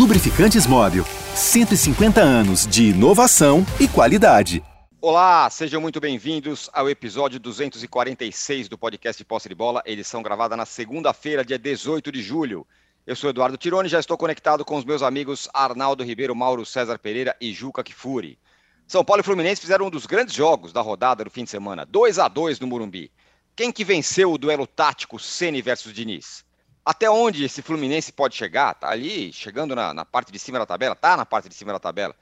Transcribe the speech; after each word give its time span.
Lubrificantes 0.00 0.66
Móvel. 0.66 1.04
150 1.34 2.22
anos 2.22 2.66
de 2.66 2.84
inovação 2.84 3.66
e 3.78 3.86
qualidade. 3.86 4.64
Olá, 4.98 5.50
sejam 5.50 5.78
muito 5.78 6.00
bem-vindos 6.00 6.70
ao 6.72 6.88
episódio 6.88 7.38
246 7.38 8.66
do 8.66 8.78
podcast 8.78 9.22
Posse 9.26 9.50
de 9.50 9.54
Bola, 9.54 9.82
edição 9.84 10.22
gravada 10.22 10.56
na 10.56 10.64
segunda-feira, 10.64 11.44
dia 11.44 11.58
18 11.58 12.10
de 12.10 12.22
julho. 12.22 12.66
Eu 13.06 13.14
sou 13.14 13.28
Eduardo 13.28 13.58
Tironi 13.58 13.90
já 13.90 14.00
estou 14.00 14.16
conectado 14.16 14.64
com 14.64 14.78
os 14.78 14.86
meus 14.86 15.02
amigos 15.02 15.50
Arnaldo 15.52 16.02
Ribeiro, 16.02 16.34
Mauro 16.34 16.64
César 16.64 16.98
Pereira 16.98 17.36
e 17.38 17.52
Juca 17.52 17.84
Kifuri. 17.84 18.38
São 18.86 19.04
Paulo 19.04 19.20
e 19.20 19.22
Fluminense 19.22 19.60
fizeram 19.60 19.88
um 19.88 19.90
dos 19.90 20.06
grandes 20.06 20.34
jogos 20.34 20.72
da 20.72 20.80
rodada 20.80 21.24
do 21.24 21.30
fim 21.30 21.44
de 21.44 21.50
semana, 21.50 21.84
2 21.84 22.18
a 22.18 22.26
2 22.26 22.58
no 22.58 22.66
Morumbi. 22.66 23.12
Quem 23.54 23.70
que 23.70 23.84
venceu 23.84 24.32
o 24.32 24.38
duelo 24.38 24.66
tático 24.66 25.18
Ceni 25.18 25.60
versus 25.60 25.92
Diniz? 25.92 26.42
Até 26.84 27.10
onde 27.10 27.44
esse 27.44 27.60
Fluminense 27.60 28.12
pode 28.12 28.34
chegar? 28.34 28.74
Tá 28.74 28.90
ali, 28.90 29.32
chegando 29.32 29.76
na, 29.76 29.92
na, 29.92 30.04
parte 30.04 30.32
de 30.32 30.38
cima 30.38 30.58
da 30.58 30.66
tabela? 30.66 30.96
Tá 30.96 31.16
na 31.16 31.26
parte 31.26 31.48
de 31.48 31.54
cima 31.54 31.72
da 31.72 31.78
tabela. 31.78 32.14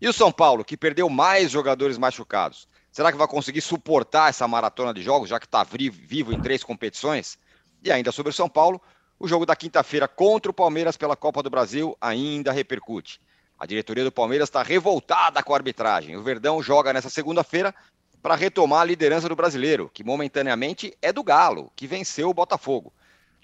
E 0.00 0.08
o 0.08 0.12
São 0.12 0.32
Paulo, 0.32 0.64
que 0.64 0.76
perdeu 0.76 1.08
mais 1.08 1.50
jogadores 1.50 1.98
machucados? 1.98 2.66
Será 2.90 3.12
que 3.12 3.18
vai 3.18 3.28
conseguir 3.28 3.60
suportar 3.60 4.30
essa 4.30 4.48
maratona 4.48 4.94
de 4.94 5.02
jogos, 5.02 5.28
já 5.28 5.38
que 5.38 5.44
está 5.44 5.62
vivo 5.62 6.32
em 6.32 6.40
três 6.40 6.64
competições? 6.64 7.38
E 7.82 7.92
ainda 7.92 8.10
sobre 8.10 8.30
o 8.30 8.34
São 8.34 8.48
Paulo, 8.48 8.80
o 9.18 9.28
jogo 9.28 9.44
da 9.44 9.54
quinta-feira 9.54 10.08
contra 10.08 10.50
o 10.50 10.54
Palmeiras 10.54 10.96
pela 10.96 11.14
Copa 11.14 11.42
do 11.42 11.50
Brasil 11.50 11.96
ainda 12.00 12.52
repercute. 12.52 13.20
A 13.58 13.66
diretoria 13.66 14.04
do 14.04 14.12
Palmeiras 14.12 14.48
está 14.48 14.62
revoltada 14.62 15.42
com 15.42 15.52
a 15.52 15.56
arbitragem. 15.56 16.16
O 16.16 16.22
Verdão 16.22 16.62
joga 16.62 16.92
nessa 16.92 17.10
segunda-feira 17.10 17.74
para 18.22 18.34
retomar 18.34 18.80
a 18.80 18.84
liderança 18.84 19.28
do 19.28 19.36
brasileiro, 19.36 19.90
que 19.92 20.02
momentaneamente 20.02 20.96
é 21.00 21.12
do 21.12 21.22
Galo, 21.22 21.70
que 21.76 21.86
venceu 21.86 22.30
o 22.30 22.34
Botafogo. 22.34 22.92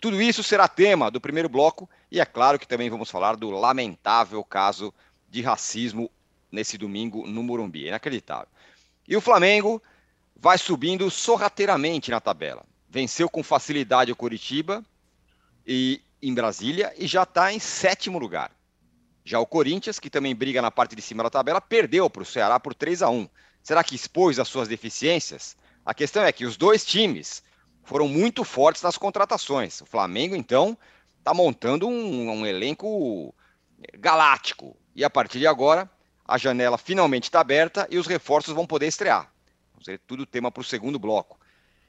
Tudo 0.03 0.21
isso 0.21 0.43
será 0.43 0.67
tema 0.67 1.13
do 1.13 1.21
primeiro 1.21 1.49
bloco 1.49 1.89
e 2.11 2.21
é 2.21 2.25
claro 2.25 2.59
que 2.59 2.67
também 2.67 2.91
vamos 2.91 3.09
falar 3.09 3.37
do 3.37 3.51
lamentável 3.51 4.43
caso 4.43 4.93
de 5.31 5.43
racismo 5.43 6.11
nesse 6.51 6.77
domingo 6.77 7.25
no 7.25 7.41
Morumbi. 7.41 7.87
Inacreditável. 7.87 8.49
E 9.07 9.17
o 9.17 9.21
Flamengo 9.21 9.81
vai 10.35 10.59
subindo 10.59 11.09
sorrateiramente 11.09 12.11
na 12.11 12.21
tabela. 12.21 12.65
Venceu 12.89 13.29
com 13.29 13.45
facilidade 13.45 14.11
o 14.11 14.17
Curitiba 14.17 14.85
e 15.65 16.03
em 16.21 16.35
Brasília 16.35 16.93
e 16.99 17.07
já 17.07 17.23
está 17.23 17.53
em 17.53 17.61
sétimo 17.61 18.19
lugar. 18.19 18.51
Já 19.25 19.39
o 19.39 19.47
Corinthians, 19.47 20.01
que 20.01 20.11
também 20.11 20.35
briga 20.35 20.61
na 20.61 20.73
parte 20.73 20.97
de 20.97 21.01
cima 21.01 21.23
da 21.23 21.31
tabela, 21.31 21.61
perdeu 21.61 22.11
para 22.11 22.25
o 22.25 22.27
Ceará 22.27 22.59
por 22.59 22.75
3 22.75 23.03
a 23.03 23.09
1. 23.09 23.29
Será 23.63 23.85
que 23.85 23.95
expôs 23.95 24.41
as 24.41 24.49
suas 24.49 24.67
deficiências? 24.67 25.57
A 25.87 25.95
questão 25.95 26.25
é 26.25 26.33
que 26.33 26.45
os 26.45 26.57
dois 26.57 26.85
times 26.85 27.41
foram 27.83 28.09
muito 28.09 28.45
fortes 28.45 28.83
nas 28.83 28.97
contratações. 28.97 29.81
O 29.81 29.87
Flamengo, 29.87 30.37
então, 30.37 30.77
está 31.19 31.33
montando 31.35 31.89
um, 31.89 32.31
um, 32.31 32.47
elenco 32.47 33.35
galáctico. 33.99 34.77
E 34.95 35.05
a 35.05 35.11
partir 35.11 35.39
de 35.39 35.47
agora, 35.47 35.91
a 36.25 36.39
janela 36.39 36.79
finalmente 36.79 37.25
está 37.25 37.41
aberta 37.41 37.87
e 37.91 37.99
os 37.99 38.07
reforços 38.07 38.55
vão 38.55 38.67
poder 38.67 38.87
estrear. 38.87 39.33
Vamos 39.73 39.87
ver 39.87 40.01
tudo 40.07 40.27
tema 40.27 40.51
para 40.51 40.61
o 40.61 40.65
segundo 40.65 40.99
bloco. 40.99 41.39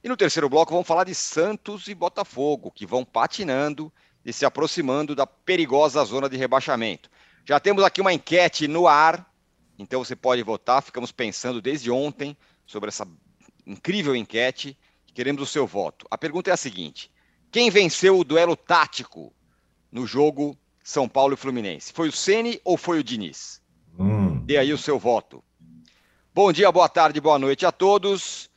E 0.03 0.09
no 0.09 0.17
terceiro 0.17 0.49
bloco, 0.49 0.71
vamos 0.71 0.88
falar 0.88 1.05
de 1.05 1.16
Santos 1.16 1.88
e 1.88 1.95
Botafogo, 1.95 2.71
que 2.71 2.86
vão 2.86 3.05
patinando 3.05 3.91
e 4.25 4.33
se 4.33 4.45
aproximando 4.45 5.16
da 5.16 5.25
perigosa 5.25 6.03
zona 6.03 6.30
de 6.30 6.38
rebaixamento. 6.38 7.09
Já 7.45 7.59
temos 7.59 7.83
aqui 7.83 8.02
uma 8.02 8.14
enquete 8.14 8.67
no 8.67 8.88
ar, 8.88 9.30
então 9.77 10.03
você 10.03 10.16
pode 10.16 10.41
votar. 10.44 10.81
Ficamos 10.81 11.11
pensando 11.11 11.61
desde 11.61 11.91
ontem 11.91 12.38
sobre 12.66 12.89
essa 12.89 13.08
incrível 13.66 14.16
enquete. 14.16 14.77
Queremos 15.14 15.42
o 15.42 15.45
seu 15.45 15.67
voto. 15.67 16.08
A 16.09 16.17
pergunta 16.17 16.50
é 16.50 16.53
a 16.53 16.58
seguinte: 16.58 17.11
quem 17.52 17.69
venceu 17.69 18.17
o 18.17 18.23
duelo 18.23 18.55
tático 18.55 19.33
no 19.92 20.08
jogo 20.08 20.58
São 20.83 21.08
Paulo 21.08 21.36
e 21.36 21.37
Fluminense? 21.37 21.93
Foi 21.93 22.10
o 22.10 22.11
Ceni 22.11 22.60
ou 22.64 22.77
foi 22.77 22.99
o 22.99 23.04
Diniz? 23.04 23.61
Hum. 23.98 24.43
Dê 24.45 24.58
aí 24.58 24.73
o 24.73 24.77
seu 24.77 24.98
voto. 24.98 25.43
Bom 26.33 26.52
dia, 26.52 26.71
boa 26.71 26.89
tarde, 26.89 27.21
boa 27.21 27.37
noite 27.37 27.64
a 27.64 27.71
todos. 27.71 28.49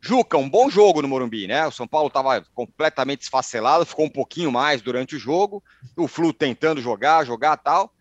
Juca, 0.00 0.36
um 0.36 0.48
bom 0.48 0.70
jogo 0.70 1.02
no 1.02 1.08
Morumbi, 1.08 1.48
né? 1.48 1.66
O 1.66 1.72
São 1.72 1.88
Paulo 1.88 2.08
estava 2.08 2.42
completamente 2.54 3.22
esfacelado, 3.22 3.86
ficou 3.86 4.04
um 4.04 4.10
pouquinho 4.10 4.52
mais 4.52 4.82
durante 4.82 5.16
o 5.16 5.18
jogo. 5.18 5.64
O 5.96 6.06
Flu 6.06 6.32
tentando 6.32 6.80
jogar, 6.80 7.24
jogar 7.24 7.56
tal. 7.56 7.92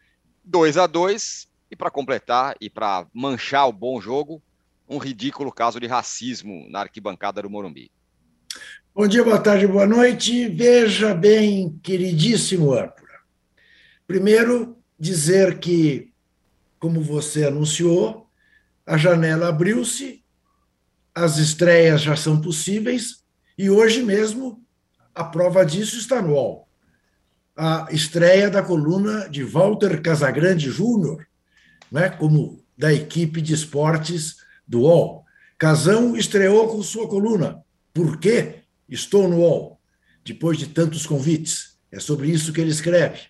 2 0.44 0.78
a 0.78 0.86
2 0.86 1.48
e 1.72 1.76
para 1.76 1.90
completar 1.90 2.56
e 2.62 2.70
para 2.70 3.08
manchar 3.14 3.68
o 3.68 3.74
bom 3.74 4.00
jogo, 4.00 4.44
um 4.88 4.98
ridículo 4.98 5.52
caso 5.52 5.80
de 5.80 5.88
racismo 5.88 6.68
na 6.70 6.82
arquibancada 6.82 7.42
do 7.42 7.50
Morumbi. 7.50 7.90
Bom 8.94 9.08
dia, 9.08 9.24
boa 9.24 9.40
tarde, 9.40 9.68
boa 9.68 9.88
noite. 9.88 10.48
Veja 10.50 11.14
bem, 11.14 11.80
queridíssimo 11.82 12.74
âncora. 12.74 13.20
Primeiro, 14.08 14.78
dizer 15.00 15.60
que, 15.60 16.12
como 16.80 17.02
você 17.02 17.46
anunciou, 17.46 18.30
a 18.86 18.98
janela 18.98 19.50
abriu-se, 19.50 20.24
as 21.14 21.38
estreias 21.38 22.02
já 22.02 22.16
são 22.16 22.42
possíveis 22.42 23.24
e 23.58 23.70
hoje 23.70 24.04
mesmo 24.04 24.64
a 25.14 25.24
prova 25.24 25.66
disso 25.66 25.98
está 25.98 26.22
no 26.22 26.34
UOL 26.34 26.64
a 27.56 27.88
estreia 27.92 28.50
da 28.50 28.64
coluna 28.64 29.30
de 29.30 29.44
Walter 29.44 30.02
Casagrande 30.02 30.70
Júnior, 30.70 31.26
né, 31.92 32.10
como 32.10 32.64
da 32.78 32.92
equipe 32.92 33.42
de 33.42 33.54
esportes 33.54 34.38
do 34.68 34.82
UOL. 34.82 35.24
Casão 35.58 36.18
estreou 36.18 36.68
com 36.70 36.82
sua 36.82 37.08
coluna. 37.08 37.64
Por 37.94 38.20
que 38.20 38.64
estou 38.90 39.28
no 39.28 39.38
UOL? 39.38 39.80
Depois 40.26 40.58
de 40.58 40.68
tantos 40.68 41.06
convites. 41.06 41.78
É 41.92 42.00
sobre 42.00 42.30
isso 42.30 42.52
que 42.52 42.60
ele 42.60 42.72
escreve. 42.72 43.22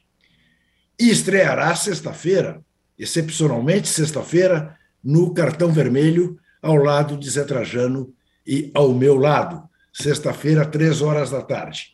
E 1.00 1.09
estreará 1.09 1.75
sexta-feira, 1.75 2.63
excepcionalmente 2.97 3.88
sexta-feira, 3.88 4.78
no 5.03 5.34
Cartão 5.34 5.72
Vermelho, 5.72 6.40
ao 6.62 6.75
lado 6.75 7.18
de 7.18 7.29
Zé 7.29 7.44
Trajano 7.44 8.16
e 8.47 8.72
ao 8.74 8.94
meu 8.94 9.18
lado, 9.18 9.69
sexta-feira, 9.91 10.66
três 10.66 11.01
horas 11.01 11.31
da 11.31 11.41
tarde. 11.41 11.94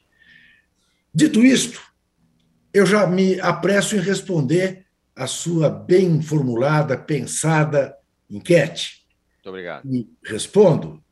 Dito 1.11 1.43
isto, 1.43 1.81
eu 2.71 2.85
já 2.85 3.07
me 3.07 3.39
apresso 3.39 3.95
em 3.95 3.99
responder 3.99 4.85
a 5.15 5.25
sua 5.25 5.69
bem 5.69 6.21
formulada, 6.21 6.95
pensada 6.95 7.95
enquete. 8.29 9.05
Muito 9.35 9.49
obrigado. 9.49 9.91
E 9.91 10.07
respondo: 10.23 11.03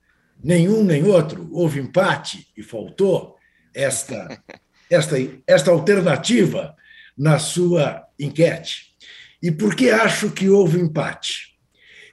nenhum 0.43 0.83
nem 0.83 1.03
outro, 1.03 1.47
houve 1.51 1.79
empate 1.79 2.47
e 2.55 2.63
faltou 2.63 3.35
esta, 3.73 4.41
esta, 4.89 5.15
esta 5.45 5.71
alternativa 5.71 6.75
na 7.17 7.39
sua 7.39 8.05
enquete. 8.19 8.95
E 9.41 9.51
por 9.51 9.75
que 9.75 9.89
acho 9.89 10.31
que 10.31 10.49
houve 10.49 10.79
empate? 10.79 11.57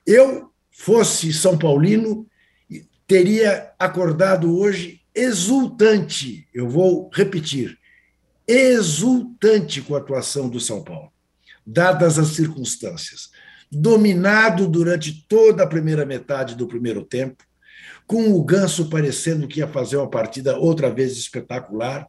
Eu, 0.06 0.50
fosse 0.70 1.32
São 1.32 1.56
Paulino, 1.56 2.26
teria 3.06 3.72
acordado 3.78 4.58
hoje 4.58 5.00
exultante, 5.14 6.48
eu 6.52 6.68
vou 6.68 7.10
repetir, 7.12 7.78
exultante 8.46 9.80
com 9.80 9.94
a 9.94 9.98
atuação 9.98 10.48
do 10.48 10.60
São 10.60 10.82
Paulo, 10.82 11.12
dadas 11.66 12.18
as 12.18 12.28
circunstâncias. 12.28 13.30
Dominado 13.70 14.68
durante 14.68 15.26
toda 15.26 15.64
a 15.64 15.66
primeira 15.66 16.04
metade 16.04 16.54
do 16.54 16.66
primeiro 16.66 17.02
tempo, 17.02 17.44
com 18.06 18.32
o 18.32 18.44
Ganso 18.44 18.88
parecendo 18.88 19.48
que 19.48 19.60
ia 19.60 19.68
fazer 19.68 19.96
uma 19.96 20.10
partida 20.10 20.58
outra 20.58 20.90
vez 20.92 21.16
espetacular. 21.16 22.08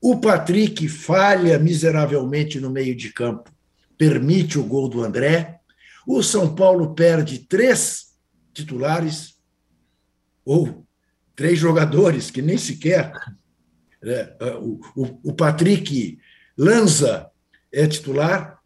O 0.00 0.20
Patrick 0.20 0.88
falha 0.88 1.58
miseravelmente 1.58 2.60
no 2.60 2.70
meio 2.70 2.94
de 2.94 3.12
campo, 3.12 3.50
permite 3.96 4.58
o 4.58 4.64
gol 4.64 4.88
do 4.88 5.02
André. 5.02 5.60
O 6.06 6.22
São 6.22 6.54
Paulo 6.54 6.94
perde 6.94 7.38
três 7.38 8.14
titulares, 8.52 9.34
ou 10.44 10.86
três 11.34 11.58
jogadores 11.58 12.30
que 12.30 12.42
nem 12.42 12.58
sequer 12.58 13.12
né? 14.04 14.36
O, 14.60 14.78
o, 14.94 15.30
o 15.30 15.32
Patrick 15.32 16.18
Lanza 16.56 17.30
é 17.72 17.86
titular. 17.86 18.60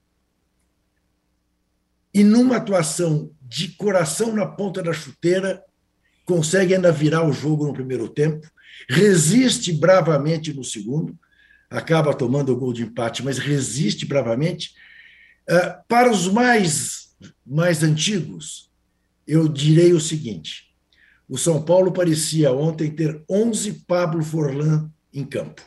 E 2.12 2.24
numa 2.24 2.56
atuação 2.56 3.30
de 3.40 3.68
coração 3.68 4.34
na 4.34 4.44
ponta 4.44 4.82
da 4.82 4.92
chuteira, 4.92 5.62
consegue 6.28 6.74
ainda 6.74 6.92
virar 6.92 7.26
o 7.26 7.32
jogo 7.32 7.66
no 7.66 7.72
primeiro 7.72 8.06
tempo, 8.06 8.46
resiste 8.86 9.72
bravamente 9.72 10.52
no 10.52 10.62
segundo, 10.62 11.18
acaba 11.70 12.12
tomando 12.12 12.52
o 12.52 12.56
gol 12.56 12.70
de 12.70 12.82
empate, 12.82 13.24
mas 13.24 13.38
resiste 13.38 14.04
bravamente. 14.04 14.74
Ah, 15.48 15.82
para 15.88 16.10
os 16.10 16.28
mais, 16.28 17.16
mais 17.46 17.82
antigos, 17.82 18.70
eu 19.26 19.48
direi 19.48 19.94
o 19.94 20.00
seguinte: 20.00 20.74
o 21.26 21.38
São 21.38 21.62
Paulo 21.62 21.92
parecia 21.92 22.52
ontem 22.52 22.90
ter 22.90 23.24
11 23.28 23.84
Pablo 23.86 24.22
Forlan 24.22 24.90
em 25.12 25.24
campo. 25.24 25.62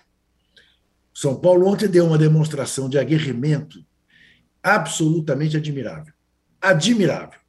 São 1.11 1.35
Paulo 1.35 1.67
ontem 1.67 1.87
deu 1.87 2.05
uma 2.05 2.19
demonstração 2.19 2.87
de 2.87 2.99
aguerrimento 2.99 3.83
absolutamente 4.61 5.57
admirável. 5.57 6.13
Admirável. 6.61 7.39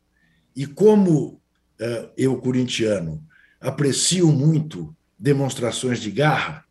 E 0.57 0.67
como 0.67 1.42
eu, 2.17 2.37
corintiano, 2.39 3.23
aprecio 3.61 4.31
muito 4.31 4.95
demonstrações 5.19 6.01
de 6.01 6.11
garra, 6.11 6.65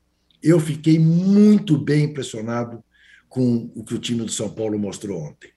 eu 0.43 0.59
fiquei 0.59 0.99
muito 0.99 1.77
bem 1.77 2.05
impressionado 2.05 2.83
com 3.29 3.71
o 3.75 3.83
que 3.83 3.93
o 3.93 3.99
time 3.99 4.25
do 4.25 4.31
São 4.31 4.49
Paulo 4.49 4.77
mostrou 4.77 5.21
ontem. 5.21 5.51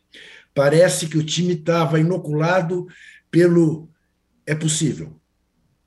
Parece 0.55 1.09
que 1.09 1.19
o 1.19 1.25
time 1.25 1.55
estava 1.55 1.99
inoculado 1.99 2.87
pelo. 3.31 3.89
É 4.47 4.55
possível. 4.55 5.21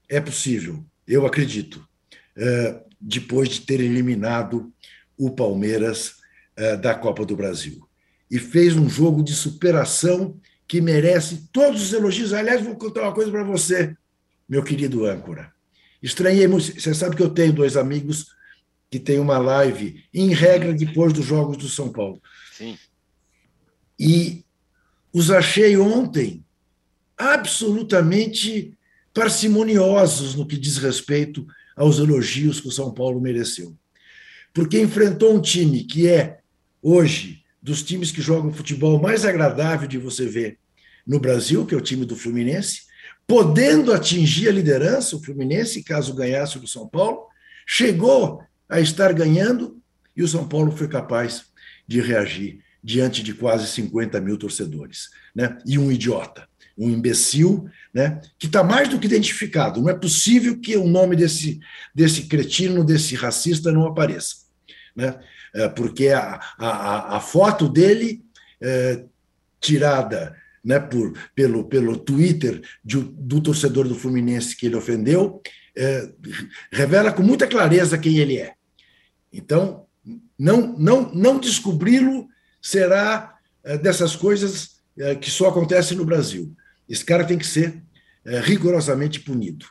É 0.10 0.20
possível, 0.20 0.86
eu 1.08 1.26
acredito. 1.26 1.88
Uh, 2.38 2.86
depois 3.00 3.50
de 3.50 3.62
ter 3.62 3.80
eliminado 3.80 4.72
o 5.18 5.32
Palmeiras 5.32 6.16
uh, 6.60 6.78
da 6.82 6.94
Copa 6.94 7.26
do 7.26 7.36
Brasil. 7.36 7.88
E 8.30 8.38
fez 8.38 8.76
um 8.76 8.90
jogo 8.90 9.24
de 9.24 9.34
superação 9.34 10.38
que 10.68 10.82
merece 10.82 11.48
todos 11.52 11.82
os 11.82 11.94
elogios. 11.94 12.34
Aliás, 12.34 12.62
vou 12.62 12.76
contar 12.76 13.04
uma 13.04 13.14
coisa 13.14 13.32
para 13.32 13.44
você, 13.44 13.96
meu 14.48 14.64
querido 14.64 15.06
âncora. 15.06 15.52
Estranhei 16.02 16.48
muito. 16.48 16.80
Você 16.80 16.94
sabe 16.94 17.16
que 17.16 17.24
eu 17.24 17.30
tenho 17.30 17.54
dois 17.54 17.78
amigos 17.78 18.36
que 18.90 19.00
têm 19.00 19.20
uma 19.20 19.38
live, 19.38 20.04
em 20.14 20.34
regra, 20.34 20.74
depois 20.74 21.14
dos 21.14 21.26
Jogos 21.26 21.58
do 21.58 21.68
São 21.68 21.92
Paulo. 21.92 22.22
Sim. 22.54 22.78
E 24.00 24.46
os 25.12 25.32
achei 25.32 25.76
ontem 25.78 26.44
absolutamente 27.18 28.78
parcimoniosos 29.14 30.36
no 30.36 30.46
que 30.46 30.56
diz 30.56 30.78
respeito 30.78 31.46
aos 31.76 31.98
elogios 31.98 32.60
que 32.62 32.68
o 32.68 32.72
São 32.72 32.94
Paulo 32.94 33.20
mereceu. 33.20 33.76
Porque 34.54 34.80
enfrentou 34.80 35.36
um 35.36 35.42
time 35.42 35.84
que 35.84 36.08
é, 36.08 36.40
hoje, 36.82 37.44
dos 37.68 37.84
times 37.84 38.12
que 38.12 38.22
jogam 38.22 38.54
futebol 38.54 38.98
mais 38.98 39.26
agradável 39.26 39.90
de 39.90 39.98
você 39.98 40.26
ver 40.26 40.58
no 41.06 41.20
Brasil, 41.20 41.66
que 41.66 41.76
é 41.76 41.78
o 41.78 41.82
time 41.82 42.06
do 42.06 42.16
Fluminense, 42.16 42.84
podendo 43.28 43.92
atingir 43.92 44.48
a 44.48 44.54
liderança, 44.54 45.18
o 45.18 45.22
Fluminense, 45.22 45.84
caso 45.84 46.16
ganhasse 46.16 46.58
o 46.58 46.66
São 46.66 46.88
Paulo, 46.88 47.28
chegou 47.68 48.42
a 48.70 48.80
estar 48.80 49.12
ganhando 49.12 49.82
e 50.16 50.24
o 50.24 50.28
São 50.30 50.48
Paulo 50.48 50.72
foi 50.72 50.88
capaz 50.88 51.48
de 51.86 52.00
reagir 52.00 52.60
diante 52.82 53.22
de 53.22 53.34
quase 53.34 53.68
50 53.68 54.22
mil 54.22 54.38
torcedores. 54.38 55.10
Né? 55.36 55.58
E 55.66 55.78
um 55.78 55.92
idiota, 55.92 56.48
um 56.78 56.90
imbecil, 56.90 57.70
né? 57.94 58.22
que 58.40 58.46
está 58.46 58.64
mais 58.64 58.88
do 58.88 58.98
que 58.98 59.08
identificado. 59.08 59.82
Não 59.82 59.90
é 59.90 59.94
possível 59.94 60.58
que 60.58 60.78
o 60.78 60.88
nome 60.88 61.18
desse, 61.18 61.60
desse 61.94 62.28
cretino, 62.28 62.86
desse 62.86 63.14
racista 63.14 63.74
não 63.74 63.86
apareça. 63.86 64.36
Né? 64.96 65.20
É, 65.54 65.68
porque 65.68 66.10
a, 66.10 66.40
a, 66.58 67.18
a 67.18 67.20
foto 67.20 67.68
dele, 67.68 68.24
é, 68.62 69.04
tirada 69.60 70.36
né, 70.64 70.80
por, 70.80 71.14
pelo, 71.34 71.64
pelo 71.64 71.98
Twitter 71.98 72.62
de, 72.84 72.98
do 72.98 73.42
torcedor 73.42 73.88
do 73.88 73.96
Fluminense 73.96 74.56
que 74.56 74.66
ele 74.66 74.76
ofendeu, 74.76 75.42
é, 75.76 76.10
revela 76.72 77.12
com 77.12 77.24
muita 77.24 77.48
clareza 77.48 77.98
quem 77.98 78.18
ele 78.18 78.38
é. 78.38 78.54
Então, 79.32 79.86
não, 80.38 80.78
não, 80.78 81.14
não 81.14 81.40
descobri-lo 81.40 82.28
será 82.62 83.36
é, 83.64 83.78
dessas 83.78 84.16
coisas 84.16 84.82
é, 84.98 85.16
que 85.16 85.30
só 85.30 85.50
acontecem 85.50 85.98
no 85.98 86.06
Brasil. 86.06 86.54
Esse 86.90 87.06
cara 87.06 87.26
tem 87.26 87.38
que 87.38 87.48
ser 87.48 87.82
rigorosamente 88.44 89.22
punido. 89.22 89.66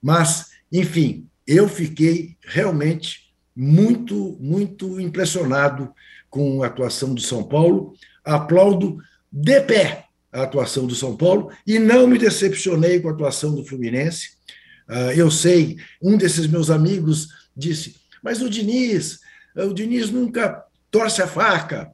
Mas, 0.00 0.46
enfim, 0.72 1.28
eu 1.46 1.68
fiquei 1.68 2.38
realmente 2.42 3.27
muito, 3.60 4.36
muito 4.38 5.00
impressionado 5.00 5.92
com 6.30 6.62
a 6.62 6.68
atuação 6.68 7.12
do 7.12 7.20
São 7.20 7.42
Paulo. 7.42 7.92
Aplaudo 8.24 8.98
de 9.32 9.60
pé 9.62 10.04
a 10.32 10.42
atuação 10.42 10.86
do 10.86 10.94
São 10.94 11.16
Paulo 11.16 11.50
e 11.66 11.76
não 11.76 12.06
me 12.06 12.18
decepcionei 12.18 13.00
com 13.00 13.08
a 13.08 13.12
atuação 13.12 13.56
do 13.56 13.64
Fluminense. 13.64 14.38
Ah, 14.86 15.12
eu 15.12 15.28
sei, 15.28 15.76
um 16.00 16.16
desses 16.16 16.46
meus 16.46 16.70
amigos 16.70 17.28
disse, 17.56 17.96
mas 18.22 18.40
o 18.40 18.48
Diniz, 18.48 19.18
o 19.56 19.74
Diniz 19.74 20.08
nunca 20.08 20.64
torce 20.88 21.20
a 21.20 21.26
faca, 21.26 21.90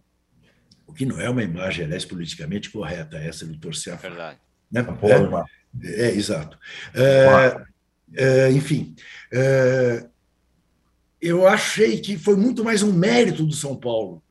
o 0.87 0.93
que 0.93 1.07
não 1.07 1.19
é 1.19 1.31
uma 1.31 1.43
imagem, 1.43 1.87
aliás, 1.87 2.05
politicamente 2.05 2.71
correta, 2.71 3.17
essa 3.17 3.47
do 3.47 3.57
torcer 3.57 3.95
a 3.95 3.97
faca. 3.97 4.11
Verdade. 4.11 4.39
Né? 4.71 4.87
É, 5.83 5.89
é, 5.89 6.09
é, 6.09 6.15
exato. 6.15 6.59
É, 6.95 7.65
é, 8.17 8.51
enfim, 8.53 8.95
é, 9.33 10.07
eu 11.25 11.47
achei 11.47 11.99
que 11.99 12.19
foi 12.19 12.37
muito 12.37 12.63
mais 12.63 12.83
um 12.83 12.93
mérito 12.93 13.45
do 13.45 13.55
São 13.55 13.75
Paulo 13.75 14.23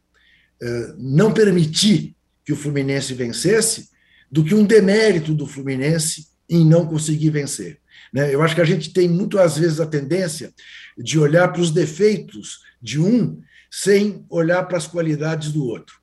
é, 0.61 0.93
não 0.97 1.33
permitir 1.33 2.15
que 2.45 2.53
o 2.53 2.55
Fluminense 2.55 3.13
vencesse 3.15 3.89
do 4.31 4.43
que 4.43 4.53
um 4.53 4.63
demérito 4.63 5.33
do 5.33 5.47
Fluminense 5.47 6.27
em 6.47 6.63
não 6.63 6.85
conseguir 6.85 7.31
vencer. 7.31 7.79
Né? 8.13 8.33
Eu 8.33 8.43
acho 8.43 8.53
que 8.53 8.61
a 8.61 8.65
gente 8.65 8.93
tem 8.93 9.09
muito, 9.09 9.39
às 9.39 9.57
vezes, 9.57 9.79
a 9.79 9.87
tendência 9.87 10.53
de 10.95 11.17
olhar 11.17 11.51
para 11.51 11.61
os 11.61 11.71
defeitos 11.71 12.59
de 12.79 12.99
um 12.99 13.41
sem 13.71 14.23
olhar 14.29 14.63
para 14.63 14.77
as 14.77 14.85
qualidades 14.85 15.51
do 15.51 15.65
outro. 15.65 15.95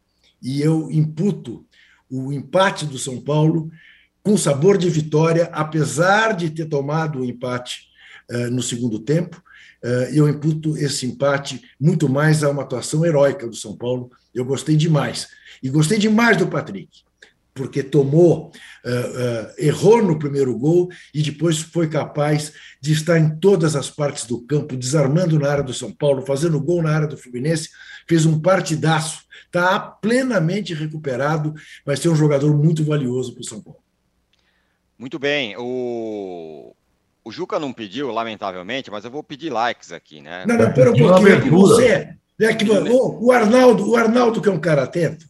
E 0.43 0.61
eu 0.61 0.91
imputo 0.91 1.65
o 2.11 2.33
empate 2.33 2.85
do 2.85 2.99
São 2.99 3.21
Paulo 3.21 3.71
com 4.23 4.37
sabor 4.37 4.77
de 4.77 4.91
vitória, 4.91 5.49
apesar 5.53 6.33
de 6.33 6.51
ter 6.51 6.67
tomado 6.67 7.21
o 7.21 7.25
empate 7.25 7.83
uh, 8.31 8.51
no 8.51 8.63
segundo 8.63 8.99
tempo. 8.99 9.41
Uh, 9.83 10.13
eu 10.13 10.29
imputo 10.29 10.77
esse 10.77 11.07
empate 11.07 11.63
muito 11.81 12.09
mais 12.09 12.45
a 12.45 12.51
uma 12.51 12.63
atuação 12.63 13.05
heróica 13.05 13.47
do 13.47 13.57
São 13.57 13.77
Paulo. 13.77 14.11
Eu 14.35 14.45
gostei 14.45 14.77
demais. 14.77 15.29
E 15.63 15.69
gostei 15.69 15.99
demais 15.99 16.37
do 16.37 16.47
Patrick 16.47 16.89
porque 17.61 17.83
tomou, 17.83 18.49
uh, 18.49 18.89
uh, 18.89 19.53
errou 19.59 20.03
no 20.03 20.19
primeiro 20.19 20.57
gol 20.57 20.89
e 21.13 21.23
depois 21.23 21.59
foi 21.59 21.89
capaz 21.89 22.53
de 22.81 22.93
estar 22.93 23.19
em 23.19 23.37
todas 23.39 23.77
as 23.77 23.91
partes 23.91 24.25
do 24.25 24.41
campo, 24.41 24.77
desarmando 24.77 25.39
na 25.39 25.51
área 25.51 25.65
do 25.65 25.75
São 25.75 25.93
Paulo, 25.93 26.25
fazendo 26.25 26.61
gol 26.61 26.83
na 26.83 26.91
área 26.95 27.09
do 27.09 27.19
Fluminense, 27.19 27.69
fez 28.09 28.25
um 28.25 28.41
partidaço, 28.41 29.25
está 29.45 29.79
plenamente 29.79 30.73
recuperado, 30.75 31.55
vai 31.85 31.97
ser 31.97 32.09
um 32.09 32.17
jogador 32.17 32.57
muito 32.57 32.85
valioso 32.85 33.35
para 33.35 33.43
o 33.43 33.47
São 33.47 33.61
Paulo. 33.61 33.81
Muito 34.99 35.19
bem, 35.19 35.55
o, 35.59 36.75
o 37.25 37.31
Juca 37.31 37.59
não 37.59 37.73
pediu, 37.73 38.11
lamentavelmente, 38.11 38.91
mas 38.91 39.05
eu 39.05 39.11
vou 39.11 39.23
pedir 39.23 39.51
likes 39.51 39.93
aqui, 39.93 40.21
né? 40.21 40.45
Não, 40.47 40.57
não, 40.57 40.73
pera 40.73 40.91
um 40.91 40.97
pouquinho, 40.97 41.29
é 41.29 41.41
que 41.41 41.51
você, 41.51 42.15
é 42.41 42.55
que, 42.55 42.71
o, 42.71 43.27
o 43.27 43.33
Arnaldo, 43.33 43.91
o 43.91 43.97
Arnaldo 43.97 44.41
que 44.41 44.49
é 44.49 44.53
um 44.53 44.61
cara 44.61 44.85
atento, 44.85 45.27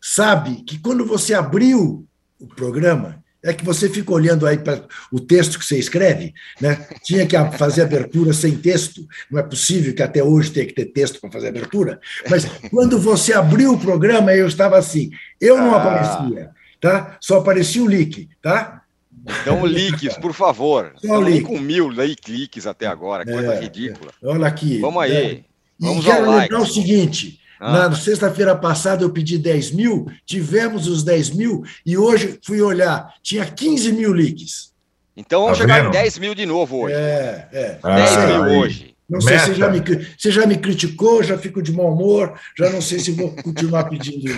sabe 0.00 0.62
que 0.64 0.78
quando 0.78 1.06
você 1.06 1.34
abriu 1.34 2.06
o 2.40 2.46
programa, 2.48 3.22
é 3.42 3.52
que 3.52 3.64
você 3.64 3.88
fica 3.88 4.12
olhando 4.12 4.46
aí 4.46 4.56
para 4.56 4.84
o 5.10 5.18
texto 5.18 5.58
que 5.58 5.64
você 5.64 5.76
escreve, 5.76 6.32
né? 6.60 6.86
Tinha 7.02 7.26
que 7.26 7.36
fazer 7.58 7.82
abertura 7.82 8.32
sem 8.32 8.56
texto, 8.56 9.04
não 9.30 9.40
é 9.40 9.42
possível 9.42 9.94
que 9.94 10.02
até 10.02 10.22
hoje 10.22 10.52
tenha 10.52 10.66
que 10.66 10.74
ter 10.74 10.86
texto 10.86 11.20
para 11.20 11.30
fazer 11.30 11.48
abertura, 11.48 12.00
mas 12.30 12.44
quando 12.70 12.98
você 12.98 13.32
abriu 13.32 13.72
o 13.72 13.80
programa, 13.80 14.32
eu 14.32 14.46
estava 14.46 14.78
assim, 14.78 15.10
eu 15.40 15.56
não 15.56 15.74
ah. 15.74 15.78
aparecia, 15.78 16.50
tá? 16.80 17.16
Só 17.20 17.38
aparecia 17.38 17.82
o 17.82 17.88
link, 17.88 18.28
tá? 18.40 18.81
Então, 19.26 19.62
leaks, 19.64 20.16
por 20.18 20.32
favor. 20.32 20.92
Só 20.96 21.22
Estamos 21.22 21.42
com 21.42 21.58
mil 21.58 21.90
cliques 22.20 22.66
até 22.66 22.86
agora, 22.86 23.24
coisa 23.24 23.54
é, 23.54 23.60
ridícula. 23.60 24.12
Olha 24.22 24.46
aqui. 24.46 24.78
Vamos 24.78 25.02
aí. 25.02 25.34
Né? 25.34 25.44
Vamos 25.78 26.04
e 26.04 26.08
quero 26.08 26.30
lembrar 26.30 26.60
o 26.60 26.66
seguinte: 26.66 27.40
ah. 27.62 27.88
Na 27.88 27.96
sexta-feira 27.96 28.56
passada 28.56 29.04
eu 29.04 29.10
pedi 29.10 29.38
10 29.38 29.70
mil, 29.70 30.06
tivemos 30.26 30.88
os 30.88 31.04
10 31.04 31.30
mil 31.30 31.62
e 31.86 31.96
hoje 31.96 32.38
fui 32.42 32.60
olhar, 32.60 33.14
tinha 33.22 33.44
15 33.46 33.92
mil 33.92 34.12
leaks. 34.12 34.72
Então 35.16 35.42
vamos 35.42 35.58
tá 35.58 35.64
chegar 35.64 35.76
vendo? 35.76 35.88
em 35.88 35.92
10 35.92 36.18
mil 36.18 36.34
de 36.34 36.44
novo 36.44 36.84
hoje. 36.84 36.94
É, 36.94 37.48
é. 37.52 37.78
10 37.82 37.82
ah, 37.84 38.26
mil 38.26 38.42
aí. 38.42 38.56
hoje. 38.56 38.96
Não 39.08 39.20
sei 39.20 39.38
se 39.38 39.54
já 39.54 39.68
me, 39.68 39.80
você 40.16 40.30
já 40.30 40.46
me 40.46 40.56
criticou, 40.56 41.22
já 41.22 41.36
fico 41.36 41.62
de 41.62 41.70
mau 41.70 41.92
humor, 41.92 42.32
já 42.58 42.70
não 42.70 42.80
sei 42.80 42.98
se 42.98 43.12
vou 43.12 43.30
continuar 43.36 43.84
pedindo. 43.84 44.32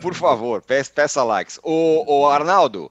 Por 0.00 0.14
favor, 0.14 0.62
peça, 0.62 0.90
peça 0.94 1.22
likes. 1.22 1.60
O, 1.62 2.20
o 2.20 2.26
Arnaldo, 2.26 2.90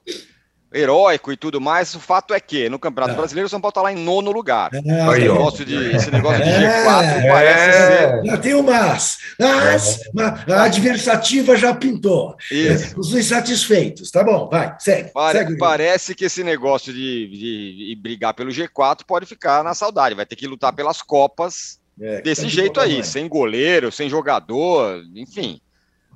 heróico 0.72 1.32
e 1.32 1.36
tudo 1.36 1.60
mais. 1.60 1.94
O 1.94 2.00
fato 2.00 2.34
é 2.34 2.40
que 2.40 2.68
no 2.68 2.78
Campeonato 2.78 3.14
é. 3.14 3.16
Brasileiro 3.16 3.46
o 3.46 3.50
São 3.50 3.60
Paulo 3.60 3.70
está 3.70 3.82
lá 3.82 3.92
em 3.92 3.96
nono 3.96 4.30
lugar. 4.30 4.70
É, 4.72 4.78
esse, 4.78 5.20
negócio 5.20 5.64
de, 5.64 5.96
esse 5.96 6.10
negócio 6.10 6.42
de 6.42 6.50
G4 6.50 7.02
é, 7.02 7.28
parece 7.28 7.78
ser. 7.78 8.24
Já 8.24 8.38
tem 8.38 8.54
umas. 8.54 9.18
As, 9.38 10.00
a 10.48 10.64
adversativa 10.64 11.56
já 11.56 11.74
pintou. 11.74 12.36
Isso. 12.50 12.98
Os 12.98 13.14
insatisfeitos. 13.14 14.10
Tá 14.10 14.24
bom, 14.24 14.48
vai, 14.48 14.74
segue. 14.78 15.10
Pare, 15.12 15.38
segue 15.38 15.58
parece 15.58 16.14
que 16.14 16.24
esse 16.24 16.42
negócio 16.42 16.92
de, 16.92 17.28
de, 17.28 17.88
de, 17.88 17.98
brigar 18.00 18.34
pelo 18.34 18.50
G4 18.50 19.00
pode 19.06 19.26
ficar 19.26 19.62
na 19.62 19.74
saudade. 19.74 20.14
Vai 20.14 20.26
ter 20.26 20.36
que 20.36 20.46
lutar 20.46 20.72
pelas 20.72 21.02
Copas 21.02 21.80
é, 22.00 22.20
desse 22.22 22.48
jeito 22.48 22.80
aí, 22.80 23.04
sem 23.04 23.28
goleiro, 23.28 23.92
sem 23.92 24.08
jogador, 24.08 25.02
enfim 25.14 25.60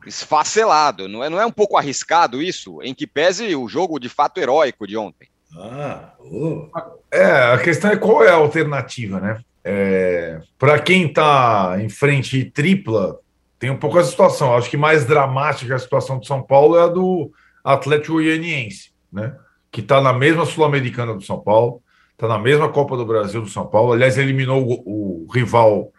esfacelado. 0.06 1.08
Não 1.08 1.22
é, 1.22 1.28
não 1.28 1.40
é 1.40 1.46
um 1.46 1.52
pouco 1.52 1.76
arriscado 1.76 2.40
isso? 2.40 2.80
Em 2.82 2.94
que 2.94 3.06
pese 3.06 3.54
o 3.54 3.68
jogo 3.68 3.98
de 3.98 4.08
fato 4.08 4.38
heróico 4.38 4.86
de 4.86 4.96
ontem. 4.96 5.28
Ah, 5.58 6.12
oh. 6.20 6.68
É, 7.10 7.52
a 7.52 7.58
questão 7.58 7.90
é 7.90 7.96
qual 7.96 8.22
é 8.22 8.30
a 8.30 8.34
alternativa, 8.34 9.20
né? 9.20 9.40
É, 9.64 10.40
Para 10.58 10.78
quem 10.78 11.06
está 11.06 11.76
em 11.80 11.88
frente 11.88 12.44
tripla, 12.44 13.18
tem 13.58 13.70
um 13.70 13.76
pouco 13.76 13.98
a 13.98 14.04
situação. 14.04 14.54
Acho 14.54 14.70
que 14.70 14.76
mais 14.76 15.04
dramática 15.04 15.74
a 15.74 15.78
situação 15.78 16.18
do 16.18 16.26
São 16.26 16.42
Paulo 16.42 16.76
é 16.76 16.84
a 16.84 16.88
do 16.88 17.30
Atlético 17.64 18.14
Goianiense, 18.14 18.92
né? 19.12 19.34
Que 19.70 19.80
está 19.80 20.00
na 20.00 20.12
mesma 20.12 20.46
Sul-Americana 20.46 21.14
do 21.14 21.22
São 21.22 21.40
Paulo, 21.40 21.82
está 22.12 22.28
na 22.28 22.38
mesma 22.38 22.68
Copa 22.68 22.96
do 22.96 23.04
Brasil 23.04 23.42
do 23.42 23.48
São 23.48 23.66
Paulo. 23.66 23.92
Aliás, 23.92 24.18
eliminou 24.18 24.62
o, 24.62 25.24
o 25.24 25.32
rival 25.32 25.92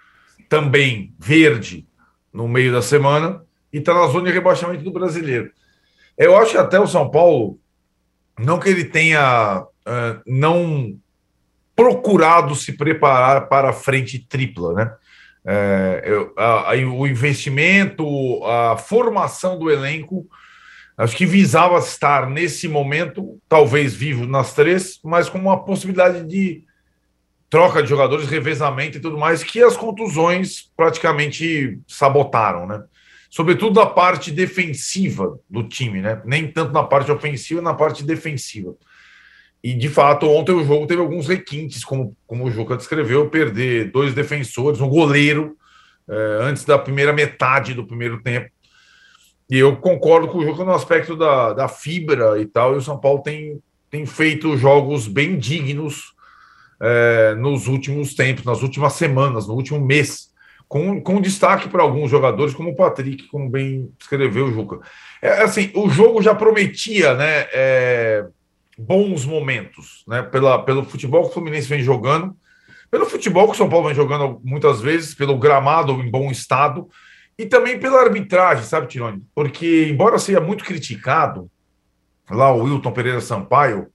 também 0.47 1.13
verde 1.19 1.85
no 2.31 2.47
meio 2.47 2.71
da 2.71 2.81
semana 2.81 3.41
e 3.77 3.79
está 3.79 3.93
na 3.93 4.07
zona 4.07 4.25
de 4.25 4.33
rebaixamento 4.33 4.83
do 4.83 4.91
brasileiro. 4.91 5.51
Eu 6.17 6.35
acho 6.37 6.51
que 6.51 6.57
até 6.57 6.79
o 6.79 6.87
São 6.87 7.09
Paulo, 7.09 7.59
não 8.37 8.59
que 8.59 8.69
ele 8.69 8.85
tenha 8.85 9.61
uh, 9.63 10.21
não 10.25 10.97
procurado 11.75 12.55
se 12.55 12.73
preparar 12.73 13.47
para 13.47 13.69
a 13.69 13.73
frente 13.73 14.17
tripla, 14.19 14.73
né? 14.73 14.93
É, 15.49 16.03
eu, 16.05 16.33
a, 16.35 16.73
a, 16.73 16.75
o 16.75 17.07
investimento, 17.07 18.43
a 18.43 18.75
formação 18.75 19.57
do 19.57 19.71
elenco, 19.71 20.27
acho 20.97 21.15
que 21.15 21.25
visava 21.25 21.77
estar 21.77 22.29
nesse 22.29 22.67
momento, 22.67 23.39
talvez 23.47 23.93
vivo 23.93 24.25
nas 24.25 24.53
três, 24.53 24.99
mas 25.05 25.29
com 25.29 25.37
uma 25.37 25.63
possibilidade 25.63 26.27
de 26.27 26.65
troca 27.49 27.81
de 27.81 27.87
jogadores, 27.87 28.27
revezamento 28.27 28.97
e 28.97 28.99
tudo 28.99 29.17
mais, 29.17 29.41
que 29.41 29.63
as 29.63 29.77
contusões 29.77 30.69
praticamente 30.75 31.79
sabotaram, 31.87 32.67
né? 32.67 32.83
Sobretudo 33.37 33.79
na 33.79 33.85
parte 33.85 34.31
defensiva 34.31 35.39
do 35.47 35.61
time, 35.61 36.01
né? 36.01 36.19
Nem 36.25 36.51
tanto 36.51 36.73
na 36.73 36.81
parte 36.81 37.11
ofensiva, 37.11 37.61
na 37.61 37.71
parte 37.71 38.03
defensiva. 38.03 38.73
E, 39.63 39.75
de 39.75 39.87
fato, 39.89 40.27
ontem 40.27 40.53
o 40.53 40.65
jogo 40.65 40.87
teve 40.87 41.01
alguns 41.01 41.27
requintes, 41.27 41.85
como, 41.85 42.17
como 42.25 42.45
o 42.45 42.49
Juca 42.49 42.75
descreveu, 42.75 43.29
perder 43.29 43.91
dois 43.91 44.15
defensores, 44.15 44.81
um 44.81 44.89
goleiro, 44.89 45.55
eh, 46.09 46.39
antes 46.41 46.65
da 46.65 46.79
primeira 46.79 47.13
metade 47.13 47.75
do 47.75 47.85
primeiro 47.85 48.23
tempo. 48.23 48.49
E 49.47 49.59
eu 49.59 49.77
concordo 49.77 50.29
com 50.29 50.39
o 50.39 50.43
Juca 50.43 50.65
no 50.65 50.73
aspecto 50.73 51.15
da, 51.15 51.53
da 51.53 51.67
fibra 51.67 52.41
e 52.41 52.45
tal, 52.47 52.73
e 52.73 52.77
o 52.77 52.81
São 52.81 52.99
Paulo 52.99 53.21
tem, 53.21 53.61
tem 53.91 54.03
feito 54.07 54.57
jogos 54.57 55.07
bem 55.07 55.37
dignos 55.37 56.11
eh, 56.81 57.35
nos 57.35 57.67
últimos 57.67 58.15
tempos, 58.15 58.45
nas 58.45 58.63
últimas 58.63 58.93
semanas, 58.93 59.45
no 59.47 59.53
último 59.53 59.79
mês, 59.79 60.35
com, 60.67 61.01
com 61.01 61.21
destaque 61.21 61.69
para 61.69 61.81
alguns 61.81 62.11
jogadores, 62.11 62.53
como 62.53 62.71
o 62.71 62.75
Patrick, 62.75 63.27
como 63.27 63.49
bem 63.49 63.91
escreveu 63.99 64.47
o 64.47 64.53
Juca. 64.53 64.79
É, 65.21 65.43
assim, 65.43 65.71
o 65.73 65.89
jogo 65.89 66.21
já 66.21 66.35
prometia, 66.35 67.13
né? 67.13 67.47
É, 67.53 68.25
bons 68.77 69.25
momentos, 69.25 70.03
né? 70.07 70.21
Pela, 70.21 70.63
pelo 70.63 70.83
futebol 70.83 71.23
que 71.23 71.29
o 71.29 71.33
Fluminense 71.33 71.67
vem 71.67 71.81
jogando, 71.81 72.35
pelo 72.91 73.05
futebol 73.05 73.45
que 73.47 73.53
o 73.53 73.57
São 73.57 73.69
Paulo 73.69 73.87
vem 73.87 73.95
jogando 73.95 74.39
muitas 74.43 74.81
vezes, 74.81 75.15
pelo 75.15 75.37
gramado 75.37 75.93
em 75.93 76.09
bom 76.09 76.29
estado 76.29 76.87
e 77.37 77.45
também 77.45 77.79
pela 77.79 78.01
arbitragem, 78.01 78.63
sabe, 78.63 78.87
Tironi? 78.87 79.21
Porque, 79.33 79.87
embora 79.89 80.19
seja 80.19 80.41
muito 80.41 80.63
criticado, 80.63 81.49
lá 82.29 82.51
o 82.51 82.63
Wilton 82.63 82.91
Pereira 82.91 83.21
Sampaio, 83.21 83.87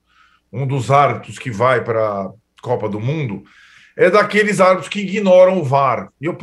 um 0.51 0.65
dos 0.65 0.91
árbitros 0.91 1.37
que 1.37 1.51
vai 1.51 1.83
para 1.83 2.23
a 2.23 2.31
Copa 2.61 2.87
do 2.87 2.99
Mundo, 2.99 3.43
é 3.95 4.09
daqueles 4.09 4.59
árbitros 4.59 4.89
que 4.89 5.01
ignoram 5.01 5.59
o 5.59 5.63
VAR. 5.63 6.09
Eu, 6.19 6.37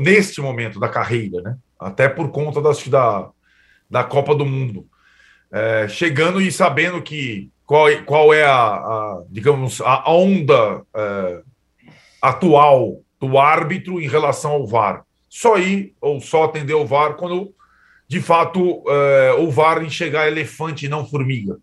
neste 0.00 0.40
momento 0.40 0.78
da 0.78 0.88
carreira, 0.88 1.40
né? 1.42 1.56
Até 1.78 2.08
por 2.08 2.30
conta 2.30 2.60
das, 2.60 2.86
da, 2.86 3.28
da 3.90 4.04
Copa 4.04 4.34
do 4.34 4.46
Mundo. 4.46 4.86
É, 5.50 5.86
chegando 5.88 6.40
e 6.40 6.50
sabendo 6.50 7.02
que 7.02 7.50
qual, 7.66 7.88
qual 8.06 8.32
é 8.32 8.44
a, 8.44 8.74
a 8.74 9.22
digamos, 9.28 9.80
a 9.80 10.10
onda 10.10 10.82
é, 10.94 11.42
atual 12.20 13.00
do 13.20 13.38
árbitro 13.38 14.00
em 14.00 14.08
relação 14.08 14.52
ao 14.52 14.66
VAR. 14.66 15.04
Só 15.28 15.58
ir 15.58 15.94
ou 16.00 16.20
só 16.20 16.44
atender 16.44 16.74
o 16.74 16.86
VAR 16.86 17.14
quando, 17.14 17.52
de 18.06 18.20
fato, 18.20 18.82
é, 18.88 19.32
o 19.38 19.50
VAR 19.50 19.82
enxergar 19.82 20.28
elefante 20.28 20.86
e 20.86 20.88
não 20.88 21.06
formiga. 21.06 21.58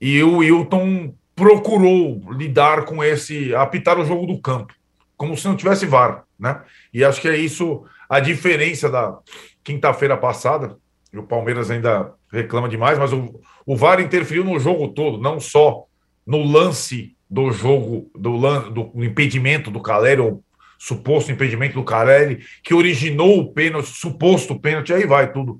E 0.00 0.22
o 0.22 0.38
Wilton 0.38 1.14
procurou 1.36 2.32
lidar 2.32 2.86
com 2.86 3.04
esse, 3.04 3.54
apitar 3.54 4.00
o 4.00 4.04
jogo 4.04 4.26
do 4.26 4.40
campo, 4.40 4.74
como 5.16 5.36
se 5.36 5.46
não 5.46 5.54
tivesse 5.54 5.84
VAR, 5.84 6.24
né? 6.40 6.62
E 6.92 7.04
acho 7.04 7.20
que 7.20 7.28
é 7.28 7.36
isso 7.36 7.84
a 8.08 8.18
diferença 8.18 8.88
da 8.88 9.18
quinta-feira 9.62 10.16
passada. 10.16 10.76
O 11.14 11.22
Palmeiras 11.22 11.70
ainda 11.70 12.12
reclama 12.32 12.68
demais, 12.68 12.98
mas 12.98 13.12
o, 13.12 13.38
o 13.66 13.76
VAR 13.76 14.00
interferiu 14.00 14.44
no 14.44 14.58
jogo 14.58 14.88
todo, 14.88 15.18
não 15.20 15.38
só 15.38 15.84
no 16.26 16.42
lance 16.42 17.14
do 17.28 17.52
jogo, 17.52 18.10
do, 18.14 18.38
do 18.70 19.04
impedimento 19.04 19.70
do 19.70 19.80
Caleri, 19.80 20.20
ou 20.20 20.42
suposto 20.78 21.32
impedimento 21.32 21.74
do 21.74 21.84
Caleri, 21.84 22.44
que 22.62 22.74
originou 22.74 23.40
o 23.40 23.52
pênalti, 23.52 23.88
suposto 23.88 24.58
pênalti, 24.58 24.92
aí 24.92 25.06
vai 25.06 25.32
tudo. 25.32 25.58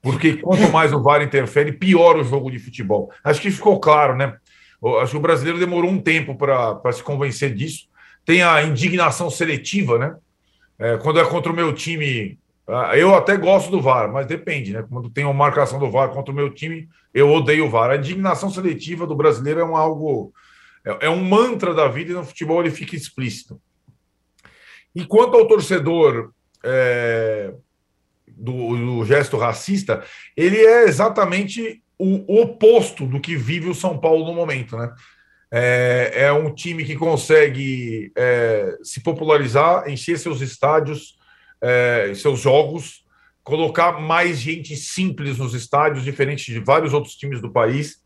Porque 0.00 0.34
quanto 0.34 0.70
mais 0.70 0.92
o 0.92 1.02
VAR 1.02 1.22
interfere, 1.22 1.72
pior 1.72 2.16
o 2.16 2.24
jogo 2.24 2.50
de 2.50 2.58
futebol. 2.58 3.10
Acho 3.22 3.40
que 3.40 3.50
ficou 3.50 3.80
claro, 3.80 4.16
né? 4.16 4.36
Acho 5.00 5.12
que 5.12 5.16
o 5.16 5.20
brasileiro 5.20 5.58
demorou 5.58 5.90
um 5.90 6.00
tempo 6.00 6.34
para 6.36 6.92
se 6.92 7.02
convencer 7.02 7.54
disso. 7.54 7.88
Tem 8.24 8.42
a 8.42 8.62
indignação 8.62 9.30
seletiva, 9.30 9.98
né? 9.98 10.16
É, 10.78 10.96
quando 10.98 11.18
é 11.18 11.24
contra 11.24 11.50
o 11.50 11.56
meu 11.56 11.72
time 11.72 12.38
ah, 12.68 12.94
eu 12.98 13.14
até 13.14 13.34
gosto 13.34 13.70
do 13.70 13.80
VAR, 13.80 14.12
mas 14.12 14.26
depende, 14.26 14.74
né? 14.74 14.84
Quando 14.86 15.08
tem 15.08 15.24
uma 15.24 15.32
marcação 15.32 15.78
do 15.78 15.90
VAR 15.90 16.10
contra 16.10 16.30
o 16.30 16.34
meu 16.34 16.52
time, 16.52 16.86
eu 17.14 17.30
odeio 17.30 17.64
o 17.64 17.70
VAR. 17.70 17.90
A 17.90 17.96
indignação 17.96 18.50
seletiva 18.50 19.06
do 19.06 19.16
brasileiro 19.16 19.60
é 19.60 19.64
um 19.64 19.74
algo. 19.74 20.34
É, 20.84 21.06
é 21.06 21.10
um 21.10 21.24
mantra 21.24 21.72
da 21.72 21.88
vida 21.88 22.10
e 22.10 22.14
no 22.14 22.24
futebol 22.24 22.60
ele 22.60 22.70
fica 22.70 22.94
explícito. 22.94 23.58
E 24.94 25.06
quanto 25.06 25.38
ao 25.38 25.48
torcedor 25.48 26.30
é, 26.62 27.54
do, 28.26 28.76
do, 28.76 29.04
gesto 29.06 29.38
racista, 29.38 30.04
ele 30.36 30.58
é 30.58 30.84
exatamente 30.84 31.82
o 31.98 32.40
oposto 32.40 33.06
do 33.06 33.20
que 33.20 33.36
vive 33.36 33.68
o 33.68 33.74
São 33.74 33.98
Paulo 33.98 34.24
no 34.24 34.34
momento, 34.34 34.76
né? 34.76 34.92
É, 35.50 36.12
é 36.14 36.32
um 36.32 36.54
time 36.54 36.84
que 36.84 36.94
consegue 36.94 38.12
é, 38.16 38.76
se 38.82 39.02
popularizar, 39.02 39.88
encher 39.88 40.18
seus 40.18 40.42
estádios 40.42 41.18
é, 41.60 42.12
seus 42.14 42.40
jogos, 42.40 43.04
colocar 43.42 44.00
mais 44.00 44.38
gente 44.38 44.76
simples 44.76 45.38
nos 45.38 45.54
estádios, 45.54 46.04
diferente 46.04 46.52
de 46.52 46.60
vários 46.60 46.92
outros 46.92 47.14
times 47.14 47.40
do 47.40 47.50
país, 47.50 47.96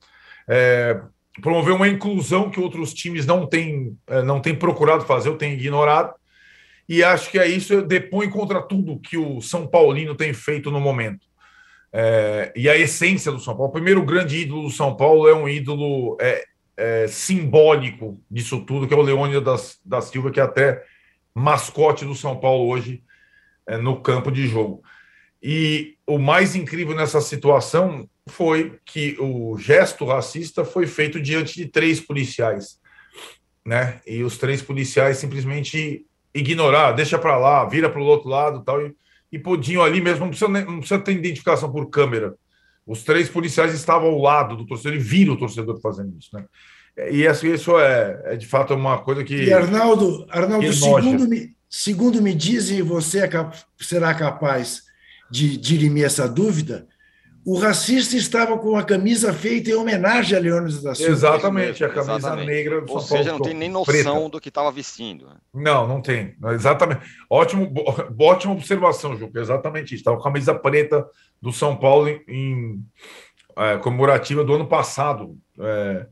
é, 0.49 1.01
promover 1.41 1.75
uma 1.75 1.89
inclusão 1.89 2.51
que 2.51 2.61
outros 2.61 2.93
times 2.93 3.27
não 3.27 3.47
têm, 3.47 3.97
é, 4.07 4.23
não 4.23 4.41
têm 4.41 4.55
procurado 4.55 5.05
fazer, 5.05 5.29
ou 5.31 5.37
têm 5.37 5.55
ignorado. 5.55 6.15
E 6.89 7.03
acho 7.03 7.31
que 7.31 7.39
é 7.39 7.47
isso, 7.47 7.83
depõe 7.83 8.29
contra 8.29 8.61
tudo 8.61 9.01
que 9.01 9.17
o 9.17 9.41
São 9.41 9.67
Paulino 9.67 10.15
tem 10.15 10.33
feito 10.33 10.71
no 10.71 10.81
momento. 10.81 11.27
É, 11.93 12.53
e 12.57 12.69
a 12.69 12.77
essência 12.77 13.31
do 13.31 13.39
São 13.39 13.55
Paulo. 13.55 13.69
O 13.69 13.73
primeiro 13.73 14.05
grande 14.05 14.39
ídolo 14.39 14.63
do 14.63 14.71
São 14.71 14.97
Paulo 14.97 15.29
é 15.29 15.35
um 15.35 15.49
ídolo 15.49 16.17
é, 16.21 16.45
é, 16.77 17.07
simbólico 17.07 18.21
disso 18.31 18.65
tudo, 18.65 18.89
que 18.89 18.95
é 18.95 18.97
o 18.97 19.03
Leônidas 19.03 19.79
da, 19.85 19.99
da 19.99 20.03
Silva, 20.03 20.31
que 20.31 20.41
é 20.41 20.43
até 20.43 20.83
mascote 21.35 22.05
do 22.05 22.15
São 22.15 22.39
Paulo 22.39 22.67
hoje 22.69 23.03
é, 23.67 23.77
no 23.77 24.01
campo 24.01 24.31
de 24.31 24.47
jogo. 24.47 24.83
E 25.43 25.97
o 26.07 26.19
mais 26.19 26.55
incrível 26.55 26.95
nessa 26.95 27.21
situação 27.21 28.09
foi 28.27 28.79
que 28.85 29.17
o 29.19 29.59
gesto 29.59 30.05
racista 30.05 30.65
foi 30.65 30.87
feito 30.87 31.21
diante 31.21 31.55
de 31.57 31.67
três 31.67 32.01
policiais, 32.01 32.79
né? 33.67 34.01
E 34.07 34.23
os 34.23 34.39
três 34.39 34.63
policiais 34.63 35.19
simplesmente 35.19 36.07
ignorar, 36.33 36.93
deixa 36.93 37.19
para 37.19 37.37
lá, 37.37 37.65
vira 37.65 37.91
para 37.91 38.01
o 38.01 38.05
outro 38.05 38.29
lado, 38.29 38.63
tal 38.63 38.87
e, 38.87 38.95
e 39.33 39.39
podiam 39.39 39.83
ali 39.83 40.01
mesmo, 40.01 40.21
não 40.21 40.29
precisa, 40.29 40.49
não 40.51 40.79
precisa 40.79 41.01
ter 41.01 41.13
identificação 41.13 41.73
por 41.73 41.89
câmera. 41.89 42.35
Os 42.87 43.03
três 43.03 43.29
policiais 43.29 43.73
estavam 43.73 44.09
ao 44.09 44.21
lado 44.21 44.57
do 44.57 44.67
torcedor 44.67 44.95
e 44.97 45.01
viram 45.01 45.35
o 45.35 45.39
torcedor 45.39 45.81
fazendo 45.81 46.15
isso, 46.19 46.29
né? 46.33 46.45
E 47.11 47.25
isso 47.25 47.79
é, 47.79 48.21
é 48.27 48.37
de 48.37 48.47
fato 48.47 48.75
uma 48.75 48.99
coisa 48.99 49.25
que. 49.25 49.45
E 49.45 49.53
Arnaldo, 49.53 50.27
Arnaldo 50.29 50.71
segundo 50.75 51.27
me, 51.27 51.55
Segundo 51.75 52.21
me 52.21 52.35
dizem, 52.35 52.83
você 52.83 53.21
é 53.21 53.31
será 53.81 54.13
capaz 54.13 54.83
de 55.31 55.57
dirimir 55.57 56.05
essa 56.05 56.29
dúvida. 56.29 56.87
O 57.45 57.59
racista 57.59 58.17
estava 58.17 58.57
com 58.57 58.77
a 58.77 58.85
camisa 58.85 59.33
feita 59.33 59.71
em 59.71 59.75
homenagem 59.75 60.39
a 60.39 60.41
Leônidas 60.41 60.81
da 60.81 60.95
Silva. 60.95 61.11
Exatamente, 61.11 61.85
a 61.85 61.89
camisa 61.89 62.17
Exatamente. 62.17 62.47
negra 62.47 62.81
do 62.81 62.93
Ou 62.93 63.01
São 63.01 63.19
seja, 63.19 63.31
Paulo, 63.31 63.39
não 63.39 63.51
tem 63.51 63.55
nem 63.59 63.69
noção 63.69 64.15
preta. 64.15 64.29
do 64.29 64.41
que 64.41 64.49
estava 64.49 64.71
vestindo. 64.71 65.27
Né? 65.27 65.35
Não, 65.53 65.89
não 65.89 66.01
tem. 66.01 66.37
Exatamente. 66.53 67.01
Ótimo, 67.29 67.73
ótima 68.21 68.53
observação, 68.53 69.17
Ju. 69.17 69.29
Exatamente 69.35 69.87
isso. 69.87 69.97
Estava 69.97 70.17
com 70.17 70.23
a 70.23 70.33
camisa 70.33 70.55
preta 70.55 71.05
do 71.41 71.53
São 71.53 71.77
Paulo 71.77 72.09
em, 72.09 72.23
em 72.29 72.85
é, 73.57 73.77
comemorativa 73.79 74.45
do 74.45 74.55
ano 74.55 74.69
passado. 74.69 75.37
É, 75.59 76.07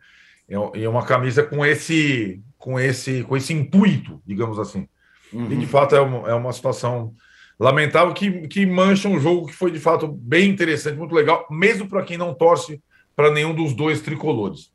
é 0.75 0.89
uma 0.89 1.05
camisa 1.05 1.45
com 1.45 1.65
esse, 1.65 2.43
com 2.59 2.79
esse, 2.79 3.23
com 3.23 3.37
esse 3.37 3.53
intuito, 3.53 4.21
digamos 4.27 4.59
assim. 4.59 4.89
Uhum. 5.33 5.53
E 5.53 5.57
de 5.57 5.67
fato 5.67 5.95
é 5.95 6.01
uma, 6.01 6.29
é 6.29 6.35
uma 6.35 6.53
situação 6.53 7.15
lamentável 7.61 8.15
que, 8.15 8.49
que 8.49 8.65
mancha 8.65 9.07
um 9.07 9.21
jogo 9.21 9.47
que 9.47 9.53
foi 9.53 9.71
de 9.71 9.79
fato 9.79 10.09
bem 10.09 10.49
interessante, 10.49 10.97
muito 10.97 11.15
legal, 11.15 11.47
mesmo 11.51 11.87
para 11.87 12.03
quem 12.03 12.17
não 12.17 12.35
torce 12.35 12.83
para 13.15 13.31
nenhum 13.31 13.55
dos 13.55 13.75
dois 13.75 14.01
tricolores. 14.01 14.73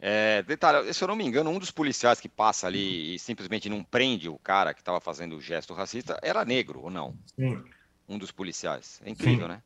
É, 0.00 0.42
detalhe, 0.42 0.92
se 0.92 1.04
eu 1.04 1.08
não 1.08 1.14
me 1.14 1.24
engano, 1.24 1.50
um 1.50 1.58
dos 1.58 1.70
policiais 1.70 2.18
que 2.18 2.28
passa 2.28 2.66
ali 2.66 3.14
e 3.14 3.18
simplesmente 3.18 3.68
não 3.68 3.84
prende 3.84 4.28
o 4.28 4.38
cara 4.38 4.74
que 4.74 4.80
estava 4.80 5.00
fazendo 5.00 5.36
o 5.36 5.40
gesto 5.40 5.74
racista 5.74 6.18
era 6.22 6.44
negro 6.44 6.80
ou 6.82 6.90
não? 6.90 7.14
Sim. 7.36 7.62
Um 8.08 8.18
dos 8.18 8.32
policiais. 8.32 9.00
É 9.04 9.10
incrível, 9.10 9.46
Sim. 9.46 9.52
né? 9.52 9.62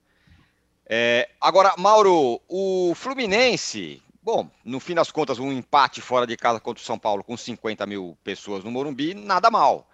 É, 0.87 1.31
agora, 1.41 1.73
Mauro, 1.79 2.43
o 2.47 2.93
Fluminense 2.95 4.03
Bom, 4.23 4.51
no 4.65 4.81
fim 4.81 4.95
das 4.95 5.13
contas, 5.13 5.39
um 5.39 5.53
empate 5.53 6.01
fora 6.01 6.27
de 6.27 6.35
casa 6.35 6.59
contra 6.59 6.83
o 6.83 6.87
São 6.87 6.99
Paulo 6.99 7.23
com 7.23 7.37
50 7.37 7.85
mil 7.85 8.17
pessoas 8.25 8.65
no 8.65 8.71
Morumbi, 8.71 9.13
nada 9.13 9.51
mal. 9.51 9.87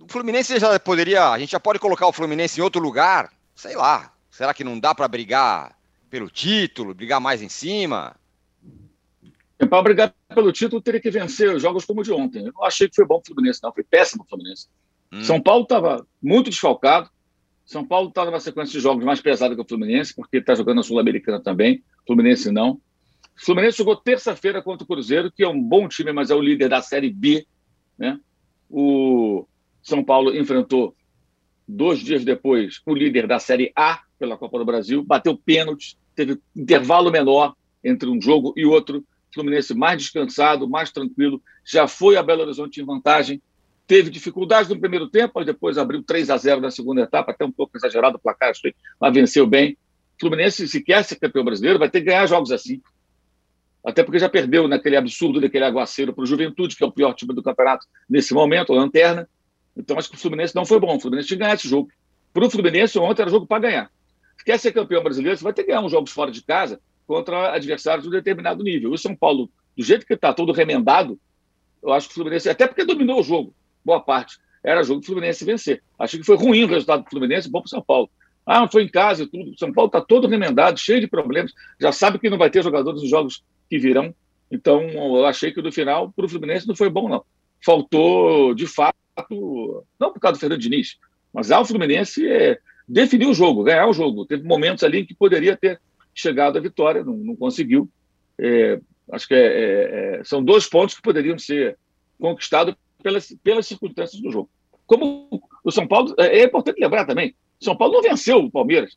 O 0.00 0.08
Fluminense 0.08 0.58
já 0.58 0.78
poderia, 0.78 1.30
a 1.30 1.38
gente 1.38 1.52
já 1.52 1.60
pode 1.60 1.78
colocar 1.78 2.06
o 2.06 2.12
Fluminense 2.12 2.60
em 2.60 2.62
outro 2.62 2.80
lugar, 2.80 3.32
sei 3.54 3.76
lá. 3.76 4.12
Será 4.30 4.52
que 4.52 4.64
não 4.64 4.78
dá 4.78 4.94
para 4.94 5.06
brigar 5.06 5.78
pelo 6.10 6.28
título, 6.28 6.94
brigar 6.94 7.20
mais 7.20 7.40
em 7.40 7.48
cima? 7.48 8.16
Para 9.56 9.82
brigar 9.82 10.14
pelo 10.34 10.52
título, 10.52 10.82
teria 10.82 11.00
que 11.00 11.10
vencer 11.10 11.58
jogos 11.60 11.84
como 11.84 12.00
o 12.00 12.04
de 12.04 12.12
ontem. 12.12 12.44
Eu 12.44 12.52
não 12.52 12.64
achei 12.64 12.88
que 12.88 12.96
foi 12.96 13.06
bom 13.06 13.18
o 13.18 13.22
Fluminense, 13.24 13.60
não. 13.62 13.72
Foi 13.72 13.84
péssimo 13.84 14.24
o 14.24 14.28
Fluminense. 14.28 14.68
Hum. 15.12 15.22
São 15.22 15.40
Paulo 15.40 15.62
estava 15.62 16.06
muito 16.20 16.50
desfalcado. 16.50 17.08
São 17.64 17.84
Paulo 17.84 18.08
está 18.08 18.24
numa 18.24 18.40
sequência 18.40 18.72
de 18.72 18.80
jogos 18.80 19.04
mais 19.04 19.20
pesada 19.20 19.54
que 19.54 19.60
o 19.60 19.66
Fluminense, 19.66 20.14
porque 20.14 20.38
está 20.38 20.54
jogando 20.54 20.76
na 20.76 20.82
Sul-Americana 20.82 21.40
também. 21.40 21.82
Fluminense 22.06 22.50
não. 22.50 22.72
O 22.72 23.44
Fluminense 23.44 23.78
jogou 23.78 23.96
terça-feira 23.96 24.60
contra 24.60 24.84
o 24.84 24.86
Cruzeiro, 24.86 25.30
que 25.32 25.42
é 25.42 25.48
um 25.48 25.62
bom 25.62 25.88
time, 25.88 26.12
mas 26.12 26.30
é 26.30 26.34
o 26.34 26.40
líder 26.40 26.68
da 26.68 26.82
Série 26.82 27.10
B. 27.10 27.46
Né? 27.96 28.18
O 28.68 29.46
São 29.84 30.02
Paulo 30.02 30.34
enfrentou, 30.34 30.96
dois 31.68 32.00
dias 32.00 32.24
depois, 32.24 32.80
o 32.86 32.94
líder 32.94 33.26
da 33.26 33.38
Série 33.38 33.70
A 33.76 34.00
pela 34.18 34.36
Copa 34.36 34.58
do 34.58 34.64
Brasil, 34.64 35.04
bateu 35.04 35.36
pênalti, 35.36 35.96
teve 36.16 36.40
intervalo 36.56 37.10
menor 37.10 37.54
entre 37.84 38.08
um 38.08 38.20
jogo 38.20 38.54
e 38.56 38.64
outro. 38.64 39.04
Fluminense 39.32 39.74
mais 39.74 39.98
descansado, 39.98 40.68
mais 40.68 40.90
tranquilo, 40.90 41.42
já 41.64 41.86
foi 41.86 42.16
a 42.16 42.22
Belo 42.22 42.42
Horizonte 42.42 42.80
em 42.80 42.84
vantagem, 42.84 43.42
teve 43.86 44.08
dificuldades 44.08 44.70
no 44.70 44.78
primeiro 44.78 45.08
tempo, 45.08 45.32
mas 45.34 45.44
depois 45.44 45.76
abriu 45.76 46.02
3 46.02 46.30
a 46.30 46.36
0 46.36 46.60
na 46.60 46.70
segunda 46.70 47.02
etapa, 47.02 47.32
até 47.32 47.44
um 47.44 47.52
pouco 47.52 47.76
exagerado 47.76 48.16
o 48.16 48.20
placar, 48.20 48.52
mas 49.00 49.12
venceu 49.12 49.46
bem. 49.46 49.76
Fluminense, 50.20 50.66
se 50.68 50.80
quer 50.82 51.04
ser 51.04 51.16
campeão 51.16 51.44
brasileiro, 51.44 51.78
vai 51.78 51.90
ter 51.90 51.98
que 51.98 52.06
ganhar 52.06 52.26
jogos 52.26 52.52
assim. 52.52 52.80
Até 53.84 54.02
porque 54.02 54.18
já 54.18 54.28
perdeu 54.28 54.66
naquele 54.66 54.96
absurdo 54.96 55.40
daquele 55.40 55.64
aguaceiro 55.64 56.14
para 56.14 56.22
o 56.22 56.26
Juventude, 56.26 56.76
que 56.76 56.84
é 56.84 56.86
o 56.86 56.92
pior 56.92 57.12
time 57.12 57.34
do 57.34 57.42
campeonato 57.42 57.86
nesse 58.08 58.32
momento, 58.32 58.72
a 58.72 58.76
lanterna. 58.76 59.28
Então 59.76 59.98
acho 59.98 60.10
que 60.10 60.16
o 60.16 60.18
Fluminense 60.18 60.54
não 60.54 60.64
foi 60.64 60.78
bom. 60.78 60.96
O 60.96 61.00
Fluminense 61.00 61.28
tinha 61.28 61.38
que 61.38 61.44
ganhar 61.44 61.54
esse 61.54 61.68
jogo. 61.68 61.88
Para 62.32 62.46
o 62.46 62.50
Fluminense, 62.50 62.98
ontem 62.98 63.22
era 63.22 63.30
jogo 63.30 63.46
para 63.46 63.62
ganhar. 63.62 63.90
Se 64.36 64.44
quer 64.44 64.58
ser 64.58 64.72
campeão 64.72 65.02
brasileiro, 65.02 65.36
você 65.36 65.44
vai 65.44 65.52
ter 65.52 65.62
que 65.62 65.68
ganhar 65.68 65.82
uns 65.82 65.92
jogos 65.92 66.10
fora 66.10 66.30
de 66.30 66.42
casa 66.42 66.80
contra 67.06 67.54
adversários 67.54 68.02
de 68.02 68.08
um 68.08 68.12
determinado 68.12 68.62
nível. 68.62 68.92
O 68.92 68.98
São 68.98 69.14
Paulo, 69.14 69.50
do 69.76 69.84
jeito 69.84 70.06
que 70.06 70.14
está 70.14 70.32
todo 70.32 70.52
remendado, 70.52 71.18
eu 71.82 71.92
acho 71.92 72.08
que 72.08 72.12
o 72.12 72.14
Fluminense, 72.14 72.48
até 72.48 72.66
porque 72.66 72.84
dominou 72.84 73.20
o 73.20 73.22
jogo, 73.22 73.54
boa 73.84 74.00
parte, 74.00 74.38
era 74.62 74.82
jogo 74.82 75.00
do 75.00 75.06
Fluminense 75.06 75.44
vencer. 75.44 75.82
Achei 75.98 76.18
que 76.18 76.26
foi 76.26 76.36
ruim 76.36 76.64
o 76.64 76.68
resultado 76.68 77.04
do 77.04 77.10
Fluminense, 77.10 77.50
bom 77.50 77.60
para 77.60 77.66
o 77.66 77.70
São 77.70 77.82
Paulo. 77.82 78.10
Ah, 78.46 78.60
não 78.60 78.68
foi 78.68 78.82
em 78.82 78.88
casa 78.88 79.22
e 79.22 79.26
tudo. 79.26 79.50
O 79.50 79.58
São 79.58 79.72
Paulo 79.72 79.88
está 79.88 80.00
todo 80.00 80.26
remendado, 80.26 80.78
cheio 80.78 81.00
de 81.00 81.06
problemas. 81.06 81.52
Já 81.80 81.92
sabe 81.92 82.18
que 82.18 82.30
não 82.30 82.38
vai 82.38 82.50
ter 82.50 82.62
jogadores 82.62 83.00
nos 83.00 83.10
jogos 83.10 83.44
que 83.68 83.78
virão. 83.78 84.14
Então, 84.50 84.82
eu 84.82 85.26
achei 85.26 85.52
que 85.52 85.62
no 85.62 85.72
final, 85.72 86.12
para 86.12 86.26
o 86.26 86.28
Fluminense, 86.28 86.66
não 86.66 86.76
foi 86.76 86.88
bom, 86.88 87.08
não. 87.08 87.24
Faltou, 87.64 88.54
de 88.54 88.66
fato, 88.66 88.96
não 89.98 90.12
por 90.12 90.20
causa 90.20 90.36
do 90.36 90.40
Fernando 90.40 90.60
Diniz, 90.60 90.98
mas 91.32 91.50
ao 91.50 91.64
Fluminense 91.64 92.26
é, 92.26 92.58
definir 92.86 93.26
o 93.26 93.34
jogo, 93.34 93.64
ganhar 93.64 93.88
o 93.88 93.92
jogo. 93.92 94.26
Teve 94.26 94.44
momentos 94.44 94.84
ali 94.84 95.04
que 95.04 95.14
poderia 95.14 95.56
ter 95.56 95.80
chegado 96.14 96.56
à 96.56 96.60
vitória, 96.60 97.02
não, 97.04 97.16
não 97.16 97.36
conseguiu. 97.36 97.88
É, 98.38 98.80
acho 99.10 99.26
que 99.26 99.34
é, 99.34 99.38
é, 99.38 100.16
é, 100.20 100.24
são 100.24 100.42
dois 100.42 100.68
pontos 100.68 100.94
que 100.94 101.02
poderiam 101.02 101.38
ser 101.38 101.78
conquistados 102.18 102.74
pelas, 103.02 103.34
pelas 103.42 103.66
circunstâncias 103.66 104.20
do 104.20 104.30
jogo. 104.30 104.48
Como 104.86 105.42
o 105.62 105.70
São 105.70 105.86
Paulo, 105.86 106.14
é, 106.18 106.40
é 106.40 106.44
importante 106.44 106.80
lembrar 106.80 107.04
também, 107.06 107.34
São 107.60 107.76
Paulo 107.76 107.94
não 107.94 108.02
venceu 108.02 108.38
o 108.38 108.50
Palmeiras. 108.50 108.96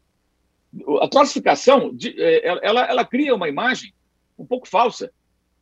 A 1.01 1.09
classificação, 1.09 1.95
de, 1.95 2.15
ela, 2.43 2.85
ela 2.85 3.05
cria 3.05 3.33
uma 3.33 3.47
imagem 3.47 3.93
um 4.37 4.45
pouco 4.45 4.67
falsa. 4.67 5.11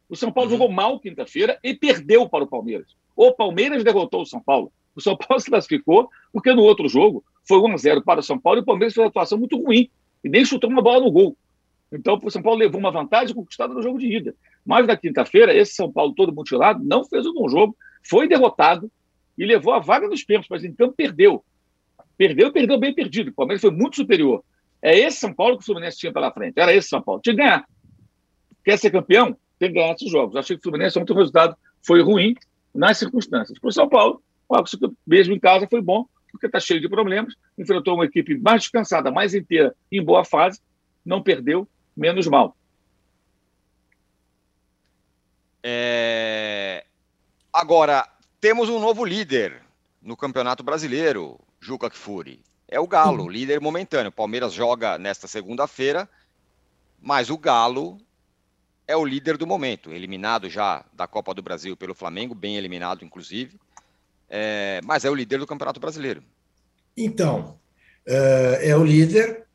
O 0.10 0.16
São 0.16 0.32
Paulo 0.32 0.50
uhum. 0.50 0.58
jogou 0.58 0.72
mal 0.72 1.00
quinta-feira 1.00 1.58
e 1.64 1.74
perdeu 1.74 2.28
para 2.28 2.44
o 2.44 2.48
Palmeiras. 2.48 2.96
O 3.16 3.32
Palmeiras 3.32 3.84
derrotou 3.84 4.22
o 4.22 4.26
São 4.26 4.42
Paulo. 4.42 4.72
O 4.96 5.02
São 5.02 5.16
Paulo 5.16 5.40
se 5.42 5.50
classificou 5.50 6.10
porque 6.32 6.54
no 6.54 6.64
outro 6.64 6.88
jogo 6.88 7.24
foi 7.48 7.60
1 7.60 7.74
a 7.74 7.78
0 7.78 8.04
para 8.04 8.20
o 8.20 8.24
São 8.24 8.40
Paulo 8.40 8.60
e 8.60 8.62
o 8.62 8.66
Palmeiras 8.66 8.94
fez 8.94 9.04
uma 9.04 9.10
atuação 9.10 9.38
muito 9.38 9.62
ruim 9.62 9.90
e 10.24 10.30
nem 10.30 10.44
chutou 10.44 10.70
uma 10.70 10.82
bola 10.82 11.04
no 11.04 11.12
gol. 11.12 11.38
Então, 11.92 12.20
o 12.22 12.32
São 12.32 12.42
Paulo 12.42 12.60
levou 12.60 12.80
uma 12.80 12.92
vantagem 12.92 13.36
conquistada 13.36 13.74
no 13.74 13.82
jogo 13.82 14.00
de 14.00 14.08
ida. 14.08 14.36
Mas 14.66 14.88
na 14.88 14.98
quinta-feira, 14.98 15.56
esse 15.56 15.76
São 15.76 15.92
Paulo 15.92 16.14
todo 16.14 16.34
mutilado 16.34 16.84
não 16.84 17.06
fez 17.06 17.26
um 17.26 17.34
bom 17.34 17.48
jogo, 17.48 17.78
foi 18.04 18.28
derrotado 18.28 18.92
e 19.38 19.46
levou 19.46 19.74
a 19.74 19.80
vaga 19.80 20.08
nos 20.08 20.24
pênaltis, 20.24 20.50
mas 20.50 20.64
então 20.64 20.92
perdeu. 20.92 21.44
Perdeu, 22.18 22.52
perdeu 22.52 22.80
bem 22.80 22.94
perdido. 22.94 23.30
O 23.30 23.34
Palmeiras 23.34 23.62
foi 23.62 23.72
muito 23.72 23.98
superior. 23.98 24.44
É 24.82 24.98
esse 24.98 25.20
São 25.20 25.34
Paulo 25.34 25.58
que 25.58 25.64
o 25.64 25.66
Fluminense 25.66 25.98
tinha 25.98 26.12
pela 26.12 26.32
frente. 26.32 26.60
Era 26.60 26.74
esse 26.74 26.90
São 26.90 27.02
Paulo. 27.02 27.22
Tinha 27.22 27.36
que 27.36 27.42
ganhar. 27.42 27.66
Quer 28.64 28.78
ser 28.78 28.90
campeão? 28.90 29.38
Tem 29.60 29.70
que 29.70 29.76
ganhar 29.76 29.94
esses 29.94 30.10
jogos. 30.10 30.36
Achei 30.36 30.56
que 30.56 30.62
o 30.62 30.64
Fluminense 30.64 30.98
ontem 30.98 31.14
o 31.14 31.18
resultado 31.18 31.56
foi 31.86 32.02
ruim 32.02 32.36
nas 32.76 32.98
circunstâncias. 32.98 33.58
Para 33.58 33.70
o 33.70 33.72
São 33.72 33.88
Paulo, 33.88 34.22
mesmo 35.08 35.34
em 35.34 35.40
casa, 35.40 35.68
foi 35.68 35.82
bom, 35.82 36.06
porque 36.32 36.46
está 36.46 36.60
cheio 36.60 36.82
de 36.82 36.90
problemas. 36.90 37.34
Enfrentou 37.58 37.96
uma 37.96 38.06
equipe 38.06 38.38
mais 38.38 38.64
descansada, 38.64 39.10
mais 39.10 39.34
inteira, 39.34 39.74
em 39.92 40.04
boa 40.04 40.26
fase, 40.26 40.60
não 41.04 41.24
perdeu, 41.24 41.68
menos 41.96 42.28
mal. 42.28 42.56
É... 45.64 46.86
Agora, 47.52 48.08
temos 48.40 48.70
um 48.70 48.80
novo 48.80 49.06
líder 49.06 49.62
no 50.02 50.18
Campeonato 50.18 50.62
Brasileiro, 50.62 51.40
Juca 51.60 51.90
Kfouri. 51.90 52.44
É 52.68 52.80
o 52.80 52.88
Galo, 52.88 53.30
líder 53.30 53.62
momentâneo. 53.62 54.12
Palmeiras 54.12 54.54
joga 54.54 54.98
nesta 54.98 55.28
segunda-feira, 55.28 56.10
mas 57.02 57.30
o 57.30 57.38
Galo 57.38 57.98
é 58.88 58.96
o 58.96 59.06
líder 59.06 59.38
do 59.38 59.48
momento, 59.48 59.92
eliminado 59.92 60.50
já 60.50 60.86
da 60.94 61.08
Copa 61.08 61.34
do 61.34 61.42
Brasil 61.42 61.76
pelo 61.76 61.96
Flamengo, 61.96 62.36
bem 62.36 62.58
eliminado, 62.58 63.04
inclusive, 63.04 63.60
é, 64.30 64.80
mas 64.84 65.06
é 65.06 65.10
o 65.10 65.16
líder 65.16 65.40
do 65.40 65.48
Campeonato 65.48 65.80
Brasileiro. 65.80 66.24
Então, 66.96 67.58
é, 68.06 68.70
é 68.70 68.78
o 68.78 68.84
líder 68.84 69.46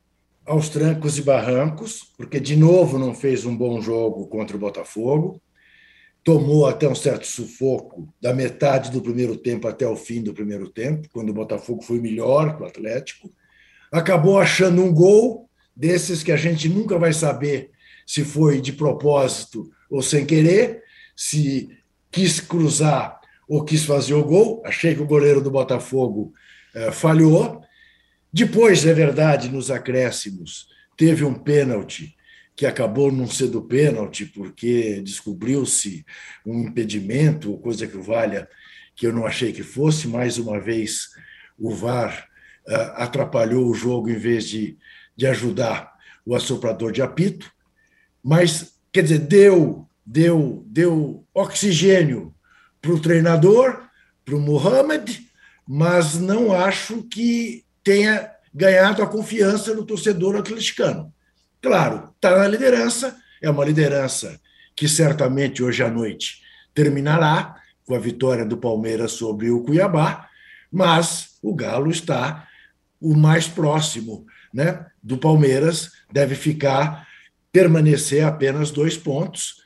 aos 0.45 0.69
trancos 0.69 1.17
e 1.19 1.23
barrancos, 1.23 2.13
porque 2.17 2.41
de 2.41 2.57
novo 2.57 2.99
não 2.99 3.15
fez 3.15 3.45
um 3.45 3.57
bom 3.57 3.81
jogo 3.81 4.27
contra 4.27 4.57
o 4.57 4.61
Botafogo, 4.61 5.41
tomou 6.25 6.67
até 6.67 6.89
um 6.89 6.95
certo 6.95 7.27
sufoco 7.27 8.13
da 8.21 8.35
metade 8.35 8.91
do 8.91 9.01
primeiro 9.01 9.37
tempo 9.37 9.69
até 9.69 9.87
o 9.87 9.97
fim 9.97 10.23
do 10.23 10.35
primeiro 10.35 10.69
tempo, 10.69 11.09
quando 11.13 11.31
o 11.31 11.35
Botafogo 11.35 11.83
foi 11.83 12.01
melhor 12.01 12.57
que 12.57 12.63
o 12.63 12.67
Atlético, 12.67 13.33
acabou 13.93 14.39
achando 14.39 14.83
um 14.83 14.93
gol 14.93 15.49
desses 15.75 16.23
que 16.23 16.33
a 16.33 16.37
gente 16.37 16.69
nunca 16.69 16.99
vai 16.99 17.13
saber 17.13 17.71
se 18.07 18.25
foi 18.25 18.61
de 18.61 18.73
propósito 18.73 19.71
ou 19.91 20.03
sem 20.03 20.25
querer, 20.25 20.83
se 21.15 21.69
quis 22.11 22.41
cruzar 22.41 23.21
ou 23.49 23.65
quis 23.65 23.85
fazer 23.85 24.15
o 24.15 24.25
gol. 24.25 24.63
Achei 24.65 24.95
que 24.95 25.03
o 25.03 25.07
goleiro 25.07 25.41
do 25.41 25.51
Botafogo 25.51 26.33
eh, 26.75 26.91
falhou. 26.93 27.63
Depois, 28.33 28.87
é 28.87 28.95
verdade, 28.95 29.49
nos 29.49 29.71
acréscimos, 29.71 30.69
teve 30.97 31.25
um 31.25 31.35
pênalti 31.35 32.17
que 32.55 32.67
acabou 32.67 33.11
não 33.11 33.27
sendo 33.27 33.63
pênalti 33.63 34.27
porque 34.27 35.01
descobriu-se 35.01 36.05
um 36.45 36.69
impedimento, 36.69 37.57
coisa 37.59 37.87
que 37.87 37.97
valha, 37.97 38.49
que 38.95 39.07
eu 39.07 39.13
não 39.13 39.27
achei 39.27 39.53
que 39.53 39.63
fosse. 39.63 40.07
Mais 40.07 40.39
uma 40.39 40.61
vez, 40.61 41.09
o 41.59 41.75
VAR 41.75 42.29
uh, 42.69 42.73
atrapalhou 42.97 43.67
o 43.67 43.75
jogo 43.75 44.11
em 44.11 44.19
vez 44.19 44.47
de, 44.47 44.77
de 45.17 45.27
ajudar 45.27 45.93
o 46.25 46.35
assoprador 46.35 46.93
de 46.93 47.03
apito 47.03 47.51
mas 48.23 48.75
quer 48.93 49.03
dizer, 49.03 49.21
deu, 49.21 49.89
deu, 50.05 50.65
deu 50.67 51.27
oxigênio 51.35 52.35
para 52.81 52.93
o 52.93 53.01
treinador, 53.01 53.83
para 54.25 54.37
o 54.37 54.41
Mohamed, 54.41 55.27
mas 55.67 56.19
não 56.19 56.53
acho 56.53 57.03
que 57.05 57.65
tenha 57.83 58.31
ganhado 58.53 59.03
a 59.03 59.07
confiança 59.07 59.75
do 59.75 59.85
torcedor 59.85 60.37
atleticano. 60.37 61.13
Claro, 61.63 62.11
está 62.15 62.39
na 62.39 62.49
liderança, 62.49 63.17
é 63.41 63.49
uma 63.49 63.65
liderança 63.65 64.41
que 64.75 64.89
certamente 64.89 65.63
hoje 65.63 65.83
à 65.83 65.91
noite 65.91 66.43
terminará 66.75 67.57
com 67.85 67.95
a 67.95 67.99
vitória 67.99 68.45
do 68.45 68.57
Palmeiras 68.57 69.13
sobre 69.13 69.51
o 69.51 69.63
Cuiabá, 69.63 70.29
mas 70.71 71.39
o 71.43 71.55
Galo 71.55 71.91
está 71.91 72.49
o 73.01 73.17
mais 73.17 73.49
próximo 73.49 74.27
né, 74.53 74.87
do 75.03 75.17
Palmeiras, 75.17 75.91
deve 76.13 76.35
ficar 76.35 77.07
permanecer 77.53 78.25
apenas 78.25 78.71
dois 78.71 78.97
pontos 78.97 79.63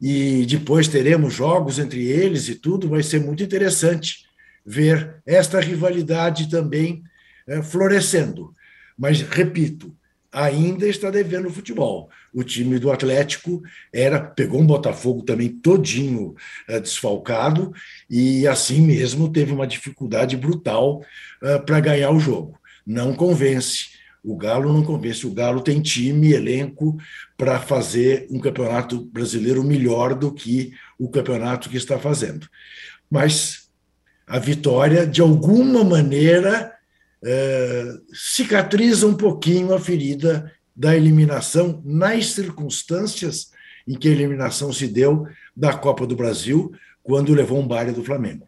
e 0.00 0.46
depois 0.46 0.88
teremos 0.88 1.34
jogos 1.34 1.78
entre 1.78 2.04
eles 2.06 2.48
e 2.48 2.54
tudo, 2.54 2.88
vai 2.88 3.02
ser 3.02 3.20
muito 3.20 3.42
interessante 3.42 4.26
ver 4.64 5.16
esta 5.26 5.60
rivalidade 5.60 6.48
também 6.50 7.02
é, 7.46 7.62
florescendo. 7.62 8.52
Mas, 8.96 9.22
repito, 9.22 9.96
ainda 10.30 10.86
está 10.86 11.10
devendo 11.10 11.50
futebol. 11.50 12.10
O 12.32 12.44
time 12.44 12.78
do 12.78 12.92
Atlético 12.92 13.62
era 13.92 14.20
pegou 14.20 14.60
um 14.60 14.66
Botafogo 14.66 15.22
também 15.22 15.48
todinho 15.48 16.34
é, 16.68 16.78
desfalcado 16.78 17.72
e 18.10 18.46
assim 18.46 18.82
mesmo 18.82 19.32
teve 19.32 19.52
uma 19.52 19.66
dificuldade 19.66 20.36
brutal 20.36 21.02
é, 21.42 21.58
para 21.58 21.80
ganhar 21.80 22.10
o 22.10 22.20
jogo. 22.20 22.58
Não 22.86 23.14
convence 23.14 23.97
o 24.28 24.36
Galo 24.36 24.70
não 24.70 24.84
convence. 24.84 25.26
O 25.26 25.32
Galo 25.32 25.62
tem 25.62 25.80
time, 25.80 26.34
elenco 26.34 26.98
para 27.34 27.58
fazer 27.58 28.26
um 28.30 28.38
campeonato 28.38 29.00
brasileiro 29.06 29.64
melhor 29.64 30.14
do 30.14 30.30
que 30.30 30.74
o 30.98 31.08
campeonato 31.08 31.70
que 31.70 31.78
está 31.78 31.98
fazendo. 31.98 32.46
Mas 33.10 33.70
a 34.26 34.38
vitória, 34.38 35.06
de 35.06 35.22
alguma 35.22 35.82
maneira, 35.82 36.74
é, 37.24 37.94
cicatriza 38.12 39.06
um 39.06 39.14
pouquinho 39.14 39.72
a 39.72 39.80
ferida 39.80 40.52
da 40.76 40.94
eliminação 40.94 41.80
nas 41.82 42.26
circunstâncias 42.26 43.50
em 43.86 43.94
que 43.94 44.08
a 44.08 44.12
eliminação 44.12 44.70
se 44.74 44.86
deu 44.86 45.26
da 45.56 45.72
Copa 45.72 46.06
do 46.06 46.14
Brasil, 46.14 46.70
quando 47.02 47.32
levou 47.32 47.58
um 47.58 47.66
baile 47.66 47.92
do 47.92 48.04
Flamengo. 48.04 48.46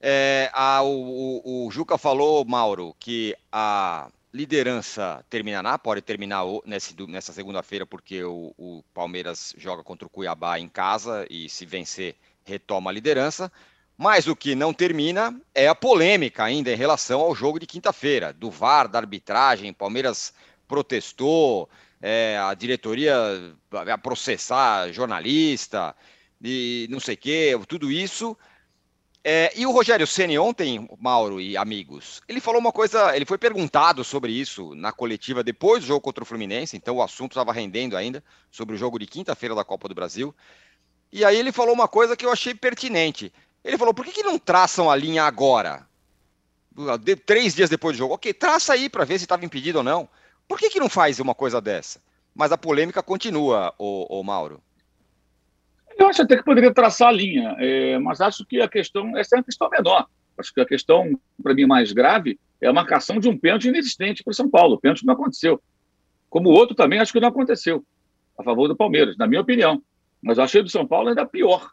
É, 0.00 0.48
a, 0.52 0.82
o, 0.84 1.66
o, 1.66 1.70
Juca 1.72 1.98
falou, 1.98 2.44
Mauro, 2.44 2.94
que 3.00 3.36
a 3.50 4.08
liderança 4.32 5.24
terminará, 5.28 5.78
pode 5.78 6.00
terminar 6.00 6.42
nesse, 6.64 6.94
nessa 7.06 7.32
segunda-feira, 7.32 7.84
porque 7.84 8.24
o, 8.24 8.54
o, 8.56 8.82
Palmeiras 8.94 9.54
joga 9.58 9.82
contra 9.82 10.06
o 10.06 10.10
Cuiabá 10.10 10.58
em 10.58 10.68
casa 10.68 11.26
e 11.28 11.48
se 11.48 11.66
vencer, 11.66 12.16
retoma 12.44 12.90
a 12.90 12.94
liderança. 12.94 13.52
Mas 13.96 14.26
o 14.26 14.34
que 14.34 14.54
não 14.54 14.72
termina 14.72 15.38
é 15.54 15.68
a 15.68 15.74
polêmica 15.74 16.42
ainda 16.42 16.72
em 16.72 16.76
relação 16.76 17.20
ao 17.20 17.34
jogo 17.34 17.60
de 17.60 17.66
quinta-feira, 17.66 18.32
do 18.32 18.50
VAR, 18.50 18.88
da 18.88 18.98
arbitragem. 18.98 19.72
Palmeiras 19.72 20.32
protestou, 20.66 21.68
é, 22.00 22.38
a 22.38 22.54
diretoria 22.54 23.14
vai 23.70 23.96
processar 23.98 24.90
jornalista 24.92 25.94
e 26.42 26.88
não 26.90 26.98
sei 26.98 27.14
o 27.14 27.18
quê, 27.18 27.60
tudo 27.68 27.92
isso. 27.92 28.36
É, 29.24 29.52
e 29.54 29.64
o 29.66 29.70
Rogério 29.70 30.06
Ceni 30.06 30.36
ontem, 30.36 30.88
Mauro 30.98 31.40
e 31.40 31.56
amigos, 31.56 32.20
ele 32.26 32.40
falou 32.40 32.60
uma 32.60 32.72
coisa, 32.72 33.14
ele 33.14 33.24
foi 33.24 33.38
perguntado 33.38 34.02
sobre 34.02 34.32
isso 34.32 34.74
na 34.74 34.90
coletiva 34.90 35.44
depois 35.44 35.82
do 35.82 35.86
jogo 35.86 36.00
contra 36.00 36.24
o 36.24 36.26
Fluminense, 36.26 36.76
então 36.76 36.96
o 36.96 37.02
assunto 37.02 37.32
estava 37.32 37.52
rendendo 37.52 37.96
ainda 37.96 38.22
sobre 38.50 38.74
o 38.74 38.78
jogo 38.78 38.98
de 38.98 39.06
quinta-feira 39.06 39.54
da 39.54 39.64
Copa 39.64 39.88
do 39.88 39.94
Brasil. 39.94 40.34
E 41.12 41.24
aí 41.24 41.38
ele 41.38 41.52
falou 41.52 41.72
uma 41.72 41.86
coisa 41.86 42.16
que 42.16 42.26
eu 42.26 42.32
achei 42.32 42.54
pertinente. 42.54 43.32
Ele 43.62 43.78
falou: 43.78 43.94
por 43.94 44.04
que, 44.04 44.12
que 44.12 44.22
não 44.22 44.38
traçam 44.38 44.90
a 44.90 44.96
linha 44.96 45.24
agora? 45.24 45.86
De, 47.00 47.14
três 47.14 47.54
dias 47.54 47.68
depois 47.68 47.94
do 47.94 47.98
jogo. 47.98 48.14
Ok, 48.14 48.32
traça 48.32 48.72
aí 48.72 48.88
para 48.88 49.04
ver 49.04 49.18
se 49.18 49.24
estava 49.24 49.44
impedido 49.44 49.78
ou 49.78 49.84
não. 49.84 50.08
Por 50.48 50.58
que, 50.58 50.70
que 50.70 50.80
não 50.80 50.88
faz 50.88 51.20
uma 51.20 51.34
coisa 51.34 51.60
dessa? 51.60 52.00
Mas 52.34 52.50
a 52.50 52.58
polêmica 52.58 53.02
continua, 53.02 53.74
o, 53.78 54.22
Mauro. 54.24 54.60
Eu 55.98 56.08
acho 56.08 56.22
até 56.22 56.36
que 56.36 56.44
poderia 56.44 56.72
traçar 56.72 57.08
a 57.08 57.12
linha, 57.12 57.56
é, 57.58 57.98
mas 57.98 58.20
acho 58.20 58.44
que 58.46 58.60
a 58.60 58.68
questão, 58.68 59.16
essa 59.16 59.36
é 59.36 59.38
uma 59.38 59.44
questão 59.44 59.68
menor. 59.70 60.06
Acho 60.38 60.52
que 60.52 60.60
a 60.60 60.66
questão, 60.66 61.18
para 61.42 61.54
mim, 61.54 61.66
mais 61.66 61.92
grave 61.92 62.38
é 62.60 62.68
a 62.68 62.72
marcação 62.72 63.18
de 63.18 63.28
um 63.28 63.36
pênalti 63.36 63.68
inexistente 63.68 64.22
para 64.22 64.30
o 64.30 64.34
São 64.34 64.48
Paulo. 64.48 64.74
O 64.74 64.80
pênalti 64.80 65.04
não 65.04 65.14
aconteceu. 65.14 65.60
Como 66.30 66.48
o 66.48 66.52
outro 66.52 66.74
também, 66.74 66.98
acho 66.98 67.12
que 67.12 67.20
não 67.20 67.28
aconteceu, 67.28 67.84
a 68.38 68.42
favor 68.42 68.68
do 68.68 68.76
Palmeiras, 68.76 69.16
na 69.16 69.26
minha 69.26 69.40
opinião. 69.40 69.82
Mas 70.22 70.38
eu 70.38 70.44
achei 70.44 70.62
do 70.62 70.70
São 70.70 70.86
Paulo 70.86 71.08
ainda 71.08 71.26
pior. 71.26 71.70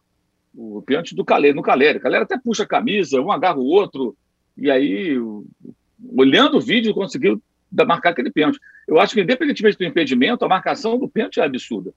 O 0.54 0.82
pênalti 0.82 1.16
do 1.16 1.24
Calé, 1.24 1.54
no 1.54 1.62
Caleri. 1.62 2.00
O 2.00 2.02
Caleri 2.02 2.24
até 2.24 2.38
puxa 2.38 2.64
a 2.64 2.68
camisa, 2.68 3.22
um 3.22 3.32
agarra 3.32 3.58
o 3.58 3.66
outro, 3.66 4.16
e 4.58 4.70
aí, 4.70 5.18
olhando 6.16 6.58
o 6.58 6.62
vídeo, 6.62 6.94
conseguiu 6.94 7.42
marcar 7.72 8.10
aquele 8.10 8.32
pênalti. 8.32 8.60
Eu 8.88 9.00
acho 9.00 9.14
que, 9.14 9.22
independentemente 9.22 9.78
do 9.78 9.86
impedimento, 9.86 10.44
a 10.44 10.50
marcação 10.50 10.98
do 10.98 11.08
pênalti 11.08 11.40
é 11.40 11.44
absurda. 11.44 11.94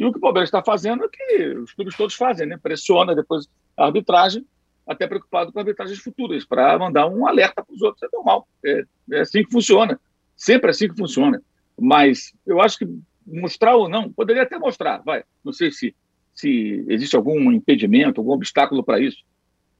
E 0.00 0.04
o 0.06 0.10
que 0.10 0.16
o 0.16 0.20
Palmeiras 0.20 0.48
está 0.48 0.62
fazendo 0.62 1.04
é 1.04 1.08
que 1.08 1.48
os 1.58 1.74
clubes 1.74 1.94
todos 1.94 2.14
fazem, 2.14 2.46
né? 2.46 2.56
Pressiona 2.56 3.14
depois 3.14 3.46
a 3.76 3.84
arbitragem, 3.84 4.46
até 4.86 5.06
preocupado 5.06 5.52
com 5.52 5.58
arbitragens 5.58 5.98
futuras, 5.98 6.42
para 6.42 6.78
mandar 6.78 7.06
um 7.06 7.28
alerta 7.28 7.62
para 7.62 7.74
os 7.74 7.82
outros. 7.82 8.02
É 8.02 8.08
normal. 8.10 8.48
É, 8.64 8.82
é 9.12 9.20
assim 9.20 9.44
que 9.44 9.52
funciona. 9.52 10.00
Sempre 10.34 10.70
assim 10.70 10.88
que 10.88 10.96
funciona. 10.96 11.42
Mas 11.78 12.32
eu 12.46 12.62
acho 12.62 12.78
que 12.78 12.88
mostrar 13.26 13.76
ou 13.76 13.90
não, 13.90 14.10
poderia 14.10 14.42
até 14.42 14.58
mostrar, 14.58 15.02
vai. 15.04 15.22
Não 15.44 15.52
sei 15.52 15.70
se, 15.70 15.94
se 16.34 16.82
existe 16.88 17.14
algum 17.14 17.52
impedimento, 17.52 18.22
algum 18.22 18.32
obstáculo 18.32 18.82
para 18.82 18.98
isso. 18.98 19.22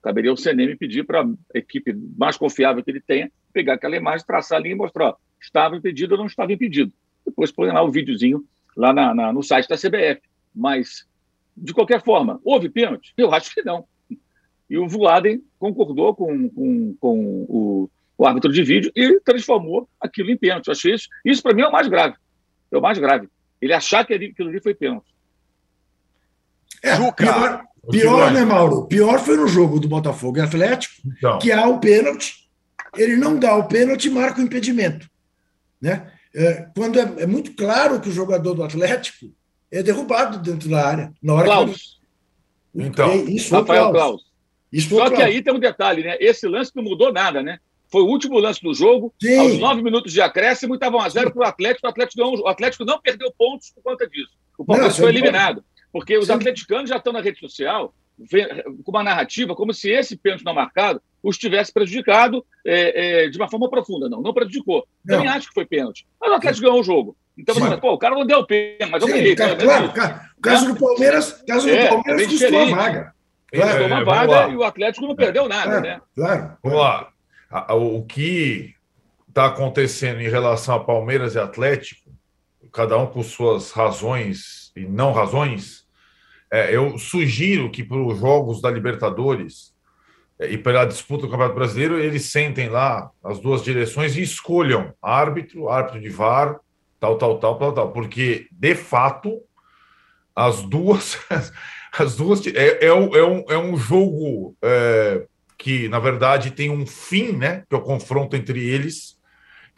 Caberia 0.02 0.34
o 0.34 0.36
CNM 0.36 0.76
pedir 0.76 1.06
para 1.06 1.22
a 1.22 1.58
equipe 1.58 1.94
mais 2.18 2.36
confiável 2.36 2.84
que 2.84 2.90
ele 2.90 3.00
tenha 3.00 3.32
pegar 3.54 3.74
aquela 3.74 3.96
imagem, 3.96 4.26
traçar 4.26 4.58
ali 4.58 4.72
e 4.72 4.74
mostrar, 4.74 5.06
ó, 5.06 5.16
estava 5.40 5.76
impedido 5.76 6.12
ou 6.12 6.18
não 6.18 6.26
estava 6.26 6.52
impedido. 6.52 6.92
Depois 7.24 7.50
põe 7.50 7.72
lá 7.72 7.82
o 7.82 7.90
videozinho 7.90 8.44
lá 8.76 8.92
na, 8.92 9.14
na, 9.14 9.32
no 9.32 9.42
site 9.42 9.68
da 9.68 9.76
CBF. 9.76 10.20
Mas, 10.54 11.06
de 11.56 11.72
qualquer 11.72 12.02
forma, 12.02 12.40
houve 12.44 12.68
pênalti? 12.68 13.12
Eu 13.16 13.32
acho 13.32 13.54
que 13.54 13.62
não. 13.62 13.84
E 14.68 14.78
o 14.78 14.88
Vladen 14.88 15.42
concordou 15.58 16.14
com, 16.14 16.48
com, 16.50 16.96
com 17.00 17.18
o, 17.48 17.90
o, 18.16 18.26
árbitro 18.26 18.52
de 18.52 18.62
vídeo 18.62 18.92
e 18.94 19.20
transformou 19.20 19.88
aquilo 20.00 20.30
em 20.30 20.36
pênalti. 20.36 20.68
Eu 20.68 20.72
achei 20.72 20.94
isso, 20.94 21.08
isso 21.24 21.42
para 21.42 21.54
mim 21.54 21.62
é 21.62 21.68
o 21.68 21.72
mais 21.72 21.88
grave. 21.88 22.14
É 22.70 22.78
o 22.78 22.82
mais 22.82 22.98
grave. 22.98 23.28
Ele 23.60 23.72
achar 23.72 24.06
que 24.06 24.14
aquilo 24.14 24.48
ali 24.48 24.60
foi 24.60 24.74
pênalti. 24.74 25.12
É, 26.82 26.96
pior, 27.12 27.64
pior, 27.90 28.32
né, 28.32 28.44
Mauro? 28.44 28.86
Pior 28.86 29.18
foi 29.18 29.36
no 29.36 29.46
jogo 29.46 29.78
do 29.78 29.88
Botafogo 29.88 30.38
e 30.38 30.40
Atlético, 30.40 30.94
então. 31.04 31.38
que 31.38 31.52
há 31.52 31.68
o 31.68 31.78
pênalti, 31.78 32.48
ele 32.96 33.16
não 33.16 33.38
dá 33.38 33.54
o 33.56 33.68
pênalti 33.68 34.06
e 34.06 34.10
marca 34.10 34.40
o 34.40 34.44
impedimento. 34.44 35.10
Né? 35.80 36.10
É, 36.34 36.68
quando 36.76 36.98
é, 36.98 37.22
é, 37.22 37.26
muito 37.26 37.54
claro 37.54 38.00
que 38.00 38.08
o 38.08 38.12
jogador 38.12 38.54
do 38.54 38.62
Atlético 38.62 39.26
é 39.70 39.82
derrubado 39.82 40.38
dentro 40.38 40.68
da 40.68 40.86
área. 40.86 41.12
Na 41.22 41.34
hora 41.34 41.44
Klaus. 41.44 42.00
Que... 42.72 42.82
Então, 42.82 43.14
isso 43.28 43.54
Rafael 43.54 43.90
Klaus. 43.90 43.92
Klaus. 43.92 44.30
Isso 44.72 44.94
Só 44.94 45.10
que 45.10 45.20
aí 45.20 45.42
tem 45.42 45.52
um 45.52 45.58
detalhe, 45.58 46.04
né? 46.04 46.16
Esse 46.20 46.46
lance 46.46 46.70
não 46.74 46.84
mudou 46.84 47.12
nada, 47.12 47.42
né? 47.42 47.58
Foi 47.90 48.02
o 48.02 48.06
último 48.06 48.38
lance 48.38 48.62
do 48.62 48.72
jogo. 48.72 49.12
Sim. 49.20 49.36
Aos 49.36 49.58
nove 49.58 49.82
minutos 49.82 50.12
de 50.12 50.20
acréscimo, 50.20 50.74
estavam 50.74 51.00
a 51.00 51.08
zero 51.08 51.32
para 51.32 51.40
o 51.40 51.46
Atlético. 51.46 51.86
O 51.88 51.90
Atlético, 51.90 52.22
não, 52.22 52.34
o 52.34 52.46
Atlético 52.46 52.84
não 52.84 53.00
perdeu 53.00 53.32
pontos 53.36 53.70
por 53.70 53.82
conta 53.82 54.08
disso. 54.08 54.30
O 54.56 54.64
Palmeiras 54.64 54.96
foi 54.96 55.08
eliminado. 55.08 55.64
Porque 55.92 56.16
os 56.16 56.26
Sim. 56.26 56.34
atleticanos 56.34 56.88
já 56.88 56.98
estão 56.98 57.12
na 57.12 57.20
rede 57.20 57.40
social 57.40 57.92
com 58.84 58.90
uma 58.90 59.02
narrativa 59.02 59.54
como 59.54 59.72
se 59.72 59.90
esse 59.90 60.16
pênalti 60.16 60.44
não 60.44 60.54
marcado 60.54 61.00
os 61.22 61.38
tivesse 61.38 61.72
prejudicado 61.72 62.44
é, 62.66 63.24
é, 63.24 63.28
de 63.28 63.36
uma 63.36 63.48
forma 63.48 63.68
profunda. 63.68 64.08
Não, 64.08 64.20
não 64.20 64.32
prejudicou. 64.32 64.86
Não. 65.04 65.16
Também 65.16 65.30
acho 65.30 65.48
que 65.48 65.54
foi 65.54 65.66
pênalti. 65.66 66.06
Mas 66.20 66.30
o 66.30 66.34
Atlético 66.34 66.66
ganhou 66.66 66.80
o 66.80 66.84
jogo. 66.84 67.16
Então, 67.36 67.54
você 67.54 67.76
pô, 67.76 67.92
o 67.92 67.98
cara 67.98 68.14
não 68.14 68.26
deu 68.26 68.44
pênalti, 68.44 68.90
mas 68.90 69.02
eu 69.02 69.08
ganhei. 69.08 69.36
Claro, 69.36 69.56
claro, 69.92 70.20
o 70.36 70.40
caso 70.40 70.72
do 70.72 70.78
Palmeiras, 70.78 71.42
caso 71.46 71.66
do 71.66 71.72
é, 71.72 71.88
Palmeiras 71.88 72.22
é 72.22 72.26
custou 72.26 72.60
a 72.60 72.76
vaga. 72.76 73.14
Claro. 73.52 73.86
Uma 73.86 74.04
vaga 74.04 74.48
e 74.48 74.56
o 74.56 74.62
Atlético 74.62 75.06
não 75.06 75.16
perdeu 75.16 75.48
nada, 75.48 75.80
né? 75.80 76.00
Claro. 76.14 76.56
Vamos 76.62 76.78
lá. 76.78 77.08
O 77.70 78.04
que 78.04 78.74
está 79.28 79.46
acontecendo 79.46 80.20
em 80.20 80.28
relação 80.28 80.74
a 80.74 80.84
Palmeiras 80.84 81.34
e 81.34 81.38
Atlético, 81.38 82.10
cada 82.72 82.96
um 82.98 83.06
com 83.06 83.22
suas 83.22 83.72
razões 83.72 84.72
e 84.76 84.80
não 84.86 85.12
razões, 85.12 85.79
é, 86.50 86.74
eu 86.74 86.98
sugiro 86.98 87.70
que 87.70 87.84
para 87.84 87.96
os 87.96 88.18
jogos 88.18 88.60
da 88.60 88.70
Libertadores 88.70 89.72
é, 90.38 90.50
e 90.50 90.58
pela 90.58 90.84
disputa 90.84 91.22
do 91.22 91.30
Campeonato 91.30 91.54
Brasileiro, 91.54 91.98
eles 91.98 92.24
sentem 92.24 92.68
lá 92.68 93.10
as 93.22 93.38
duas 93.38 93.62
direções 93.62 94.16
e 94.16 94.22
escolham 94.22 94.92
árbitro, 95.00 95.68
árbitro 95.68 96.00
de 96.00 96.08
VAR, 96.08 96.58
tal, 96.98 97.16
tal, 97.16 97.38
tal, 97.38 97.58
tal, 97.58 97.72
tal, 97.72 97.92
porque 97.92 98.48
de 98.50 98.74
fato 98.74 99.40
as 100.34 100.62
duas, 100.62 101.18
as 101.96 102.16
duas 102.16 102.44
é, 102.46 102.86
é, 102.86 102.92
um, 102.92 103.14
é, 103.14 103.24
um, 103.24 103.44
é 103.48 103.58
um 103.58 103.76
jogo 103.76 104.56
é, 104.62 105.26
que 105.58 105.88
na 105.88 105.98
verdade 105.98 106.50
tem 106.50 106.70
um 106.70 106.86
fim, 106.86 107.32
né? 107.32 107.64
Que 107.68 107.74
é 107.74 107.78
o 107.78 107.82
confronto 107.82 108.34
entre 108.34 108.66
eles. 108.66 109.18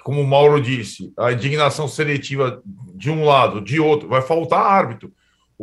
Como 0.03 0.21
o 0.21 0.27
Mauro 0.27 0.61
disse, 0.61 1.13
a 1.17 1.33
indignação 1.33 1.87
seletiva 1.87 2.63
de 2.95 3.11
um 3.11 3.25
lado, 3.25 3.61
de 3.61 3.79
outro, 3.81 4.09
vai 4.09 4.23
faltar 4.23 4.65
árbitro. 4.65 5.13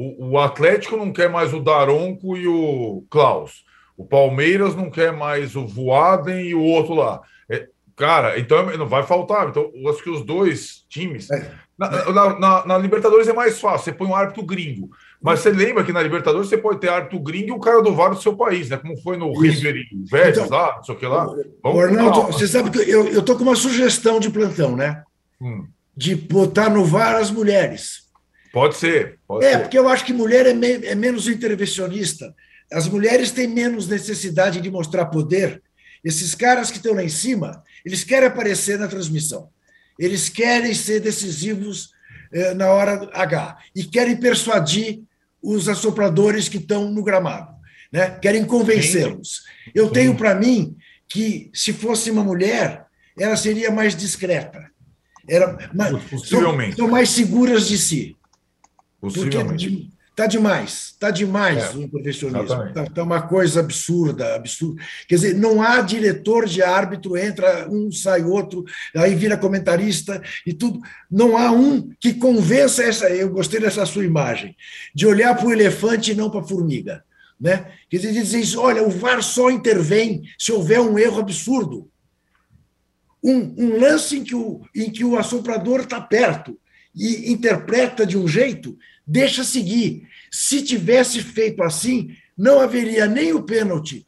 O, 0.01 0.29
o 0.29 0.39
Atlético 0.39 0.95
não 0.95 1.11
quer 1.11 1.29
mais 1.29 1.53
o 1.53 1.59
Daronco 1.59 2.37
e 2.37 2.47
o 2.47 3.03
Klaus. 3.09 3.65
O 3.97 4.05
Palmeiras 4.05 4.73
não 4.73 4.89
quer 4.89 5.11
mais 5.11 5.57
o 5.57 5.67
Voaden 5.67 6.39
e 6.39 6.55
o 6.55 6.63
outro 6.63 6.93
lá. 6.93 7.19
É, 7.49 7.67
cara, 7.97 8.39
então 8.39 8.65
não 8.77 8.87
vai 8.87 9.03
faltar. 9.03 9.49
Então, 9.49 9.69
acho 9.89 10.01
que 10.01 10.09
os 10.09 10.23
dois 10.23 10.85
times. 10.87 11.29
É. 11.29 11.51
Na, 11.77 11.89
na, 12.13 12.39
na, 12.39 12.65
na, 12.65 12.77
Libertadores 12.77 13.27
é 13.27 13.33
mais 13.33 13.59
fácil, 13.59 13.85
você 13.85 13.91
põe 13.91 14.07
um 14.07 14.15
árbitro 14.15 14.41
gringo. 14.43 14.89
Mas 15.21 15.41
você 15.41 15.49
lembra 15.49 15.83
que 15.83 15.91
na 15.91 16.01
Libertadores 16.01 16.47
você 16.47 16.57
pode 16.57 16.79
ter 16.79 16.87
árbitro 16.87 17.19
gringo 17.19 17.49
e 17.49 17.51
o 17.51 17.59
cara 17.59 17.81
do 17.81 17.93
VAR 17.93 18.11
do 18.11 18.21
seu 18.21 18.37
país, 18.37 18.69
né? 18.69 18.77
Como 18.77 18.95
foi 19.01 19.17
no 19.17 19.31
Isso. 19.33 19.41
River 19.41 19.75
e 19.75 20.09
Vélez 20.09 20.37
então, 20.37 20.49
lá, 20.49 20.75
não 20.77 20.83
sei 20.83 20.95
o 20.95 20.97
que 20.97 21.05
lá. 21.05 21.25
Vamos 21.61 21.83
Arnaldo, 21.83 22.21
você 22.27 22.47
sabe 22.47 22.69
que 22.69 22.89
eu, 22.89 23.09
eu 23.09 23.21
tô 23.21 23.35
com 23.35 23.43
uma 23.43 23.55
sugestão 23.55 24.17
de 24.17 24.29
plantão, 24.29 24.77
né? 24.77 25.03
Hum. 25.41 25.67
De 25.95 26.15
botar 26.15 26.69
no 26.69 26.85
VAR 26.85 27.15
as 27.15 27.29
mulheres. 27.29 28.08
Pode 28.51 28.77
ser. 28.77 29.19
Pode 29.27 29.45
é, 29.45 29.51
ser. 29.51 29.59
porque 29.59 29.77
eu 29.77 29.87
acho 29.87 30.05
que 30.05 30.13
mulher 30.13 30.45
é, 30.45 30.53
me, 30.53 30.85
é 30.85 30.95
menos 30.95 31.27
intervencionista. 31.27 32.33
As 32.71 32.87
mulheres 32.87 33.31
têm 33.31 33.47
menos 33.47 33.87
necessidade 33.87 34.61
de 34.61 34.71
mostrar 34.71 35.05
poder. 35.05 35.61
Esses 36.03 36.33
caras 36.35 36.71
que 36.71 36.77
estão 36.77 36.93
lá 36.93 37.03
em 37.03 37.09
cima, 37.09 37.63
eles 37.85 38.03
querem 38.03 38.27
aparecer 38.27 38.77
na 38.79 38.87
transmissão. 38.87 39.49
Eles 39.97 40.29
querem 40.29 40.73
ser 40.73 41.01
decisivos 41.01 41.91
eh, 42.31 42.53
na 42.53 42.69
hora 42.69 43.09
H. 43.13 43.57
E 43.75 43.83
querem 43.83 44.15
persuadir 44.15 45.01
os 45.41 45.67
assopradores 45.67 46.47
que 46.47 46.57
estão 46.57 46.89
no 46.89 47.03
gramado. 47.03 47.53
Né? 47.91 48.11
Querem 48.21 48.45
convencê-los. 48.45 49.43
Eu 49.73 49.89
tenho 49.89 50.15
para 50.15 50.35
mim 50.35 50.75
que, 51.07 51.49
se 51.53 51.73
fosse 51.73 52.11
uma 52.11 52.23
mulher, 52.23 52.85
ela 53.17 53.35
seria 53.35 53.71
mais 53.71 53.95
discreta. 53.95 54.69
Era 55.27 55.69
mais, 55.73 56.01
Possivelmente. 56.03 56.75
São, 56.75 56.85
são 56.85 56.91
mais 56.91 57.09
seguras 57.09 57.67
de 57.67 57.77
si. 57.77 58.15
Possivelmente. 58.99 59.69
Porque 59.69 59.99
Tá 60.19 60.27
demais, 60.27 60.93
tá 60.99 61.11
demais 61.11 61.63
é, 61.63 61.77
o 61.77 61.81
intervencionismo. 61.81 62.73
Tá, 62.73 62.85
tá, 62.87 63.03
uma 63.03 63.21
coisa 63.21 63.61
absurda, 63.61 64.35
absurda. 64.35 64.83
Quer 65.07 65.15
dizer, 65.15 65.33
não 65.35 65.61
há 65.61 65.79
diretor 65.79 66.45
de 66.45 66.61
árbitro, 66.61 67.15
entra 67.15 67.69
um, 67.69 67.89
sai 67.89 68.21
outro, 68.21 68.65
aí 68.93 69.15
vira 69.15 69.37
comentarista 69.37 70.21
e 70.45 70.51
tudo. 70.51 70.81
Não 71.09 71.37
há 71.37 71.53
um 71.53 71.89
que 72.01 72.15
convença 72.15 72.83
essa. 72.83 73.09
Eu 73.09 73.29
gostei 73.29 73.61
dessa 73.61 73.85
sua 73.85 74.03
imagem, 74.03 74.57
de 74.93 75.07
olhar 75.07 75.33
para 75.37 75.47
o 75.47 75.53
elefante 75.53 76.11
e 76.11 76.15
não 76.15 76.29
para 76.29 76.41
a 76.41 76.47
formiga. 76.47 77.01
Né? 77.39 77.71
Quer 77.89 77.99
dizer, 77.99 78.39
isso, 78.39 78.59
olha, 78.59 78.83
o 78.83 78.89
VAR 78.89 79.23
só 79.23 79.49
intervém 79.49 80.23
se 80.37 80.51
houver 80.51 80.81
um 80.81 80.99
erro 80.99 81.21
absurdo. 81.21 81.89
Um, 83.23 83.55
um 83.57 83.79
lance 83.79 84.17
em 84.17 84.23
que 84.25 84.35
o, 84.35 84.59
em 84.75 84.89
que 84.89 85.05
o 85.05 85.17
assoprador 85.17 85.79
está 85.79 86.01
perto 86.01 86.59
e 86.95 87.31
interpreta 87.31 88.05
de 88.05 88.17
um 88.17 88.27
jeito, 88.27 88.77
deixa 89.05 89.43
seguir. 89.43 90.07
Se 90.31 90.61
tivesse 90.61 91.21
feito 91.21 91.63
assim, 91.63 92.15
não 92.37 92.59
haveria 92.59 93.05
nem 93.05 93.33
o 93.33 93.43
pênalti 93.43 94.05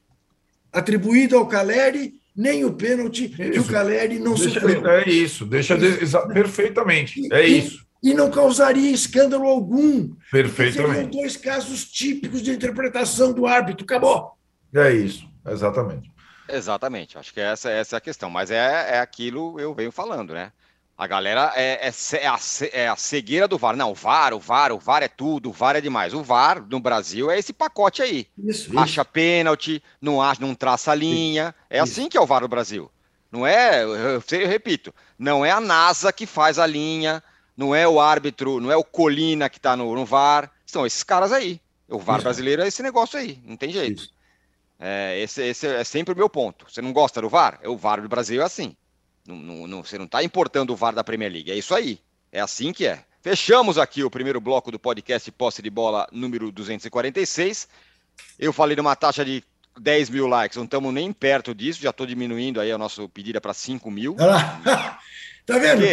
atribuído 0.71 1.37
ao 1.37 1.47
Caleri, 1.47 2.13
nem 2.35 2.63
o 2.63 2.73
pênalti 2.73 3.25
isso. 3.25 3.51
que 3.51 3.59
o 3.59 3.65
Caleri 3.65 4.19
não 4.19 4.33
deixa, 4.33 4.59
sofreu. 4.59 4.89
É 4.89 5.09
isso, 5.09 5.45
deixa 5.45 5.77
de, 5.77 5.97
perfeitamente. 6.33 7.27
É 7.33 7.47
e, 7.47 7.59
isso. 7.59 7.85
E 8.01 8.13
não 8.13 8.31
causaria 8.31 8.89
escândalo 8.89 9.45
algum. 9.45 10.15
Perfeitamente. 10.31 10.93
Seriam 10.93 11.09
dois 11.09 11.37
casos 11.37 11.85
típicos 11.85 12.41
de 12.41 12.51
interpretação 12.51 13.33
do 13.33 13.45
árbitro. 13.45 13.83
Acabou. 13.83 14.31
É 14.73 14.93
isso, 14.93 15.27
exatamente. 15.45 16.09
Exatamente, 16.47 17.17
acho 17.17 17.33
que 17.33 17.39
essa, 17.39 17.69
essa 17.69 17.95
é 17.95 17.97
a 17.97 18.01
questão, 18.01 18.29
mas 18.29 18.51
é, 18.51 18.95
é 18.95 18.99
aquilo 18.99 19.59
eu 19.59 19.73
venho 19.73 19.91
falando, 19.91 20.33
né? 20.33 20.51
A 21.01 21.07
galera 21.07 21.51
é, 21.55 21.87
é, 21.87 22.17
é, 22.17 22.27
a, 22.27 22.39
é, 22.73 22.87
a, 22.87 22.95
cegueira 22.95 23.47
do 23.47 23.57
VAR. 23.57 23.75
Não, 23.75 23.89
o 23.89 23.95
VAR, 23.95 24.35
o 24.35 24.39
VAR, 24.39 24.71
o 24.71 24.77
VAR 24.77 25.01
é 25.01 25.07
tudo, 25.07 25.49
o 25.49 25.51
VAR 25.51 25.75
é 25.75 25.81
demais. 25.81 26.13
O 26.13 26.21
VAR 26.21 26.63
no 26.69 26.79
Brasil 26.79 27.31
é 27.31 27.39
esse 27.39 27.51
pacote 27.51 28.03
aí. 28.03 28.27
Isso, 28.37 28.77
acha 28.77 29.01
isso. 29.01 29.11
pênalti, 29.11 29.81
não, 29.99 30.21
acha, 30.21 30.39
não 30.39 30.53
traça 30.53 30.93
linha. 30.93 31.55
É 31.71 31.77
isso. 31.77 31.85
assim 31.85 32.07
que 32.07 32.15
é 32.15 32.21
o 32.21 32.25
VAR 32.27 32.41
no 32.41 32.47
Brasil. 32.47 32.91
Não 33.31 33.47
é, 33.47 33.81
eu, 33.81 33.95
eu, 33.95 34.47
repito, 34.47 34.93
não 35.17 35.43
é 35.43 35.49
a 35.49 35.59
NASA 35.59 36.13
que 36.13 36.27
faz 36.27 36.59
a 36.59 36.67
linha, 36.67 37.23
não 37.57 37.73
é 37.73 37.87
o 37.87 37.99
árbitro, 37.99 38.59
não 38.59 38.71
é 38.71 38.77
o 38.77 38.83
Colina 38.83 39.49
que 39.49 39.57
está 39.57 39.75
no, 39.75 39.95
no 39.95 40.05
VAR. 40.05 40.51
São 40.67 40.85
esses 40.85 41.01
caras 41.01 41.31
aí. 41.31 41.59
O 41.89 41.97
VAR 41.97 42.21
brasileiro 42.21 42.61
é 42.61 42.67
esse 42.67 42.83
negócio 42.83 43.17
aí, 43.17 43.41
não 43.43 43.57
tem 43.57 43.71
jeito. 43.71 44.07
É, 44.79 45.19
esse, 45.19 45.41
esse 45.41 45.65
é 45.65 45.83
sempre 45.83 46.13
o 46.13 46.17
meu 46.17 46.29
ponto. 46.29 46.67
Você 46.69 46.79
não 46.79 46.93
gosta 46.93 47.19
do 47.19 47.27
VAR? 47.27 47.59
O 47.65 47.75
VAR 47.75 48.03
do 48.03 48.07
Brasil 48.07 48.39
é 48.39 48.45
assim. 48.45 48.75
Não, 49.27 49.36
não, 49.36 49.67
não, 49.67 49.84
você 49.84 49.97
não 49.97 50.05
está 50.05 50.23
importando 50.23 50.73
o 50.73 50.75
VAR 50.75 50.93
da 50.93 51.03
Premier 51.03 51.31
League. 51.31 51.51
É 51.51 51.55
isso 51.55 51.73
aí. 51.75 51.99
É 52.31 52.39
assim 52.39 52.73
que 52.73 52.86
é. 52.86 53.03
Fechamos 53.21 53.77
aqui 53.77 54.03
o 54.03 54.10
primeiro 54.10 54.41
bloco 54.41 54.71
do 54.71 54.79
podcast 54.79 55.31
Posse 55.31 55.62
de 55.62 55.69
Bola 55.69 56.07
número 56.12 56.51
246. 56.51 57.67
Eu 58.39 58.51
falei 58.51 58.75
numa 58.75 58.95
taxa 58.95 59.23
de 59.23 59.43
10 59.79 60.10
mil 60.10 60.27
likes, 60.27 60.57
não 60.57 60.65
estamos 60.65 60.93
nem 60.93 61.13
perto 61.13 61.53
disso, 61.53 61.81
já 61.81 61.91
estou 61.91 62.05
diminuindo 62.05 62.60
aí, 62.60 62.73
o 62.73 62.77
nosso 62.77 63.07
pedido 63.07 63.38
é 63.38 63.39
para 63.39 63.53
5 63.53 63.89
mil. 63.91 64.15
Tá 65.43 65.57
vendo? 65.57 65.84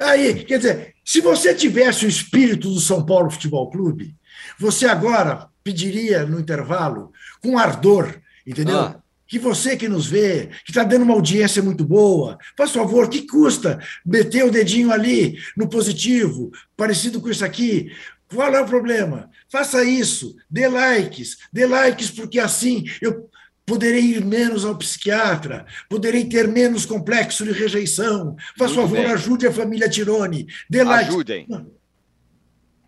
Aí, 0.00 0.44
quer 0.44 0.56
dizer, 0.56 0.94
se 1.04 1.20
você 1.20 1.54
tivesse 1.54 2.06
o 2.06 2.08
espírito 2.08 2.70
do 2.70 2.80
São 2.80 3.04
Paulo 3.04 3.30
Futebol 3.30 3.70
Clube, 3.70 4.16
você 4.58 4.86
agora 4.88 5.46
pediria 5.62 6.24
no 6.24 6.40
intervalo, 6.40 7.12
com 7.40 7.58
ardor, 7.58 8.18
entendeu? 8.46 8.80
Ah 8.80 8.96
que 9.28 9.38
você 9.38 9.76
que 9.76 9.88
nos 9.88 10.06
vê, 10.06 10.48
que 10.64 10.70
está 10.70 10.82
dando 10.82 11.02
uma 11.02 11.14
audiência 11.14 11.62
muito 11.62 11.84
boa, 11.84 12.38
faz 12.56 12.72
favor, 12.72 13.08
que 13.08 13.26
custa 13.26 13.78
meter 14.04 14.44
o 14.44 14.50
dedinho 14.50 14.90
ali 14.90 15.38
no 15.56 15.68
positivo, 15.68 16.50
parecido 16.76 17.20
com 17.20 17.28
isso 17.28 17.44
aqui? 17.44 17.92
Qual 18.34 18.54
é 18.54 18.60
o 18.60 18.66
problema? 18.66 19.30
Faça 19.48 19.84
isso, 19.84 20.34
dê 20.50 20.66
likes, 20.66 21.38
dê 21.52 21.66
likes, 21.66 22.10
porque 22.10 22.40
assim 22.40 22.84
eu 23.00 23.30
poderei 23.64 24.00
ir 24.00 24.24
menos 24.24 24.64
ao 24.64 24.76
psiquiatra, 24.76 25.66
poderei 25.90 26.24
ter 26.24 26.48
menos 26.48 26.86
complexo 26.86 27.44
de 27.44 27.52
rejeição. 27.52 28.34
Faz 28.56 28.72
muito 28.72 28.88
favor, 28.88 29.02
bem. 29.02 29.12
ajude 29.12 29.46
a 29.46 29.52
família 29.52 29.88
Tirone, 29.88 30.46
dê 30.70 30.82
likes. 30.82 31.08
Ajudem. 31.08 31.46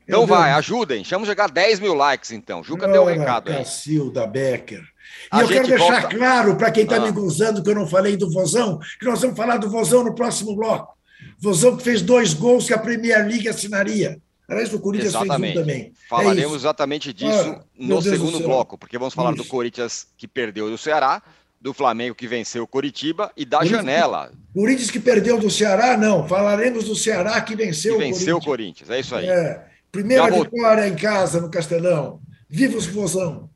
Então 0.09 0.27
vai, 0.27 0.51
ajudem. 0.53 1.05
Chama 1.05 1.25
chegar 1.25 1.45
a 1.45 1.49
10 1.49 1.81
mil 1.81 1.95
likes, 1.95 2.33
então. 2.33 2.65
Juca 2.65 2.85
Ora, 2.85 2.93
deu 2.93 3.03
o 3.03 3.05
um 3.05 3.09
recado 3.09 3.51
aí. 3.51 3.59
Cacilda 3.59 4.27
Becker. 4.27 4.90
E 5.33 5.37
a 5.37 5.43
eu 5.43 5.49
quero 5.49 5.67
deixar 5.67 6.01
volta... 6.03 6.17
claro 6.17 6.57
para 6.57 6.71
quem 6.71 6.85
está 6.85 6.97
ah. 6.97 7.01
me 7.01 7.13
gozando 7.13 7.63
que 7.63 7.71
eu 7.71 7.75
não 7.75 7.87
falei 7.87 8.17
do 8.17 8.31
Vozão, 8.31 8.79
que 8.99 9.07
nós 9.07 9.21
vamos 9.21 9.37
falar 9.37 9.59
do 9.59 9.71
Vozão 9.71 10.05
no 10.05 10.15
próximo 10.15 10.55
bloco. 10.57 10.97
Vozão 11.39 11.77
que 11.77 11.83
fez 11.83 12.03
dois 12.03 12.35
gols 12.35 12.67
que 12.67 12.75
a 12.75 12.79
Premier 12.79 13.27
League 13.27 13.49
assinaria. 13.49 14.21
Aliás, 14.49 14.73
o 14.75 14.81
Corinthians 14.81 15.15
exatamente. 15.15 15.53
fez 15.53 15.57
um 15.57 15.61
também. 15.61 15.83
É 15.83 16.09
Falaremos 16.09 16.53
é 16.53 16.57
exatamente 16.57 17.13
disso 17.13 17.57
ah, 17.57 17.65
no 17.79 18.03
segundo 18.03 18.41
bloco, 18.41 18.77
porque 18.77 18.99
vamos 18.99 19.15
falar 19.15 19.33
isso. 19.33 19.45
do 19.45 19.49
Corinthians 19.49 20.09
que 20.17 20.27
perdeu 20.27 20.69
do 20.69 20.77
Ceará, 20.77 21.23
do 21.61 21.73
Flamengo 21.73 22.17
que 22.17 22.27
venceu 22.27 22.65
o 22.65 22.67
Coritiba 22.67 23.31
e 23.37 23.45
da 23.45 23.59
Corinthians 23.59 23.81
janela. 23.81 24.33
Corinthians 24.53 24.91
que 24.91 24.99
perdeu 24.99 25.39
do 25.39 25.51
Ceará, 25.51 25.97
não. 25.97 26.27
Falaremos 26.27 26.85
do 26.85 26.97
Ceará 26.97 27.41
que 27.43 27.55
venceu 27.55 27.93
que 27.93 28.03
o 28.03 28.07
venceu 28.07 28.37
o 28.39 28.45
Corinthians, 28.45 28.91
é 28.91 28.99
isso 28.99 29.15
aí. 29.15 29.29
É. 29.29 29.67
Primeira 29.93 30.31
vitória 30.31 30.89
em 30.89 30.97
casa 30.97 31.41
no 31.41 31.51
Castelão. 31.51 32.21
Viva 32.49 32.77
os 32.77 32.87
Vozão! 32.87 33.49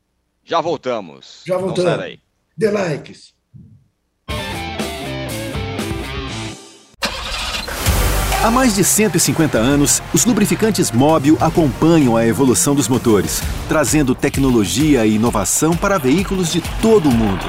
Já 0.45 0.61
voltamos. 0.61 1.43
Já 1.47 1.57
voltamos. 1.57 2.01
aí. 2.01 2.19
Dê 2.57 2.71
likes. 2.71 3.33
Há 8.43 8.51
mais 8.51 8.75
de 8.75 8.85
150 8.85 9.57
anos, 9.57 10.03
os 10.13 10.27
lubrificantes 10.27 10.91
Móbil 10.91 11.39
acompanham 11.41 12.15
a 12.15 12.27
evolução 12.27 12.75
dos 12.75 12.89
motores, 12.89 13.41
trazendo 13.67 14.15
tecnologia 14.15 15.07
e 15.07 15.15
inovação 15.15 15.75
para 15.75 15.97
veículos 15.97 16.53
de 16.53 16.61
todo 16.83 17.09
o 17.09 17.13
mundo. 17.13 17.45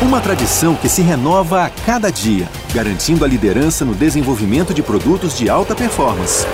Uma 0.00 0.18
tradição 0.18 0.74
que 0.74 0.88
se 0.88 1.02
renova 1.02 1.62
a 1.62 1.68
cada 1.68 2.10
dia, 2.10 2.48
garantindo 2.72 3.22
a 3.22 3.28
liderança 3.28 3.84
no 3.84 3.94
desenvolvimento 3.94 4.72
de 4.72 4.82
produtos 4.82 5.36
de 5.36 5.50
alta 5.50 5.74
performance. 5.74 6.46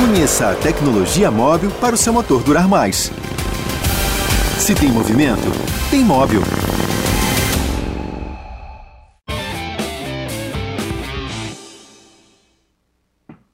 Conheça 0.00 0.52
a 0.52 0.56
tecnologia 0.56 1.30
móvel 1.30 1.70
para 1.78 1.94
o 1.94 1.98
seu 1.98 2.10
motor 2.10 2.42
durar 2.42 2.66
mais. 2.66 3.10
Se 4.58 4.74
tem 4.74 4.88
movimento, 4.88 5.42
tem 5.90 6.02
móvel. 6.02 6.40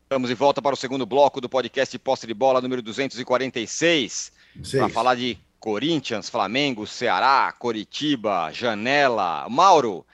Estamos 0.05 0.29
de 0.29 0.37
volta 0.37 0.63
para 0.63 0.75
o 0.75 0.77
segundo 0.77 1.05
bloco 1.05 1.41
do 1.41 1.49
podcast 1.49 1.99
Posse 1.99 2.29
de 2.29 2.33
Bola 2.33 2.61
número 2.61 2.81
246. 2.81 4.31
Para 4.71 4.89
falar 4.89 5.17
de 5.17 5.37
Corinthians, 5.59 6.31
Flamengo, 6.31 6.87
Ceará, 6.87 7.53
Coritiba, 7.59 8.53
Janela. 8.53 9.49
Mauro, 9.49 10.07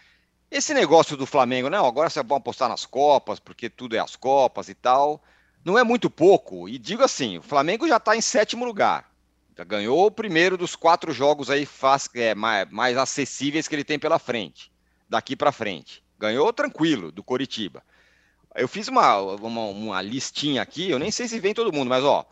esse 0.51 0.73
negócio 0.73 1.15
do 1.15 1.27
Flamengo, 1.27 1.69
não, 1.69 1.85
agora 1.85 2.09
vocês 2.09 2.27
vão 2.27 2.39
apostar 2.39 2.71
nas 2.71 2.87
Copas, 2.87 3.39
porque 3.39 3.69
tudo 3.69 3.95
é 3.97 3.99
as 3.99 4.17
Copas 4.17 4.71
e 4.71 4.75
tal 4.75 5.23
não 5.65 5.79
é 5.79 5.85
muito 5.85 6.11
pouco. 6.11 6.69
E 6.69 6.79
digo 6.79 7.03
assim, 7.03 7.39
o 7.39 7.43
Flamengo 7.43 7.87
já 7.87 7.97
está 7.97 8.17
em 8.17 8.21
sétimo 8.21 8.65
lugar. 8.65 9.11
Já 9.57 9.65
ganhou 9.65 10.07
o 10.07 10.11
primeiro 10.11 10.57
dos 10.57 10.75
quatro 10.75 11.13
jogos 11.13 11.51
aí 11.51 11.67
faz, 11.67 12.09
é, 12.15 12.35
mais, 12.35 12.69
mais 12.71 12.97
acessíveis 12.97 13.69
que 13.69 13.75
ele 13.75 13.85
tem 13.85 13.99
pela 13.99 14.19
frente, 14.19 14.73
daqui 15.09 15.37
para 15.37 15.53
frente. 15.53 16.03
Ganhou 16.19 16.53
tranquilo 16.53 17.13
do 17.13 17.23
Coritiba. 17.23 17.83
Eu 18.55 18.69
fiz 18.69 18.89
uma, 18.89 19.19
uma, 19.19 19.61
uma, 19.67 20.03
listinha 20.03 20.63
aqui, 20.63 20.91
eu 20.91 20.99
nem 20.99 21.11
sei 21.11 21.27
se 21.29 21.41
vem 21.41 21.55
todo 21.55 21.73
mundo, 21.73 21.89
mas 21.89 22.05
ó, 22.05 22.27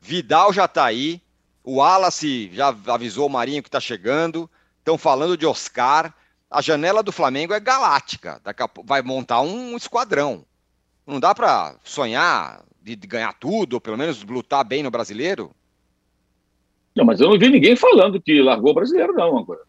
Vidal 0.00 0.52
já 0.52 0.66
está 0.66 0.84
aí, 0.84 1.20
o 1.62 1.76
Wallace 1.76 2.50
já 2.52 2.74
avisou 2.86 3.26
o 3.26 3.30
Marinho 3.30 3.62
que 3.62 3.68
está 3.68 3.80
chegando, 3.80 4.50
estão 4.78 4.98
falando 4.98 5.36
de 5.36 5.46
Oscar. 5.46 6.14
A 6.50 6.60
janela 6.60 7.02
do 7.02 7.10
Flamengo 7.10 7.52
é 7.54 7.58
galáctica, 7.58 8.40
vai 8.84 9.02
montar 9.02 9.40
um 9.40 9.76
esquadrão. 9.76 10.44
Não 11.06 11.20
dá 11.20 11.34
para 11.34 11.76
sonhar 11.84 12.64
de, 12.82 12.96
ganhar 12.96 13.32
tudo, 13.34 13.74
ou 13.74 13.80
pelo 13.80 13.98
menos 13.98 14.22
lutar 14.24 14.64
bem 14.64 14.82
no 14.82 14.90
brasileiro? 14.90 15.50
Não, 16.94 17.04
mas 17.04 17.20
eu 17.20 17.28
não 17.28 17.38
vi 17.38 17.48
ninguém 17.48 17.76
falando 17.76 18.20
que 18.20 18.40
largou 18.40 18.70
o 18.70 18.74
brasileiro, 18.74 19.12
não, 19.12 19.38
agora. 19.38 19.60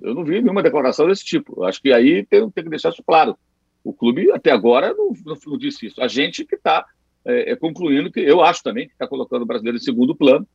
Eu 0.00 0.14
não 0.14 0.24
vi 0.24 0.40
nenhuma 0.40 0.62
declaração 0.62 1.06
desse 1.06 1.24
tipo. 1.24 1.64
Acho 1.64 1.80
que 1.80 1.92
aí 1.92 2.24
tem, 2.26 2.48
tem 2.50 2.64
que 2.64 2.70
deixar 2.70 2.90
isso 2.90 3.02
claro. 3.02 3.36
O 3.82 3.92
clube, 3.92 4.30
até 4.30 4.50
agora, 4.50 4.94
não, 4.94 5.12
não, 5.24 5.36
não 5.46 5.58
disse 5.58 5.86
isso. 5.86 6.02
A 6.02 6.08
gente 6.08 6.44
que 6.44 6.54
está 6.54 6.86
é, 7.24 7.52
é, 7.52 7.56
concluindo 7.56 8.10
que, 8.10 8.20
eu 8.20 8.42
acho 8.42 8.62
também, 8.62 8.86
que 8.86 8.92
está 8.92 9.06
colocando 9.06 9.42
o 9.42 9.46
brasileiro 9.46 9.76
em 9.76 9.80
segundo 9.80 10.14
plano, 10.14 10.46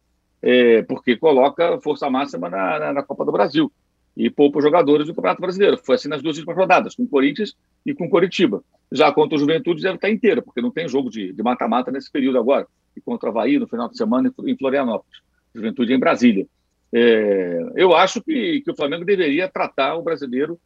é, 0.41 0.81
porque 0.83 1.15
coloca 1.15 1.79
força 1.81 2.09
máxima 2.09 2.49
na, 2.49 2.79
na, 2.79 2.93
na, 2.93 3.03
Copa 3.03 3.25
do 3.25 3.31
Brasil 3.31 3.71
e 4.15 4.29
poupa 4.29 4.61
jogadores 4.61 5.07
do 5.07 5.13
Campeonato 5.13 5.41
Brasileiro. 5.41 5.77
Foi 5.77 5.95
assim 5.95 6.07
nas 6.07 6.21
duas 6.21 6.37
últimas 6.37 6.55
rodadas, 6.55 6.95
com 6.95 7.03
o 7.03 7.07
Corinthians 7.07 7.55
e 7.85 7.93
com 7.93 8.05
o 8.05 8.09
Coritiba. 8.09 8.63
Já 8.91 9.11
contra 9.11 9.35
o 9.35 9.39
Juventude 9.39 9.81
deve 9.81 9.95
estar 9.95 10.09
inteira, 10.09 10.41
porque 10.41 10.61
não 10.61 10.71
tem 10.71 10.87
jogo 10.87 11.09
de 11.09 11.35
mata-mata 11.43 11.91
nesse 11.91 12.11
período 12.11 12.37
agora. 12.37 12.67
E 12.95 13.01
contra 13.01 13.27
o 13.27 13.31
Havaí 13.31 13.59
no 13.59 13.67
final 13.67 13.89
de 13.89 13.97
semana 13.97 14.33
em 14.45 14.57
Florianópolis. 14.57 15.19
Juventude 15.53 15.93
em 15.93 15.99
Brasília. 15.99 16.47
É, 16.93 17.71
eu 17.75 17.95
acho 17.95 18.21
que, 18.21 18.61
que 18.61 18.71
o 18.71 18.75
Flamengo 18.75 19.03
deveria 19.03 19.49
tratar 19.49 19.95
o 19.95 20.01
brasileiro 20.01 20.59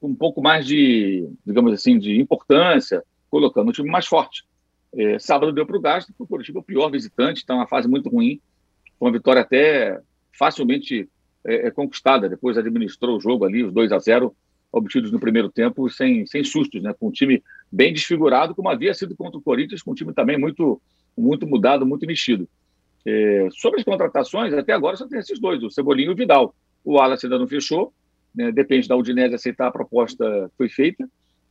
com 0.00 0.08
um 0.08 0.14
pouco 0.14 0.42
mais 0.42 0.66
de, 0.66 1.28
digamos 1.44 1.72
assim, 1.72 1.98
de 1.98 2.18
importância, 2.20 3.02
colocando 3.30 3.68
um 3.68 3.72
time 3.72 3.90
mais 3.90 4.06
forte. 4.06 4.44
É, 4.94 5.18
sábado 5.18 5.52
deu 5.52 5.66
para 5.66 5.76
o 5.76 5.80
gasto, 5.80 6.08
porque 6.08 6.22
o 6.22 6.26
Curitiba 6.26 6.58
é 6.58 6.62
o 6.62 6.64
pior 6.64 6.90
visitante, 6.90 7.40
está 7.40 7.54
uma 7.54 7.66
fase 7.66 7.88
muito 7.88 8.08
ruim. 8.08 8.40
Foi 8.98 9.08
uma 9.08 9.12
vitória 9.12 9.42
até 9.42 10.00
facilmente 10.32 11.08
é, 11.46 11.68
é, 11.68 11.70
conquistada. 11.70 12.28
Depois 12.28 12.58
administrou 12.58 13.16
o 13.16 13.20
jogo 13.20 13.44
ali, 13.44 13.64
os 13.64 13.72
2 13.72 13.92
a 13.92 13.98
0 13.98 14.34
obtidos 14.72 15.10
no 15.10 15.20
primeiro 15.20 15.50
tempo, 15.50 15.88
sem, 15.88 16.26
sem 16.26 16.44
sustos, 16.44 16.82
né? 16.82 16.94
com 16.98 17.08
um 17.08 17.12
time 17.12 17.42
bem 17.70 17.92
desfigurado, 17.92 18.54
como 18.54 18.68
havia 18.68 18.92
sido 18.92 19.16
contra 19.16 19.38
o 19.38 19.42
Corinthians, 19.42 19.82
com 19.82 19.92
um 19.92 19.94
time 19.94 20.12
também 20.12 20.38
muito, 20.38 20.80
muito 21.16 21.46
mudado, 21.46 21.86
muito 21.86 22.06
mexido. 22.06 22.48
É, 23.06 23.48
sobre 23.52 23.78
as 23.78 23.84
contratações, 23.84 24.52
até 24.52 24.72
agora 24.72 24.96
só 24.96 25.06
tem 25.06 25.20
esses 25.20 25.38
dois, 25.38 25.62
o 25.62 25.70
Cebolinho 25.70 26.10
e 26.10 26.14
o 26.14 26.16
Vidal. 26.16 26.54
O 26.84 26.94
Wallace 26.94 27.26
ainda 27.26 27.38
não 27.38 27.46
fechou, 27.46 27.92
né? 28.34 28.50
depende 28.52 28.88
da 28.88 28.96
Udinese 28.96 29.34
aceitar 29.34 29.68
a 29.68 29.72
proposta 29.72 30.48
que 30.50 30.56
foi 30.56 30.68
feita. 30.68 31.08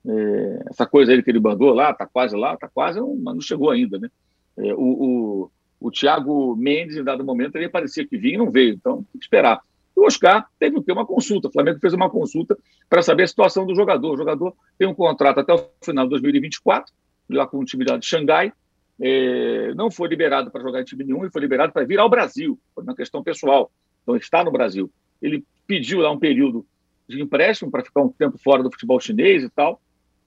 É, 0.08 0.63
essa 0.69 0.86
coisa 0.86 1.13
aí 1.13 1.23
que 1.23 1.31
ele 1.31 1.39
mandou 1.39 1.73
lá, 1.73 1.91
está 1.91 2.05
quase 2.05 2.36
lá, 2.36 2.53
está 2.53 2.67
quase, 2.67 2.99
mas 2.99 3.34
não 3.34 3.41
chegou 3.41 3.71
ainda. 3.71 3.97
Né? 3.97 4.10
É, 4.58 4.73
o, 4.73 4.77
o, 4.77 5.51
o 5.79 5.91
Thiago 5.91 6.55
Mendes, 6.55 6.97
em 6.97 7.03
dado 7.03 7.23
momento, 7.23 7.55
ele 7.55 7.69
parecia 7.69 8.05
que 8.05 8.17
vinha 8.17 8.36
e 8.36 8.38
não 8.38 8.51
veio, 8.51 8.73
então 8.73 8.97
tem 8.97 9.19
que 9.19 9.25
esperar. 9.25 9.62
O 9.95 10.05
Oscar 10.05 10.45
teve 10.60 10.77
o 10.77 10.84
quê? 10.84 10.91
Uma 10.91 11.05
consulta. 11.05 11.47
O 11.47 11.51
Flamengo 11.51 11.79
fez 11.79 11.93
uma 11.93 12.10
consulta 12.10 12.58
para 12.89 13.01
saber 13.01 13.23
a 13.23 13.27
situação 13.27 13.65
do 13.65 13.73
jogador. 13.73 14.13
O 14.13 14.17
jogador 14.17 14.53
tem 14.77 14.88
um 14.88 14.93
contrato 14.93 15.39
até 15.39 15.53
o 15.53 15.69
final 15.84 16.05
de 16.05 16.12
2024, 16.12 16.93
lá 17.29 17.47
com 17.47 17.60
o 17.60 17.65
time 17.65 17.86
de 17.86 18.05
Xangai. 18.05 18.51
É, 18.99 19.73
não 19.73 19.91
foi 19.91 20.08
liberado 20.08 20.51
para 20.51 20.62
jogar 20.62 20.81
em 20.81 20.86
time 20.86 21.03
nenhum 21.03 21.25
e 21.25 21.31
foi 21.31 21.41
liberado 21.41 21.71
para 21.71 21.86
vir 21.86 21.99
ao 21.99 22.10
Brasil, 22.10 22.60
por 22.73 22.84
uma 22.84 22.95
questão 22.95 23.23
pessoal. 23.23 23.71
Então, 24.03 24.15
está 24.15 24.43
no 24.43 24.51
Brasil. 24.51 24.91
Ele 25.21 25.43
pediu 25.65 25.99
lá 25.99 26.12
um 26.12 26.19
período 26.19 26.65
de 27.08 27.21
empréstimo 27.21 27.71
para 27.71 27.84
ficar 27.84 28.01
um 28.01 28.10
tempo 28.10 28.38
fora 28.38 28.63
do 28.63 28.71
futebol 28.71 28.99
chinês 28.99 29.43
e 29.43 29.49
tal, 29.49 29.81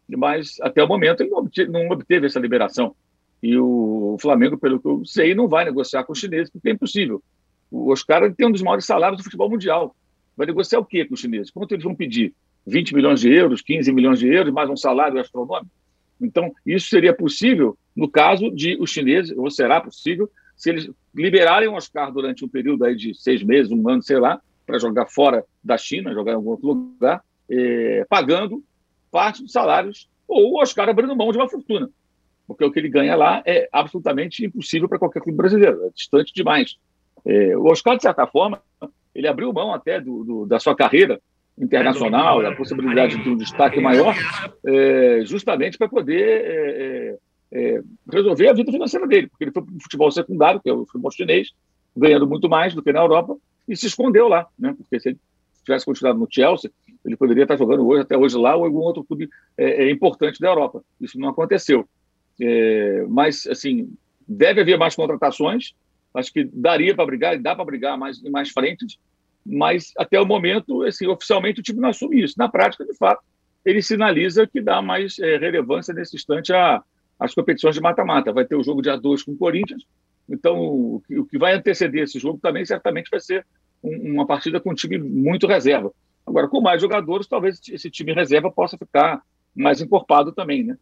mas 0.08 0.56
até 0.60 0.82
o 0.82 0.88
momento 0.88 1.22
ele 1.22 1.30
não 1.30 1.38
obteve, 1.38 1.70
não 1.70 1.88
obteve 1.88 2.26
essa 2.26 2.40
liberação. 2.40 2.94
E 3.42 3.56
o 3.56 4.16
Flamengo, 4.20 4.58
pelo 4.58 4.80
que 4.80 4.88
eu 4.88 5.04
sei, 5.04 5.34
não 5.34 5.48
vai 5.48 5.64
negociar 5.64 6.04
com 6.04 6.12
os 6.12 6.18
chineses, 6.18 6.50
porque 6.50 6.68
é 6.68 6.72
impossível. 6.72 7.22
O 7.70 7.92
Oscar 7.92 8.32
tem 8.34 8.46
um 8.46 8.52
dos 8.52 8.62
maiores 8.62 8.84
salários 8.84 9.18
do 9.18 9.24
futebol 9.24 9.50
mundial. 9.50 9.94
Vai 10.36 10.46
negociar 10.46 10.78
o 10.78 10.84
quê 10.84 11.04
com 11.04 11.14
os 11.14 11.20
chineses? 11.20 11.50
Quanto 11.50 11.72
eles 11.72 11.84
vão 11.84 11.94
pedir? 11.94 12.34
20 12.66 12.94
milhões 12.94 13.20
de 13.20 13.32
euros, 13.32 13.62
15 13.62 13.92
milhões 13.92 14.18
de 14.18 14.28
euros, 14.28 14.52
mais 14.52 14.68
um 14.68 14.76
salário 14.76 15.20
astronômico? 15.20 15.70
Então, 16.20 16.52
isso 16.66 16.88
seria 16.88 17.14
possível 17.14 17.76
no 17.96 18.08
caso 18.08 18.50
de 18.50 18.76
os 18.80 18.90
chineses, 18.90 19.36
ou 19.36 19.50
será 19.50 19.80
possível, 19.80 20.30
se 20.56 20.70
eles 20.70 20.90
liberarem 21.14 21.68
o 21.68 21.74
Oscar 21.74 22.12
durante 22.12 22.44
um 22.44 22.48
período 22.48 22.84
aí 22.84 22.94
de 22.94 23.12
seis 23.14 23.42
meses, 23.42 23.72
um 23.72 23.88
ano, 23.88 24.02
sei 24.02 24.18
lá, 24.18 24.40
para 24.64 24.78
jogar 24.78 25.06
fora 25.06 25.44
da 25.64 25.76
China, 25.76 26.12
jogar 26.12 26.32
em 26.32 26.34
algum 26.36 26.50
outro 26.50 26.68
lugar, 26.68 27.22
é, 27.50 28.04
pagando 28.08 28.62
parte 29.10 29.42
dos 29.42 29.50
salários, 29.50 30.08
ou 30.28 30.52
o 30.52 30.62
Oscar 30.62 30.88
abrindo 30.88 31.16
mão 31.16 31.32
de 31.32 31.38
uma 31.38 31.48
fortuna. 31.48 31.90
Porque 32.46 32.64
o 32.64 32.70
que 32.70 32.78
ele 32.78 32.88
ganha 32.88 33.16
lá 33.16 33.42
é 33.44 33.68
absolutamente 33.72 34.44
impossível 34.44 34.88
para 34.88 34.98
qualquer 34.98 35.20
clube 35.20 35.36
brasileiro, 35.36 35.86
é 35.86 35.90
distante 35.90 36.32
demais. 36.32 36.76
É, 37.24 37.56
o 37.56 37.64
Oscar, 37.66 37.96
de 37.96 38.02
certa 38.02 38.26
forma, 38.26 38.60
ele 39.14 39.26
abriu 39.26 39.52
mão 39.52 39.74
até 39.74 40.00
do, 40.00 40.24
do, 40.24 40.46
da 40.46 40.58
sua 40.58 40.76
carreira 40.76 41.20
internacional, 41.60 42.42
da 42.42 42.54
possibilidade 42.54 43.22
de 43.22 43.28
um 43.28 43.36
destaque 43.36 43.80
maior, 43.80 44.14
é, 44.64 45.22
justamente 45.24 45.76
para 45.76 45.88
poder 45.88 46.22
é, 46.22 46.54
é, 46.80 47.18
é, 47.52 47.82
resolver 48.10 48.48
a 48.48 48.52
vida 48.52 48.70
financeira 48.70 49.06
dele, 49.06 49.26
porque 49.26 49.44
ele 49.44 49.52
foi 49.52 49.62
para 49.62 49.74
o 49.74 49.82
futebol 49.82 50.10
secundário, 50.10 50.60
que 50.60 50.70
é 50.70 50.72
o 50.72 50.86
futebol 50.86 51.10
chinês, 51.10 51.50
ganhando 51.96 52.26
muito 52.26 52.48
mais 52.48 52.74
do 52.74 52.82
que 52.82 52.92
na 52.92 53.00
Europa, 53.00 53.36
e 53.66 53.76
se 53.76 53.86
escondeu 53.86 54.28
lá, 54.28 54.46
né? 54.58 54.74
porque 54.76 55.00
se 55.00 55.10
ele 55.10 55.18
tivesse 55.64 55.84
continuado 55.84 56.18
no 56.18 56.28
Chelsea, 56.30 56.70
ele 57.04 57.16
poderia 57.16 57.42
estar 57.42 57.56
jogando 57.56 57.86
hoje, 57.86 58.02
até 58.02 58.16
hoje 58.16 58.36
lá, 58.36 58.54
ou 58.54 58.64
algum 58.64 58.78
outro 58.78 59.04
clube 59.04 59.28
é, 59.56 59.90
importante 59.90 60.40
da 60.40 60.48
Europa. 60.48 60.82
Isso 61.00 61.18
não 61.18 61.28
aconteceu. 61.28 61.86
mas, 63.08 63.46
assim, 63.46 63.90
deve 64.26 64.60
haver 64.60 64.78
mais 64.78 64.94
contratações, 64.94 65.74
Acho 66.14 66.32
que 66.32 66.44
daria 66.44 66.94
para 66.94 67.06
brigar, 67.06 67.34
e 67.34 67.38
dá 67.38 67.54
para 67.54 67.64
brigar 67.64 67.98
mais, 67.98 68.22
mais 68.22 68.50
frentes, 68.50 68.98
mas 69.44 69.92
até 69.96 70.20
o 70.20 70.26
momento, 70.26 70.82
assim, 70.82 71.06
oficialmente, 71.06 71.60
o 71.60 71.62
time 71.62 71.80
não 71.80 71.90
assume 71.90 72.22
isso. 72.22 72.34
Na 72.36 72.48
prática, 72.48 72.84
de 72.84 72.94
fato, 72.96 73.22
ele 73.64 73.82
sinaliza 73.82 74.46
que 74.46 74.60
dá 74.60 74.80
mais 74.80 75.18
é, 75.18 75.36
relevância 75.36 75.92
nesse 75.94 76.16
instante 76.16 76.52
às 77.18 77.34
competições 77.34 77.74
de 77.74 77.80
mata-mata. 77.80 78.32
Vai 78.32 78.44
ter 78.44 78.56
o 78.56 78.62
jogo 78.62 78.82
dia 78.82 78.96
2 78.96 79.22
com 79.22 79.32
o 79.32 79.36
Corinthians, 79.36 79.84
então 80.28 80.58
o 80.58 81.02
que, 81.06 81.18
o 81.18 81.24
que 81.24 81.38
vai 81.38 81.54
anteceder 81.54 82.04
esse 82.04 82.18
jogo 82.18 82.38
também 82.40 82.64
certamente 82.64 83.08
vai 83.10 83.20
ser 83.20 83.46
um, 83.82 84.12
uma 84.14 84.26
partida 84.26 84.60
com 84.60 84.70
um 84.70 84.74
time 84.74 84.98
muito 84.98 85.46
reserva. 85.46 85.92
Agora, 86.26 86.48
com 86.48 86.60
mais 86.60 86.80
jogadores, 86.80 87.26
talvez 87.26 87.60
esse 87.70 87.90
time 87.90 88.12
reserva 88.12 88.50
possa 88.50 88.76
ficar 88.76 89.22
mais 89.54 89.80
encorpado 89.80 90.32
também, 90.32 90.62
né? 90.62 90.76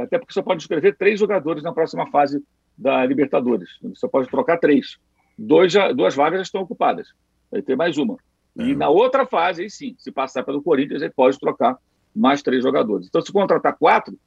Até 0.00 0.18
porque 0.18 0.32
você 0.32 0.42
pode 0.42 0.62
escrever 0.62 0.96
três 0.96 1.18
jogadores 1.18 1.62
na 1.62 1.72
próxima 1.72 2.10
fase 2.10 2.42
da 2.76 3.04
Libertadores. 3.04 3.70
Você 3.82 4.08
pode 4.08 4.28
trocar 4.28 4.58
três. 4.58 4.98
Dois 5.38 5.72
já, 5.72 5.92
duas 5.92 6.14
vagas 6.14 6.38
já 6.40 6.42
estão 6.42 6.62
ocupadas. 6.62 7.08
Vai 7.50 7.62
ter 7.62 7.76
mais 7.76 7.98
uma. 7.98 8.16
E 8.56 8.72
é. 8.72 8.74
na 8.74 8.88
outra 8.88 9.26
fase, 9.26 9.62
aí 9.62 9.70
sim, 9.70 9.94
se 9.98 10.10
passar 10.10 10.42
pelo 10.42 10.62
Corinthians, 10.62 11.02
ele 11.02 11.12
pode 11.12 11.38
trocar 11.38 11.76
mais 12.14 12.42
três 12.42 12.62
jogadores. 12.62 13.06
Então, 13.06 13.22
se 13.22 13.32
contratar 13.32 13.76
quatro, 13.76 14.18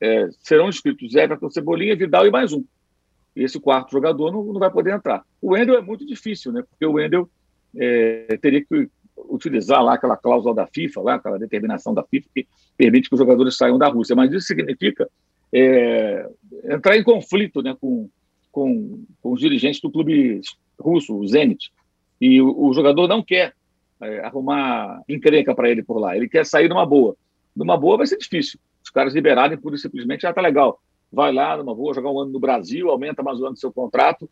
é, 0.00 0.28
serão 0.40 0.68
inscritos 0.68 1.14
Everton, 1.14 1.50
Cebolinha, 1.50 1.96
Vidal 1.96 2.26
e 2.26 2.30
mais 2.30 2.52
um. 2.52 2.64
E 3.36 3.44
esse 3.44 3.60
quarto 3.60 3.92
jogador 3.92 4.32
não, 4.32 4.42
não 4.44 4.58
vai 4.58 4.70
poder 4.70 4.94
entrar. 4.94 5.24
O 5.40 5.52
Wendel 5.52 5.76
é 5.76 5.80
muito 5.80 6.04
difícil, 6.04 6.52
né? 6.52 6.62
Porque 6.68 6.84
o 6.84 6.92
Wendel 6.92 7.30
é, 7.76 8.38
teria 8.40 8.64
que 8.64 8.88
utilizar 9.28 9.82
lá 9.84 9.94
aquela 9.94 10.16
cláusula 10.16 10.54
da 10.54 10.66
FIFA, 10.66 11.00
lá, 11.02 11.14
aquela 11.14 11.38
determinação 11.38 11.94
da 11.94 12.02
FIFA 12.02 12.28
que 12.34 12.48
permite 12.76 13.08
que 13.08 13.14
os 13.14 13.20
jogadores 13.20 13.56
saiam 13.56 13.78
da 13.78 13.88
Rússia. 13.88 14.16
Mas 14.16 14.32
isso 14.32 14.46
significa 14.46 15.08
é, 15.52 16.28
entrar 16.64 16.96
em 16.96 17.02
conflito 17.02 17.62
né, 17.62 17.76
com, 17.80 18.08
com, 18.50 19.04
com, 19.20 19.32
os 19.32 19.40
dirigentes 19.40 19.80
do 19.80 19.90
clube 19.90 20.40
russo, 20.78 21.16
o 21.16 21.26
Zenit. 21.26 21.70
E 22.20 22.40
o, 22.40 22.68
o 22.68 22.72
jogador 22.72 23.08
não 23.08 23.22
quer 23.22 23.54
é, 24.00 24.20
arrumar 24.20 25.02
encrenca 25.08 25.54
para 25.54 25.70
ele 25.70 25.82
por 25.82 25.98
lá, 25.98 26.16
ele 26.16 26.28
quer 26.28 26.44
sair 26.46 26.68
numa 26.68 26.86
boa. 26.86 27.16
Numa 27.54 27.76
boa 27.76 27.98
vai 27.98 28.06
ser 28.06 28.18
difícil. 28.18 28.58
Os 28.82 28.90
caras 28.90 29.14
liberarem 29.14 29.58
e 29.62 29.78
simplesmente, 29.78 30.26
ah, 30.26 30.32
tá 30.32 30.40
legal. 30.40 30.80
Vai 31.12 31.32
lá 31.32 31.56
numa 31.56 31.74
boa, 31.74 31.92
jogar 31.92 32.10
um 32.10 32.20
ano 32.20 32.32
no 32.32 32.40
Brasil, 32.40 32.88
aumenta 32.88 33.22
mais 33.22 33.40
um 33.40 33.46
ano 33.46 33.54
do 33.54 33.60
seu 33.60 33.72
contrato. 33.72 34.30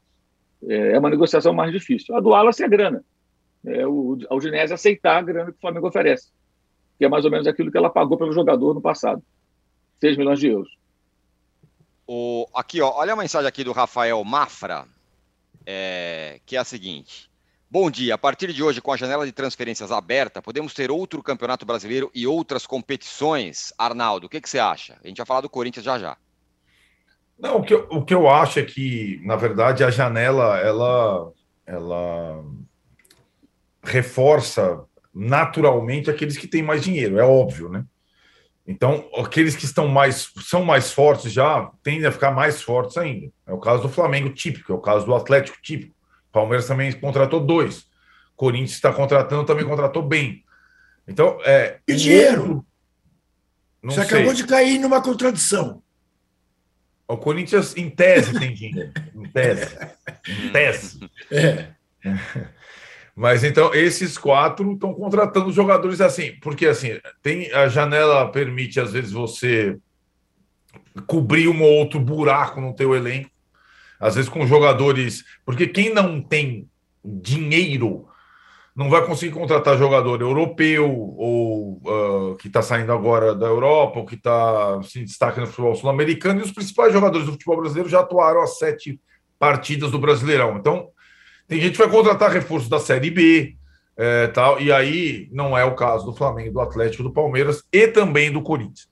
É, 0.67 0.93
é 0.93 0.99
uma 0.99 1.11
negociação 1.11 1.53
mais 1.53 1.73
difícil. 1.73 2.15
A 2.15 2.21
do 2.21 2.35
Alas 2.35 2.61
é 2.61 2.69
grana. 2.69 3.05
É 3.67 3.87
o, 3.87 4.17
a 4.31 4.75
aceitar 4.75 5.19
a 5.19 5.23
grana 5.23 5.51
que 5.51 5.59
o 5.59 5.61
Flamengo 5.61 5.89
oferece, 5.89 6.31
que 6.97 7.05
é 7.05 7.09
mais 7.09 7.25
ou 7.25 7.31
menos 7.31 7.47
aquilo 7.47 7.71
que 7.71 7.77
ela 7.77 7.91
pagou 7.91 8.17
pelo 8.17 8.33
jogador 8.33 8.73
no 8.73 8.81
passado. 8.81 9.23
6 10.01 10.17
milhões 10.17 10.39
de 10.39 10.49
euros. 10.49 10.79
O, 12.11 12.49
aqui, 12.55 12.81
ó, 12.81 12.91
olha 12.97 13.13
a 13.13 13.17
mensagem 13.17 13.47
aqui 13.47 13.63
do 13.63 13.71
Rafael 13.71 14.25
Mafra, 14.25 14.87
é, 15.67 16.41
que 16.47 16.57
é 16.57 16.59
a 16.59 16.65
seguinte. 16.65 17.31
Bom 17.71 17.91
dia. 17.91 18.15
A 18.15 18.19
partir 18.19 18.51
de 18.51 18.63
hoje, 18.63 18.81
com 18.81 18.91
a 18.91 18.97
janela 18.97 19.27
de 19.27 19.33
transferências 19.33 19.93
aberta, 19.93 20.41
podemos 20.41 20.73
ter 20.73 20.91
outro 20.91 21.23
campeonato 21.23 21.67
brasileiro 21.67 22.11
e 22.15 22.27
outras 22.27 22.67
competições. 22.67 23.75
Arnaldo, 23.77 24.27
o 24.27 24.31
que, 24.31 24.41
que 24.41 24.49
você 24.49 24.59
acha? 24.59 24.97
A 25.05 25.07
gente 25.07 25.19
vai 25.19 25.27
falar 25.27 25.43
do 25.43 25.51
Corinthians 25.51 25.85
já 25.85 25.99
já. 25.99 26.17
Não, 27.39 27.59
o 27.59 27.63
que, 27.63 27.75
eu, 27.75 27.87
o 27.91 28.03
que 28.03 28.15
eu 28.15 28.27
acho 28.27 28.59
é 28.59 28.65
que, 28.65 29.21
na 29.23 29.37
verdade, 29.37 29.85
a 29.85 29.91
janela 29.91 30.59
ela, 30.61 31.31
ela 31.67 32.43
reforça 33.83 34.83
naturalmente 35.13 36.11
aqueles 36.11 36.39
que 36.39 36.49
têm 36.49 36.63
mais 36.63 36.83
dinheiro, 36.83 37.19
é 37.19 37.23
óbvio, 37.23 37.69
né? 37.69 37.85
Então, 38.71 39.09
aqueles 39.17 39.57
que 39.57 39.65
estão 39.65 39.89
mais 39.89 40.31
são 40.45 40.63
mais 40.63 40.93
fortes 40.93 41.33
já 41.33 41.71
tendem 41.83 42.05
a 42.05 42.13
ficar 42.13 42.33
mais 42.33 42.61
fortes 42.61 42.99
ainda. 42.99 43.33
É 43.47 43.53
o 43.53 43.59
caso 43.59 43.81
do 43.81 43.89
Flamengo 43.89 44.29
típico, 44.29 44.71
é 44.71 44.75
o 44.75 44.81
caso 44.81 45.07
do 45.07 45.15
Atlético 45.15 45.57
típico. 45.63 45.97
Palmeiras 46.31 46.67
também 46.67 46.93
contratou 46.93 47.41
dois. 47.41 47.87
Corinthians 48.37 48.73
está 48.73 48.93
contratando, 48.93 49.47
também 49.47 49.65
contratou 49.65 50.03
bem. 50.03 50.45
Então, 51.09 51.41
é. 51.45 51.79
E 51.89 51.97
dinheiro? 51.97 52.63
Não 53.83 53.95
Você 53.95 54.05
sei. 54.05 54.19
acabou 54.19 54.35
de 54.35 54.47
cair 54.47 54.79
numa 54.79 55.01
contradição. 55.01 55.83
O 57.09 57.17
Corinthians, 57.17 57.75
em 57.75 57.89
tese, 57.89 58.39
tem 58.39 58.53
dinheiro. 58.53 58.93
Em 59.15 59.31
tese. 59.31 59.79
Em 60.29 60.53
tese. 60.53 61.11
É. 61.33 61.69
Mas 63.19 63.43
então 63.43 63.75
esses 63.75 64.17
quatro 64.17 64.75
estão 64.75 64.95
contratando 64.95 65.51
jogadores 65.51 66.01
assim, 66.01 66.37
porque 66.41 66.67
assim 66.67 67.01
tem 67.21 67.53
a 67.53 67.67
janela 67.67 68.31
permite 68.31 68.79
às 68.79 68.93
vezes 68.93 69.11
você 69.11 69.77
cobrir 71.05 71.49
um 71.49 71.61
ou 71.61 71.79
outro 71.79 71.99
buraco 71.99 72.61
no 72.61 72.73
teu 72.73 72.95
elenco, 72.95 73.29
às 73.99 74.15
vezes 74.15 74.31
com 74.31 74.47
jogadores, 74.47 75.25
porque 75.45 75.67
quem 75.67 75.93
não 75.93 76.23
tem 76.23 76.71
dinheiro 77.05 78.07
não 78.73 78.89
vai 78.89 79.05
conseguir 79.05 79.35
contratar 79.35 79.77
jogador 79.77 80.21
europeu 80.21 80.89
ou 80.89 81.83
uh, 81.85 82.37
que 82.37 82.47
está 82.47 82.63
saindo 82.63 82.93
agora 82.93 83.35
da 83.35 83.47
Europa 83.47 83.99
ou 83.99 84.07
que 84.07 84.15
está 84.15 84.81
se 84.85 85.01
destacando 85.01 85.47
no 85.47 85.51
futebol 85.51 85.75
sul-americano 85.75 86.39
e 86.39 86.45
os 86.45 86.53
principais 86.53 86.93
jogadores 86.93 87.27
do 87.27 87.33
futebol 87.33 87.57
brasileiro 87.57 87.89
já 87.89 87.99
atuaram 87.99 88.43
as 88.43 88.59
sete 88.59 89.01
partidas 89.41 89.91
do 89.91 89.99
Brasileirão. 89.99 90.57
Então 90.57 90.93
tem 91.49 91.61
gente 91.61 91.73
que 91.73 91.79
vai 91.79 91.89
contratar 91.89 92.31
reforço 92.31 92.69
da 92.69 92.79
Série 92.79 93.11
B, 93.11 93.57
é, 93.97 94.29
tal, 94.29 94.61
e 94.61 94.71
aí 94.71 95.29
não 95.33 95.57
é 95.57 95.65
o 95.65 95.75
caso 95.75 96.05
do 96.05 96.15
Flamengo, 96.15 96.53
do 96.53 96.61
Atlético, 96.61 97.03
do 97.03 97.13
Palmeiras 97.13 97.65
e 97.73 97.89
também 97.89 98.31
do 98.31 98.43
Corinthians. 98.43 98.87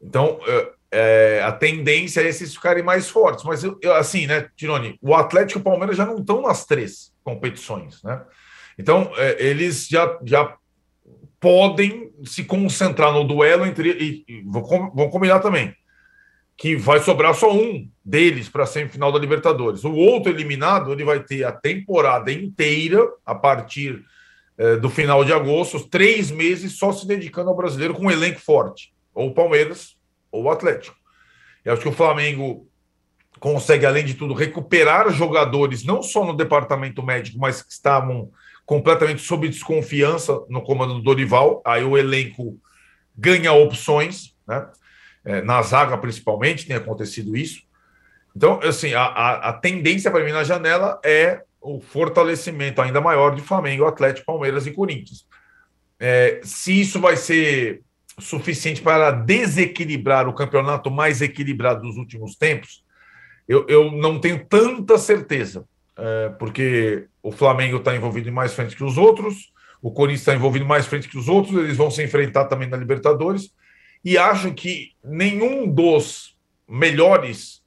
Então, 0.00 0.38
é, 0.46 0.72
é, 0.90 1.42
a 1.42 1.50
tendência 1.50 2.20
é 2.20 2.28
esses 2.28 2.54
ficarem 2.54 2.82
mais 2.82 3.08
fortes. 3.08 3.44
Mas, 3.44 3.64
eu, 3.64 3.78
eu, 3.82 3.94
assim, 3.94 4.26
né, 4.26 4.48
Tironi, 4.54 4.98
o 5.02 5.14
Atlético 5.14 5.58
e 5.58 5.62
o 5.62 5.64
Palmeiras 5.64 5.96
já 5.96 6.04
não 6.06 6.18
estão 6.18 6.42
nas 6.42 6.64
três 6.64 7.12
competições, 7.24 8.02
né? 8.04 8.22
Então, 8.78 9.10
é, 9.16 9.42
eles 9.42 9.88
já, 9.88 10.18
já 10.22 10.54
podem 11.40 12.12
se 12.24 12.44
concentrar 12.44 13.12
no 13.12 13.24
duelo 13.24 13.66
entre. 13.66 13.90
E, 13.90 14.24
e 14.28 14.42
vão, 14.42 14.92
vão 14.94 15.08
combinar 15.08 15.40
também 15.40 15.74
que 16.56 16.74
vai 16.74 17.00
sobrar 17.00 17.34
só 17.34 17.52
um 17.52 17.88
deles 18.04 18.48
para 18.48 18.64
a 18.64 18.66
semifinal 18.66 19.12
da 19.12 19.18
Libertadores. 19.18 19.84
O 19.84 19.92
outro 19.92 20.32
eliminado 20.32 20.92
ele 20.92 21.04
vai 21.04 21.20
ter 21.20 21.44
a 21.44 21.52
temporada 21.52 22.32
inteira 22.32 23.06
a 23.24 23.34
partir 23.34 24.02
eh, 24.56 24.76
do 24.76 24.88
final 24.88 25.22
de 25.24 25.32
agosto, 25.32 25.86
três 25.88 26.30
meses 26.30 26.78
só 26.78 26.92
se 26.92 27.06
dedicando 27.06 27.50
ao 27.50 27.56
brasileiro 27.56 27.92
com 27.92 28.06
um 28.06 28.10
elenco 28.10 28.40
forte, 28.40 28.94
ou 29.14 29.28
o 29.28 29.34
Palmeiras 29.34 29.96
ou 30.32 30.44
o 30.44 30.50
Atlético. 30.50 30.96
Eu 31.62 31.74
acho 31.74 31.82
que 31.82 31.88
o 31.88 31.92
Flamengo 31.92 32.66
consegue, 33.38 33.84
além 33.84 34.04
de 34.04 34.14
tudo, 34.14 34.32
recuperar 34.32 35.10
jogadores 35.12 35.84
não 35.84 36.02
só 36.02 36.24
no 36.24 36.34
departamento 36.34 37.02
médico, 37.02 37.38
mas 37.38 37.60
que 37.60 37.70
estavam 37.70 38.30
completamente 38.64 39.20
sob 39.20 39.46
desconfiança 39.46 40.40
no 40.48 40.62
comando 40.62 40.94
do 40.94 41.02
Dorival. 41.02 41.60
Aí 41.64 41.84
o 41.84 41.98
elenco 41.98 42.58
ganha 43.16 43.52
opções, 43.52 44.34
né? 44.48 44.66
É, 45.26 45.42
na 45.42 45.60
zaga 45.60 45.98
principalmente 45.98 46.66
tem 46.66 46.76
acontecido 46.76 47.36
isso. 47.36 47.62
Então, 48.34 48.60
assim, 48.62 48.94
a, 48.94 49.02
a, 49.02 49.48
a 49.48 49.52
tendência 49.52 50.10
para 50.10 50.24
mim 50.24 50.30
na 50.30 50.44
janela 50.44 51.00
é 51.04 51.42
o 51.60 51.80
fortalecimento 51.80 52.80
ainda 52.80 53.00
maior 53.00 53.34
de 53.34 53.42
Flamengo, 53.42 53.84
Atlético, 53.84 54.26
Palmeiras 54.26 54.66
e 54.66 54.70
Corinthians. 54.70 55.26
É, 55.98 56.40
se 56.44 56.80
isso 56.80 57.00
vai 57.00 57.16
ser 57.16 57.82
suficiente 58.20 58.80
para 58.80 59.10
desequilibrar 59.10 60.28
o 60.28 60.32
campeonato 60.32 60.90
mais 60.90 61.20
equilibrado 61.20 61.82
dos 61.82 61.96
últimos 61.96 62.36
tempos, 62.36 62.84
eu, 63.48 63.66
eu 63.68 63.90
não 63.90 64.20
tenho 64.20 64.44
tanta 64.46 64.96
certeza, 64.96 65.64
é, 65.96 66.28
porque 66.38 67.06
o 67.22 67.32
Flamengo 67.32 67.78
está 67.78 67.96
envolvido 67.96 68.28
em 68.28 68.32
mais 68.32 68.54
frente 68.54 68.76
que 68.76 68.84
os 68.84 68.96
outros, 68.96 69.52
o 69.82 69.90
Corinthians 69.90 70.20
está 70.20 70.34
envolvido 70.34 70.64
mais 70.64 70.86
frente 70.86 71.08
que 71.08 71.18
os 71.18 71.28
outros, 71.28 71.56
eles 71.56 71.76
vão 71.76 71.90
se 71.90 72.02
enfrentar 72.02 72.44
também 72.46 72.68
na 72.68 72.76
Libertadores, 72.76 73.50
e 74.04 74.16
acho 74.16 74.52
que 74.54 74.92
nenhum 75.02 75.68
dos 75.68 76.36
melhores 76.68 77.62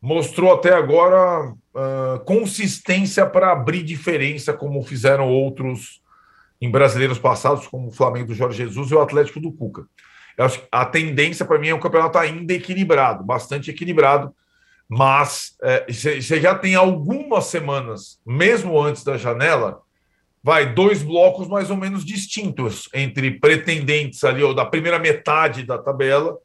mostrou 0.00 0.52
até 0.52 0.74
agora 0.74 1.50
uh, 1.50 2.24
consistência 2.24 3.24
para 3.24 3.52
abrir 3.52 3.82
diferença, 3.82 4.52
como 4.52 4.82
fizeram 4.82 5.28
outros 5.28 6.02
em 6.60 6.70
brasileiros 6.70 7.18
passados, 7.18 7.66
como 7.66 7.88
o 7.88 7.92
Flamengo 7.92 8.28
do 8.28 8.34
Jorge 8.34 8.58
Jesus 8.58 8.90
e 8.90 8.94
o 8.94 9.00
Atlético 9.00 9.40
do 9.40 9.52
Cuca. 9.52 9.86
Eu 10.36 10.44
acho 10.44 10.60
que 10.60 10.68
a 10.70 10.84
tendência 10.84 11.44
para 11.44 11.58
mim 11.58 11.68
é 11.68 11.74
um 11.74 11.80
campeonato 11.80 12.18
ainda 12.18 12.52
equilibrado, 12.52 13.24
bastante 13.24 13.70
equilibrado, 13.70 14.34
mas 14.88 15.56
você 15.88 16.36
é, 16.36 16.40
já 16.40 16.54
tem 16.54 16.74
algumas 16.74 17.46
semanas, 17.46 18.20
mesmo 18.26 18.80
antes 18.80 19.04
da 19.04 19.16
janela, 19.16 19.80
vai 20.44 20.74
dois 20.74 21.02
blocos 21.02 21.48
mais 21.48 21.70
ou 21.70 21.76
menos 21.76 22.04
distintos 22.04 22.86
entre 22.92 23.30
pretendentes 23.30 24.22
ali, 24.22 24.42
ou 24.42 24.54
da 24.54 24.66
primeira 24.66 24.98
metade 24.98 25.62
da 25.62 25.78
tabela, 25.78 26.36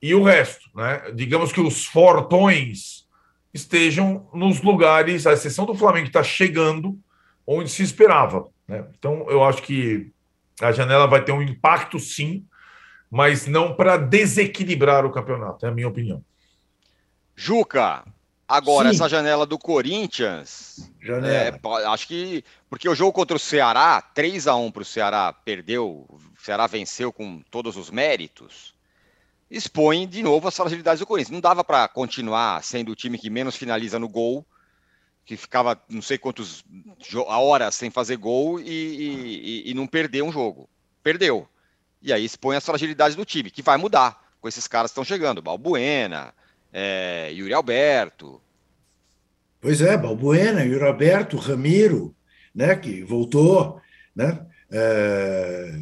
e 0.00 0.14
o 0.14 0.22
resto. 0.22 0.70
Né? 0.72 1.10
Digamos 1.12 1.50
que 1.50 1.60
os 1.60 1.84
fortões 1.84 3.08
estejam 3.52 4.28
nos 4.32 4.62
lugares, 4.62 5.26
à 5.26 5.32
exceção 5.32 5.66
do 5.66 5.74
Flamengo, 5.74 6.04
que 6.04 6.10
está 6.10 6.22
chegando 6.22 6.96
onde 7.44 7.68
se 7.70 7.82
esperava. 7.82 8.46
Né? 8.68 8.84
Então, 8.96 9.26
eu 9.28 9.42
acho 9.42 9.62
que 9.62 10.12
a 10.60 10.70
janela 10.70 11.08
vai 11.08 11.24
ter 11.24 11.32
um 11.32 11.42
impacto, 11.42 11.98
sim, 11.98 12.46
mas 13.10 13.48
não 13.48 13.74
para 13.74 13.96
desequilibrar 13.96 15.04
o 15.04 15.10
campeonato, 15.10 15.66
é 15.66 15.70
a 15.70 15.72
minha 15.72 15.88
opinião. 15.88 16.24
Juca, 17.34 18.04
agora 18.48 18.88
sim. 18.88 18.94
essa 18.94 19.08
janela 19.08 19.46
do 19.46 19.58
Corinthians. 19.58 20.90
Janela. 21.00 21.32
É, 21.32 21.60
acho 21.88 22.06
que. 22.06 22.44
Porque 22.68 22.88
o 22.88 22.94
jogo 22.94 23.12
contra 23.12 23.36
o 23.36 23.40
Ceará, 23.40 24.00
3 24.00 24.46
a 24.46 24.56
1 24.56 24.70
para 24.70 24.82
o 24.82 24.84
Ceará, 24.84 25.32
perdeu, 25.32 26.06
o 26.08 26.20
Ceará 26.38 26.66
venceu 26.66 27.12
com 27.12 27.40
todos 27.50 27.76
os 27.76 27.90
méritos 27.90 28.74
expõe 29.50 30.06
de 30.06 30.22
novo 30.22 30.48
as 30.48 30.56
fragilidades 30.56 31.00
do 31.00 31.06
Corinthians. 31.06 31.32
Não 31.32 31.40
dava 31.40 31.62
para 31.62 31.86
continuar 31.88 32.62
sendo 32.62 32.92
o 32.92 32.96
time 32.96 33.18
que 33.18 33.30
menos 33.30 33.56
finaliza 33.56 33.98
no 33.98 34.08
gol, 34.08 34.44
que 35.24 35.36
ficava 35.36 35.80
não 35.88 36.02
sei 36.02 36.18
quantos 36.18 36.64
horas 37.26 37.74
sem 37.74 37.90
fazer 37.90 38.16
gol 38.16 38.60
e, 38.60 39.64
e, 39.64 39.70
e 39.70 39.74
não 39.74 39.86
perder 39.86 40.22
um 40.22 40.32
jogo. 40.32 40.68
Perdeu. 41.02 41.48
E 42.02 42.12
aí 42.12 42.24
expõe 42.24 42.56
as 42.56 42.64
fragilidades 42.64 43.16
do 43.16 43.24
time, 43.24 43.50
que 43.50 43.62
vai 43.62 43.76
mudar 43.76 44.22
com 44.40 44.48
esses 44.48 44.66
caras 44.66 44.90
que 44.90 44.92
estão 44.92 45.04
chegando. 45.04 45.40
Balbuena, 45.40 46.34
é, 46.74 47.30
Yuri 47.32 47.54
Alberto. 47.54 48.42
Pois 49.60 49.80
é, 49.80 49.96
Balbuena, 49.96 50.64
Yuri 50.64 50.84
Alberto, 50.84 51.36
Ramiro, 51.36 52.14
né, 52.52 52.74
que 52.74 53.04
voltou, 53.04 53.80
né? 54.14 54.44
É, 54.70 55.72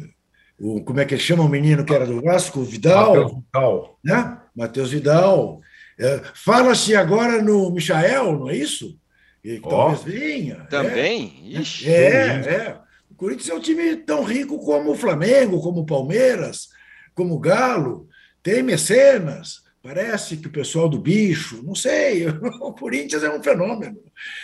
o, 0.59 0.83
como 0.83 0.99
é 0.99 1.05
que 1.05 1.15
ele 1.15 1.21
chama 1.21 1.43
o 1.43 1.49
menino 1.49 1.83
que 1.83 1.93
era 1.93 2.05
do 2.05 2.21
Vasco? 2.21 2.59
O 2.59 2.63
Vidal. 2.63 3.15
Matheus 3.15 3.33
Vidal. 3.33 3.99
Né? 4.03 4.37
Matheus 4.55 4.91
Vidal. 4.91 5.61
É, 5.99 6.21
Fala-se 6.35 6.95
agora 6.95 7.41
no 7.41 7.71
Michael, 7.71 8.39
não 8.39 8.49
é 8.49 8.55
isso? 8.55 8.97
Que 9.41 9.59
oh, 9.63 9.69
talvez 9.69 10.03
venha. 10.03 10.67
Também? 10.69 11.51
É, 11.55 11.59
Ixi, 11.59 11.89
é, 11.89 12.27
é. 12.27 12.77
O 13.09 13.15
Corinthians 13.15 13.49
é 13.49 13.53
um 13.53 13.59
time 13.59 13.95
tão 13.97 14.23
rico 14.23 14.59
como 14.59 14.91
o 14.91 14.95
Flamengo, 14.95 15.61
como 15.61 15.81
o 15.81 15.85
Palmeiras, 15.85 16.69
como 17.15 17.33
o 17.33 17.39
Galo. 17.39 18.07
Tem 18.41 18.61
mecenas. 18.61 19.62
Parece 19.83 20.37
que 20.37 20.47
o 20.47 20.51
pessoal 20.51 20.87
do 20.87 20.97
bicho, 20.97 21.61
não 21.61 21.75
sei, 21.75 22.25
o 22.61 22.71
Corinthians 22.71 23.21
é 23.21 23.29
um 23.29 23.43
fenômeno. 23.43 23.99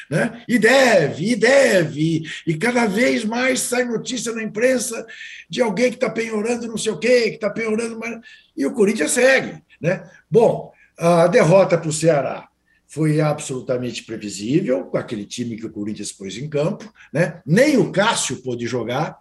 Né? 0.10 0.44
E 0.46 0.60
deve, 0.60 1.32
e 1.32 1.36
deve, 1.38 2.24
e 2.46 2.58
cada 2.58 2.86
vez 2.86 3.24
mais 3.24 3.62
sai 3.62 3.86
notícia 3.86 4.34
na 4.34 4.44
imprensa 4.44 5.08
de 5.50 5.62
alguém 5.62 5.92
que 5.92 5.96
está 5.96 6.10
penhorando 6.10 6.68
não 6.68 6.78
sei 6.78 6.92
o 6.92 7.00
quê, 7.00 7.30
que 7.30 7.36
está 7.36 7.50
penhorando, 7.50 7.98
mas... 7.98 8.20
e 8.56 8.66
o 8.66 8.74
Corinthians 8.74 9.12
segue. 9.12 9.64
Né? 9.80 10.04
Bom, 10.30 10.74
a 10.98 11.26
derrota 11.28 11.78
para 11.78 11.90
o 11.90 11.94
Ceará 11.94 12.50
foi 12.86 13.22
absolutamente 13.22 14.04
previsível, 14.04 14.88
com 14.88 14.98
aquele 14.98 15.26
time 15.26 15.56
que 15.56 15.66
o 15.66 15.72
Corinthians 15.72 16.12
pôs 16.12 16.36
em 16.36 16.50
campo, 16.50 16.92
né? 17.14 17.42
nem 17.46 17.78
o 17.78 17.94
Cássio 17.94 18.42
pôde 18.42 18.68
jogar, 18.68 19.18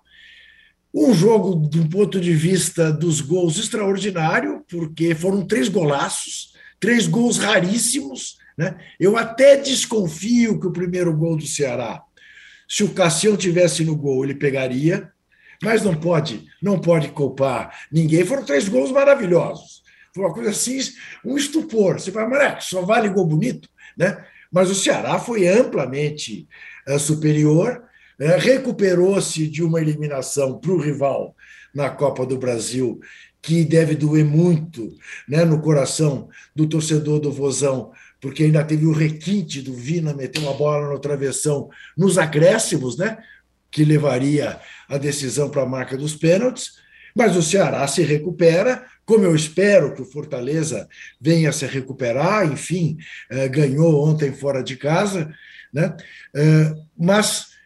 um 0.92 1.12
jogo, 1.12 1.54
do 1.54 1.88
ponto 1.88 2.20
de 2.20 2.32
vista 2.32 2.92
dos 2.92 3.20
gols, 3.20 3.58
extraordinário, 3.58 4.64
porque 4.68 5.14
foram 5.14 5.46
três 5.46 5.68
golaços, 5.68 6.54
três 6.80 7.06
gols 7.06 7.36
raríssimos. 7.36 8.38
Né? 8.56 8.76
Eu 8.98 9.16
até 9.16 9.56
desconfio 9.56 10.58
que 10.58 10.66
o 10.66 10.72
primeiro 10.72 11.14
gol 11.16 11.36
do 11.36 11.46
Ceará, 11.46 12.02
se 12.68 12.82
o 12.82 12.92
Cassião 12.94 13.36
tivesse 13.36 13.84
no 13.84 13.96
gol, 13.96 14.24
ele 14.24 14.34
pegaria, 14.34 15.10
mas 15.62 15.82
não 15.82 15.94
pode, 15.94 16.46
não 16.62 16.78
pode 16.78 17.08
culpar 17.08 17.86
ninguém. 17.92 18.24
Foram 18.24 18.44
três 18.44 18.68
gols 18.68 18.90
maravilhosos. 18.90 19.82
Foi 20.14 20.24
uma 20.24 20.34
coisa 20.34 20.50
assim, 20.50 20.78
um 21.24 21.36
estupor. 21.36 22.00
Você 22.00 22.10
fala, 22.10 22.28
mas 22.28 22.64
só 22.64 22.82
vale 22.82 23.08
gol 23.08 23.26
bonito, 23.26 23.68
né? 23.96 24.24
Mas 24.50 24.70
o 24.70 24.74
Ceará 24.74 25.18
foi 25.18 25.46
amplamente 25.46 26.48
uh, 26.88 26.98
superior 26.98 27.87
é, 28.20 28.36
recuperou-se 28.36 29.46
de 29.46 29.62
uma 29.62 29.80
eliminação 29.80 30.58
para 30.58 30.72
o 30.72 30.80
rival 30.80 31.34
na 31.74 31.88
Copa 31.90 32.26
do 32.26 32.38
Brasil, 32.38 33.00
que 33.40 33.64
deve 33.64 33.94
doer 33.94 34.24
muito 34.24 34.94
né, 35.28 35.44
no 35.44 35.60
coração 35.60 36.28
do 36.54 36.66
torcedor 36.66 37.20
do 37.20 37.30
Vozão, 37.30 37.92
porque 38.20 38.44
ainda 38.44 38.64
teve 38.64 38.84
o 38.84 38.92
requinte 38.92 39.62
do 39.62 39.72
Vina 39.72 40.12
meter 40.12 40.40
uma 40.40 40.54
bola 40.54 40.88
no 40.88 40.98
travessão 40.98 41.68
nos 41.96 42.18
acréscimos, 42.18 42.98
né, 42.98 43.18
que 43.70 43.84
levaria 43.84 44.58
a 44.88 44.98
decisão 44.98 45.48
para 45.48 45.62
a 45.62 45.66
marca 45.66 45.96
dos 45.96 46.16
pênaltis. 46.16 46.72
Mas 47.14 47.36
o 47.36 47.42
Ceará 47.42 47.86
se 47.86 48.02
recupera, 48.02 48.84
como 49.04 49.24
eu 49.24 49.34
espero 49.34 49.94
que 49.94 50.02
o 50.02 50.04
Fortaleza 50.04 50.88
venha 51.20 51.52
se 51.52 51.66
recuperar, 51.66 52.50
enfim, 52.50 52.96
eh, 53.30 53.48
ganhou 53.48 54.06
ontem 54.06 54.32
fora 54.32 54.62
de 54.62 54.76
casa, 54.76 55.32
né? 55.72 55.96
Eh, 56.36 56.74
mas 56.96 57.57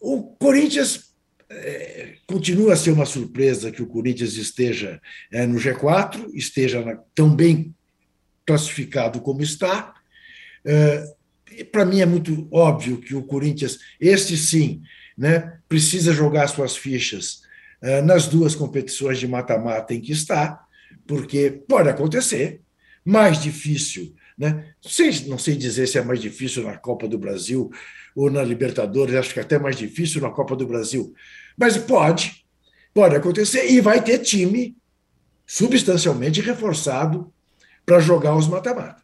o 0.00 0.22
Corinthians 0.38 1.08
é, 1.50 2.16
continua 2.26 2.74
a 2.74 2.76
ser 2.76 2.90
uma 2.90 3.06
surpresa 3.06 3.72
que 3.72 3.82
o 3.82 3.86
Corinthians 3.86 4.34
esteja 4.36 5.00
é, 5.32 5.46
no 5.46 5.58
G4, 5.58 6.30
esteja 6.34 6.84
na, 6.84 6.96
tão 7.14 7.34
bem 7.34 7.74
classificado 8.46 9.20
como 9.20 9.42
está. 9.42 9.94
É, 10.64 11.14
Para 11.72 11.84
mim 11.84 12.00
é 12.00 12.06
muito 12.06 12.48
óbvio 12.52 12.98
que 12.98 13.14
o 13.14 13.22
Corinthians, 13.22 13.78
este 14.00 14.36
sim, 14.36 14.82
né, 15.16 15.58
precisa 15.68 16.12
jogar 16.12 16.46
suas 16.48 16.76
fichas 16.76 17.42
é, 17.80 18.02
nas 18.02 18.26
duas 18.26 18.54
competições 18.54 19.18
de 19.18 19.26
mata-mata 19.26 19.94
em 19.94 20.00
que 20.00 20.12
está, 20.12 20.64
porque 21.06 21.62
pode 21.66 21.88
acontecer, 21.88 22.60
mais 23.04 23.42
difícil. 23.42 24.14
Né? 24.36 24.72
Sei, 24.82 25.10
não 25.26 25.38
sei 25.38 25.56
dizer 25.56 25.86
se 25.86 25.98
é 25.98 26.02
mais 26.02 26.20
difícil 26.20 26.64
na 26.64 26.76
Copa 26.76 27.08
do 27.08 27.18
Brasil 27.18 27.70
ou 28.18 28.28
na 28.28 28.42
Libertadores, 28.42 29.14
acho 29.14 29.32
que 29.32 29.38
é 29.38 29.42
até 29.42 29.60
mais 29.60 29.76
difícil 29.76 30.20
na 30.20 30.28
Copa 30.28 30.56
do 30.56 30.66
Brasil. 30.66 31.14
Mas 31.56 31.76
pode, 31.76 32.44
pode 32.92 33.14
acontecer, 33.14 33.70
e 33.70 33.80
vai 33.80 34.02
ter 34.02 34.18
time 34.18 34.76
substancialmente 35.46 36.40
reforçado 36.40 37.32
para 37.86 38.00
jogar 38.00 38.34
os 38.36 38.48
mata-mata. 38.48 39.00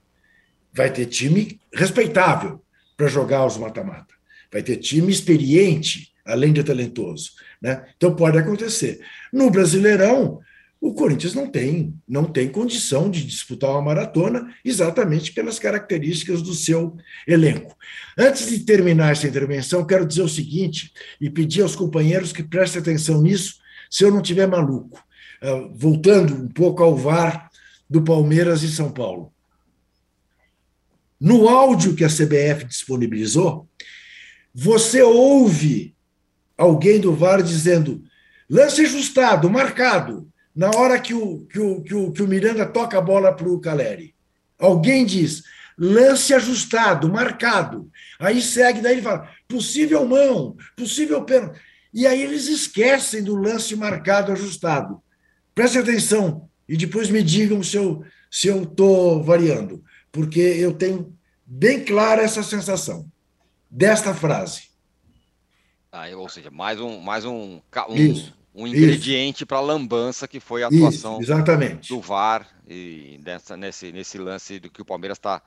Vai 0.73 0.93
ter 0.93 1.07
time 1.07 1.61
respeitável 1.73 2.61
para 2.97 3.07
jogar 3.07 3.47
os 3.47 3.57
mata-mata. 3.57 4.13
Vai 4.53 4.65
ter 4.65 4.79
time 4.79 5.13
experiente, 5.13 6.13
além 6.27 6.53
de 6.53 6.65
talentoso. 6.65 7.35
Né? 7.63 7.87
Então 7.97 8.17
pode 8.17 8.37
acontecer. 8.37 9.01
No 9.33 9.49
Brasileirão, 9.49 10.41
o 10.85 10.93
Corinthians 10.93 11.33
não 11.33 11.47
tem, 11.47 11.99
não 12.07 12.25
tem 12.27 12.47
condição 12.47 13.11
de 13.11 13.25
disputar 13.25 13.71
uma 13.71 13.81
maratona 13.81 14.55
exatamente 14.63 15.33
pelas 15.33 15.59
características 15.59 16.43
do 16.43 16.53
seu 16.53 16.95
elenco. 17.27 17.75
Antes 18.19 18.51
de 18.51 18.59
terminar 18.67 19.13
essa 19.13 19.27
intervenção, 19.27 19.87
quero 19.87 20.05
dizer 20.05 20.21
o 20.21 20.29
seguinte 20.29 20.93
e 21.19 21.31
pedir 21.31 21.63
aos 21.63 21.75
companheiros 21.75 22.35
que 22.35 22.43
prestem 22.43 22.83
atenção 22.83 23.23
nisso, 23.23 23.55
se 23.91 24.05
eu 24.05 24.11
não 24.11 24.21
tiver 24.21 24.47
maluco. 24.47 25.03
Uh, 25.43 25.73
voltando 25.75 26.35
um 26.35 26.49
pouco 26.49 26.83
ao 26.83 26.95
VAR 26.95 27.49
do 27.89 28.03
Palmeiras 28.03 28.63
e 28.63 28.69
São 28.69 28.93
Paulo. 28.93 29.33
No 31.19 31.49
áudio 31.49 31.95
que 31.95 32.05
a 32.05 32.11
CBF 32.11 32.67
disponibilizou, 32.67 33.67
você 34.55 35.01
ouve 35.01 35.97
alguém 36.59 37.01
do 37.01 37.15
VAR 37.15 37.43
dizendo 37.43 38.05
lance 38.51 38.83
ajustado, 38.83 39.49
marcado 39.49 40.29
na 40.55 40.71
hora 40.71 41.01
que 41.01 41.13
o, 41.13 41.45
que 41.47 41.59
o, 41.59 41.83
que 41.83 41.95
o, 41.95 42.13
que 42.13 42.23
o 42.23 42.29
Miranda 42.29 42.65
toca 42.65 42.97
a 42.97 43.01
bola 43.01 43.35
para 43.35 43.49
o 43.49 43.61
Caleri. 43.61 44.15
Alguém 44.59 45.05
diz, 45.05 45.43
lance 45.77 46.33
ajustado, 46.33 47.09
marcado. 47.09 47.91
Aí 48.21 48.41
segue, 48.41 48.81
daí 48.81 48.95
ele 48.95 49.03
fala, 49.03 49.29
possível 49.49 50.07
mão, 50.07 50.57
possível 50.77 51.25
pênalti. 51.25 51.61
E 51.93 52.07
aí 52.07 52.23
eles 52.23 52.47
esquecem 52.47 53.23
do 53.23 53.35
lance 53.35 53.75
marcado 53.75 54.31
ajustado. 54.33 55.03
Preste 55.55 55.79
atenção 55.79 56.49
e 56.69 56.77
depois 56.77 57.11
me 57.11 57.23
digam 57.23 57.63
se 57.63 57.77
eu 57.77 58.05
se 58.31 58.49
eu 58.49 58.65
estou 58.65 59.23
variando, 59.23 59.85
porque 60.11 60.41
eu 60.41 60.75
tenho 60.75 61.17
bem 61.47 61.85
clara 61.85 62.21
essa 62.21 62.43
sensação 62.43 63.09
desta 63.71 64.13
frase. 64.13 64.71
Ah, 65.93 66.09
ou 66.17 66.29
seja, 66.29 66.51
mais 66.51 66.81
um, 66.81 66.99
mais 66.99 67.25
um, 67.25 67.61
um, 67.89 67.95
Isso 67.95 68.35
um 68.55 68.67
ingrediente 68.67 69.45
para 69.45 69.59
a 69.59 69.61
lambança 69.61 70.29
que 70.29 70.39
foi 70.39 70.63
a 70.63 70.69
atuação 70.69 71.21
Isso, 71.21 71.33
exatamente. 71.33 71.89
do 71.89 72.01
VAR 72.01 72.47
e 72.69 73.19
dessa, 73.23 73.57
nesse, 73.57 73.91
nesse 73.91 74.17
lance 74.17 74.61
do 74.61 74.71
que 74.71 74.81
o 74.81 74.85
Palmeiras 74.85 75.19
está 75.19 75.43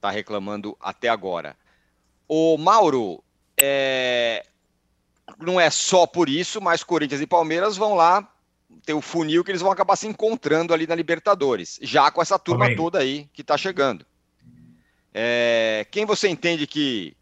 tá 0.00 0.10
reclamando 0.10 0.76
até 0.80 1.08
agora. 1.08 1.56
O 2.26 2.58
Mauro, 2.58 3.22
é, 3.60 4.44
não 5.38 5.60
é 5.60 5.70
só 5.70 6.06
por 6.06 6.28
isso, 6.28 6.60
mas 6.60 6.82
Corinthians 6.82 7.20
e 7.20 7.26
Palmeiras 7.26 7.76
vão 7.76 7.94
lá 7.94 8.28
ter 8.84 8.92
o 8.92 9.00
funil 9.00 9.44
que 9.44 9.50
eles 9.50 9.62
vão 9.62 9.70
acabar 9.70 9.96
se 9.96 10.06
encontrando 10.06 10.74
ali 10.74 10.86
na 10.86 10.94
Libertadores, 10.94 11.78
já 11.80 12.10
com 12.10 12.20
essa 12.20 12.38
turma 12.38 12.66
Amém. 12.66 12.76
toda 12.76 12.98
aí 12.98 13.28
que 13.32 13.42
está 13.42 13.56
chegando. 13.56 14.04
É, 15.14 15.86
quem 15.90 16.04
você 16.04 16.28
entende 16.28 16.66
que 16.66 17.16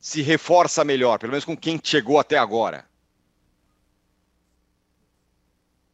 se 0.00 0.22
reforça 0.22 0.84
melhor, 0.84 1.18
pelo 1.18 1.32
menos 1.32 1.44
com 1.44 1.56
quem 1.56 1.80
chegou 1.82 2.18
até 2.18 2.38
agora? 2.38 2.86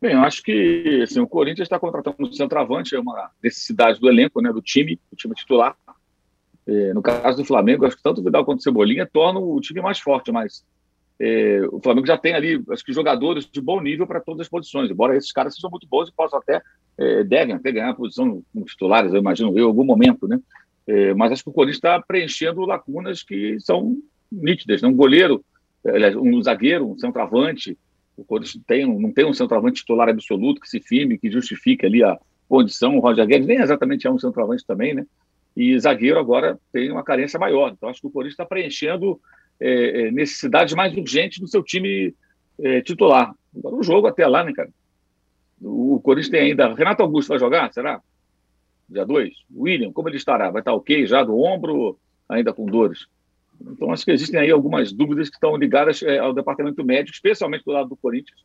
Bem, 0.04 0.12
eu 0.12 0.20
acho 0.20 0.42
que 0.42 1.00
assim, 1.02 1.18
o 1.18 1.26
Corinthians 1.26 1.64
está 1.64 1.78
contratando 1.78 2.16
um 2.20 2.30
centroavante, 2.30 2.94
é 2.94 3.00
uma 3.00 3.30
necessidade 3.42 3.98
do 3.98 4.06
elenco, 4.06 4.38
né, 4.42 4.52
do 4.52 4.60
time, 4.60 5.00
do 5.10 5.16
time 5.16 5.34
titular. 5.34 5.74
É, 6.66 6.92
no 6.92 7.00
caso 7.00 7.38
do 7.38 7.44
Flamengo, 7.46 7.86
acho 7.86 7.96
que 7.96 8.02
tanto 8.02 8.20
o 8.20 8.24
Vidal 8.24 8.44
quanto 8.44 8.58
o 8.58 8.62
Cebolinha 8.62 9.08
tornam 9.10 9.42
o 9.42 9.58
time 9.62 9.80
mais 9.80 9.98
forte, 9.98 10.30
mas 10.30 10.62
é, 11.18 11.62
o 11.72 11.80
Flamengo 11.80 12.06
já 12.06 12.18
tem 12.18 12.34
ali, 12.34 12.62
acho 12.68 12.84
que 12.84 12.92
jogadores 12.92 13.48
de 13.50 13.62
bom 13.62 13.80
nível 13.80 14.06
para 14.06 14.20
todas 14.20 14.42
as 14.42 14.48
posições, 14.48 14.90
embora 14.90 15.16
esses 15.16 15.32
caras 15.32 15.54
sejam 15.54 15.70
muito 15.70 15.88
bons 15.88 16.10
e 16.10 16.12
possam 16.12 16.38
até, 16.38 16.60
é, 16.98 17.24
devem 17.24 17.54
até 17.54 17.72
ganhar 17.72 17.88
a 17.88 17.94
posição 17.94 18.42
como 18.52 18.66
titulares, 18.66 19.10
eu 19.10 19.20
imagino 19.20 19.58
eu, 19.58 19.64
em 19.64 19.68
algum 19.68 19.84
momento, 19.84 20.28
né? 20.28 20.38
É, 20.86 21.14
mas 21.14 21.32
acho 21.32 21.44
que 21.44 21.48
o 21.48 21.52
Corinthians 21.54 21.78
está 21.78 21.98
preenchendo 21.98 22.60
lacunas 22.66 23.22
que 23.22 23.58
são 23.58 23.96
nítidas, 24.30 24.82
né? 24.82 24.88
Um 24.88 24.96
goleiro, 24.96 25.42
aliás, 25.82 26.14
um 26.14 26.42
zagueiro, 26.42 26.90
um 26.90 26.98
centroavante, 26.98 27.78
o 28.16 28.24
Corinthians 28.24 28.62
tem, 28.66 28.86
não 28.86 29.12
tem 29.12 29.24
um 29.24 29.34
centroavante 29.34 29.80
titular 29.80 30.08
absoluto 30.08 30.60
que 30.60 30.68
se 30.68 30.80
firme, 30.80 31.18
que 31.18 31.30
justifique 31.30 31.84
ali 31.84 32.02
a 32.02 32.18
condição. 32.48 32.96
O 32.96 33.00
Roger 33.00 33.26
Guedes 33.26 33.46
nem 33.46 33.58
exatamente 33.58 34.06
é 34.06 34.10
um 34.10 34.18
centroavante 34.18 34.64
também, 34.64 34.94
né? 34.94 35.06
E 35.56 35.78
zagueiro 35.78 36.18
agora 36.18 36.58
tem 36.72 36.90
uma 36.90 37.02
carência 37.02 37.38
maior. 37.38 37.72
Então, 37.72 37.88
acho 37.88 38.00
que 38.00 38.06
o 38.06 38.10
Corinthians 38.10 38.34
está 38.34 38.44
preenchendo 38.44 39.20
é, 39.60 40.06
é, 40.06 40.10
necessidades 40.10 40.74
mais 40.74 40.96
urgentes 40.96 41.38
do 41.38 41.48
seu 41.48 41.62
time 41.62 42.14
é, 42.60 42.80
titular. 42.80 43.34
Agora, 43.56 43.76
o 43.76 43.82
jogo 43.82 44.06
até 44.06 44.26
lá, 44.26 44.44
né, 44.44 44.52
cara? 44.52 44.68
O 45.62 46.00
Corinthians 46.00 46.30
tem 46.30 46.40
ainda. 46.50 46.74
Renato 46.74 47.02
Augusto 47.02 47.28
vai 47.28 47.38
jogar? 47.38 47.72
Será? 47.72 48.00
Dia 48.88 49.04
2? 49.04 49.32
William, 49.56 49.92
como 49.92 50.08
ele 50.08 50.16
estará? 50.16 50.50
Vai 50.50 50.60
estar 50.60 50.74
ok 50.74 51.06
já 51.06 51.22
do 51.22 51.38
ombro, 51.38 51.98
ainda 52.28 52.52
com 52.52 52.66
dores? 52.66 53.06
Então, 53.60 53.90
acho 53.92 54.04
que 54.04 54.10
existem 54.10 54.40
aí 54.40 54.50
algumas 54.50 54.92
dúvidas 54.92 55.28
que 55.28 55.36
estão 55.36 55.56
ligadas 55.56 56.02
é, 56.02 56.18
ao 56.18 56.32
departamento 56.32 56.84
médico, 56.84 57.14
especialmente 57.14 57.64
do 57.64 57.72
lado 57.72 57.88
do 57.88 57.96
Corinthians. 57.96 58.40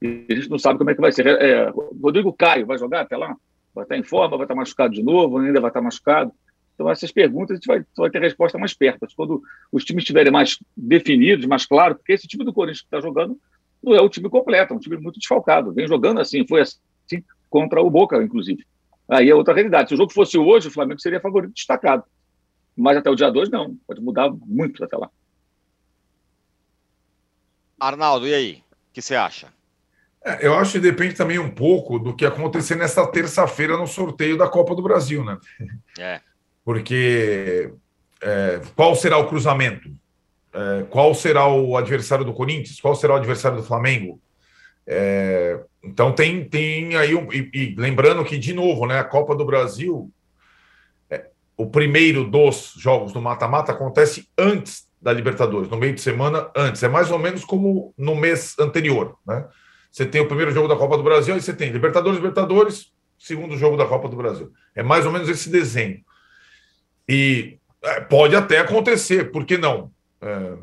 E 0.00 0.26
a 0.30 0.34
gente 0.34 0.50
não 0.50 0.58
sabe 0.58 0.78
como 0.78 0.90
é 0.90 0.94
que 0.94 1.00
vai 1.00 1.12
ser. 1.12 1.26
É, 1.26 1.70
Rodrigo 1.70 2.32
Caio 2.32 2.66
vai 2.66 2.78
jogar 2.78 3.02
até 3.02 3.16
lá? 3.16 3.34
Vai 3.74 3.84
estar 3.84 3.96
em 3.96 4.02
forma? 4.02 4.36
Vai 4.36 4.44
estar 4.44 4.54
machucado 4.54 4.94
de 4.94 5.02
novo? 5.02 5.38
Ainda 5.38 5.60
vai 5.60 5.70
estar 5.70 5.80
machucado? 5.80 6.32
Então, 6.74 6.90
essas 6.90 7.10
perguntas 7.10 7.52
a 7.52 7.54
gente 7.54 7.66
vai, 7.66 7.82
vai 7.96 8.10
ter 8.10 8.20
resposta 8.20 8.58
mais 8.58 8.74
perto. 8.74 9.06
Quando 9.16 9.42
os 9.72 9.84
times 9.84 10.02
estiverem 10.02 10.30
mais 10.30 10.58
definidos, 10.76 11.46
mais 11.46 11.64
claros, 11.64 11.96
porque 11.96 12.12
esse 12.12 12.28
time 12.28 12.44
do 12.44 12.52
Corinthians 12.52 12.82
que 12.82 12.86
está 12.86 13.00
jogando 13.00 13.38
não 13.82 13.94
é 13.94 14.00
o 14.00 14.08
time 14.08 14.28
completo, 14.28 14.74
é 14.74 14.76
um 14.76 14.80
time 14.80 14.96
muito 14.98 15.18
desfalcado. 15.18 15.72
Vem 15.72 15.88
jogando 15.88 16.20
assim, 16.20 16.46
foi 16.46 16.60
assim 16.60 17.24
contra 17.48 17.80
o 17.80 17.90
Boca, 17.90 18.22
inclusive. 18.22 18.64
Aí 19.08 19.30
é 19.30 19.34
outra 19.34 19.54
realidade. 19.54 19.88
Se 19.88 19.94
o 19.94 19.96
jogo 19.96 20.12
fosse 20.12 20.36
hoje, 20.36 20.68
o 20.68 20.70
Flamengo 20.70 21.00
seria 21.00 21.20
favorito 21.20 21.54
destacado. 21.54 22.04
Mas 22.76 22.96
até 22.96 23.08
o 23.08 23.14
dia 23.14 23.30
2, 23.30 23.48
não. 23.48 23.76
Pode 23.86 24.00
mudar 24.00 24.30
muito 24.30 24.84
até 24.84 24.96
lá. 24.96 25.10
Arnaldo, 27.80 28.26
e 28.26 28.34
aí? 28.34 28.62
O 28.90 28.92
que 28.92 29.02
você 29.02 29.14
acha? 29.14 29.48
É, 30.24 30.46
eu 30.46 30.54
acho 30.54 30.72
que 30.72 30.80
depende 30.80 31.14
também 31.14 31.38
um 31.38 31.50
pouco 31.50 31.98
do 31.98 32.14
que 32.14 32.26
acontecer 32.26 32.74
nesta 32.74 33.06
terça-feira 33.06 33.76
no 33.76 33.86
sorteio 33.86 34.36
da 34.36 34.48
Copa 34.48 34.74
do 34.74 34.82
Brasil, 34.82 35.24
né? 35.24 35.38
É. 35.98 36.20
Porque 36.62 37.72
é, 38.20 38.60
qual 38.74 38.94
será 38.94 39.16
o 39.18 39.28
cruzamento? 39.28 39.88
É, 40.52 40.82
qual 40.90 41.14
será 41.14 41.46
o 41.46 41.76
adversário 41.76 42.24
do 42.24 42.34
Corinthians? 42.34 42.80
Qual 42.80 42.94
será 42.94 43.14
o 43.14 43.16
adversário 43.16 43.58
do 43.58 43.62
Flamengo? 43.62 44.20
É, 44.86 45.60
então 45.82 46.12
tem, 46.12 46.44
tem 46.44 46.96
aí 46.96 47.14
um, 47.14 47.32
e, 47.32 47.50
e, 47.54 47.74
lembrando 47.76 48.24
que 48.24 48.36
de 48.36 48.52
novo, 48.52 48.86
né? 48.86 48.98
A 48.98 49.04
Copa 49.04 49.34
do 49.34 49.44
Brasil 49.44 50.10
o 51.56 51.70
primeiro 51.70 52.24
dos 52.24 52.74
jogos 52.76 53.12
do 53.12 53.20
mata-mata 53.20 53.72
acontece 53.72 54.28
antes 54.36 54.86
da 55.00 55.12
Libertadores, 55.12 55.70
no 55.70 55.76
meio 55.76 55.94
de 55.94 56.00
semana 56.00 56.50
antes. 56.54 56.82
É 56.82 56.88
mais 56.88 57.10
ou 57.10 57.18
menos 57.18 57.44
como 57.44 57.94
no 57.96 58.14
mês 58.14 58.54
anterior, 58.58 59.16
né? 59.26 59.46
Você 59.90 60.04
tem 60.04 60.20
o 60.20 60.26
primeiro 60.26 60.50
jogo 60.50 60.68
da 60.68 60.76
Copa 60.76 60.96
do 60.96 61.02
Brasil, 61.02 61.34
aí 61.34 61.40
você 61.40 61.54
tem 61.54 61.70
Libertadores, 61.70 62.18
Libertadores, 62.18 62.92
segundo 63.18 63.56
jogo 63.56 63.76
da 63.76 63.86
Copa 63.86 64.08
do 64.08 64.16
Brasil. 64.16 64.52
É 64.74 64.82
mais 64.82 65.06
ou 65.06 65.12
menos 65.12 65.28
esse 65.28 65.48
desenho. 65.48 66.00
E 67.08 67.58
é, 67.82 68.00
pode 68.00 68.36
até 68.36 68.58
acontecer, 68.58 69.30
por 69.30 69.46
que 69.46 69.56
não? 69.56 69.90
É, 70.20 70.54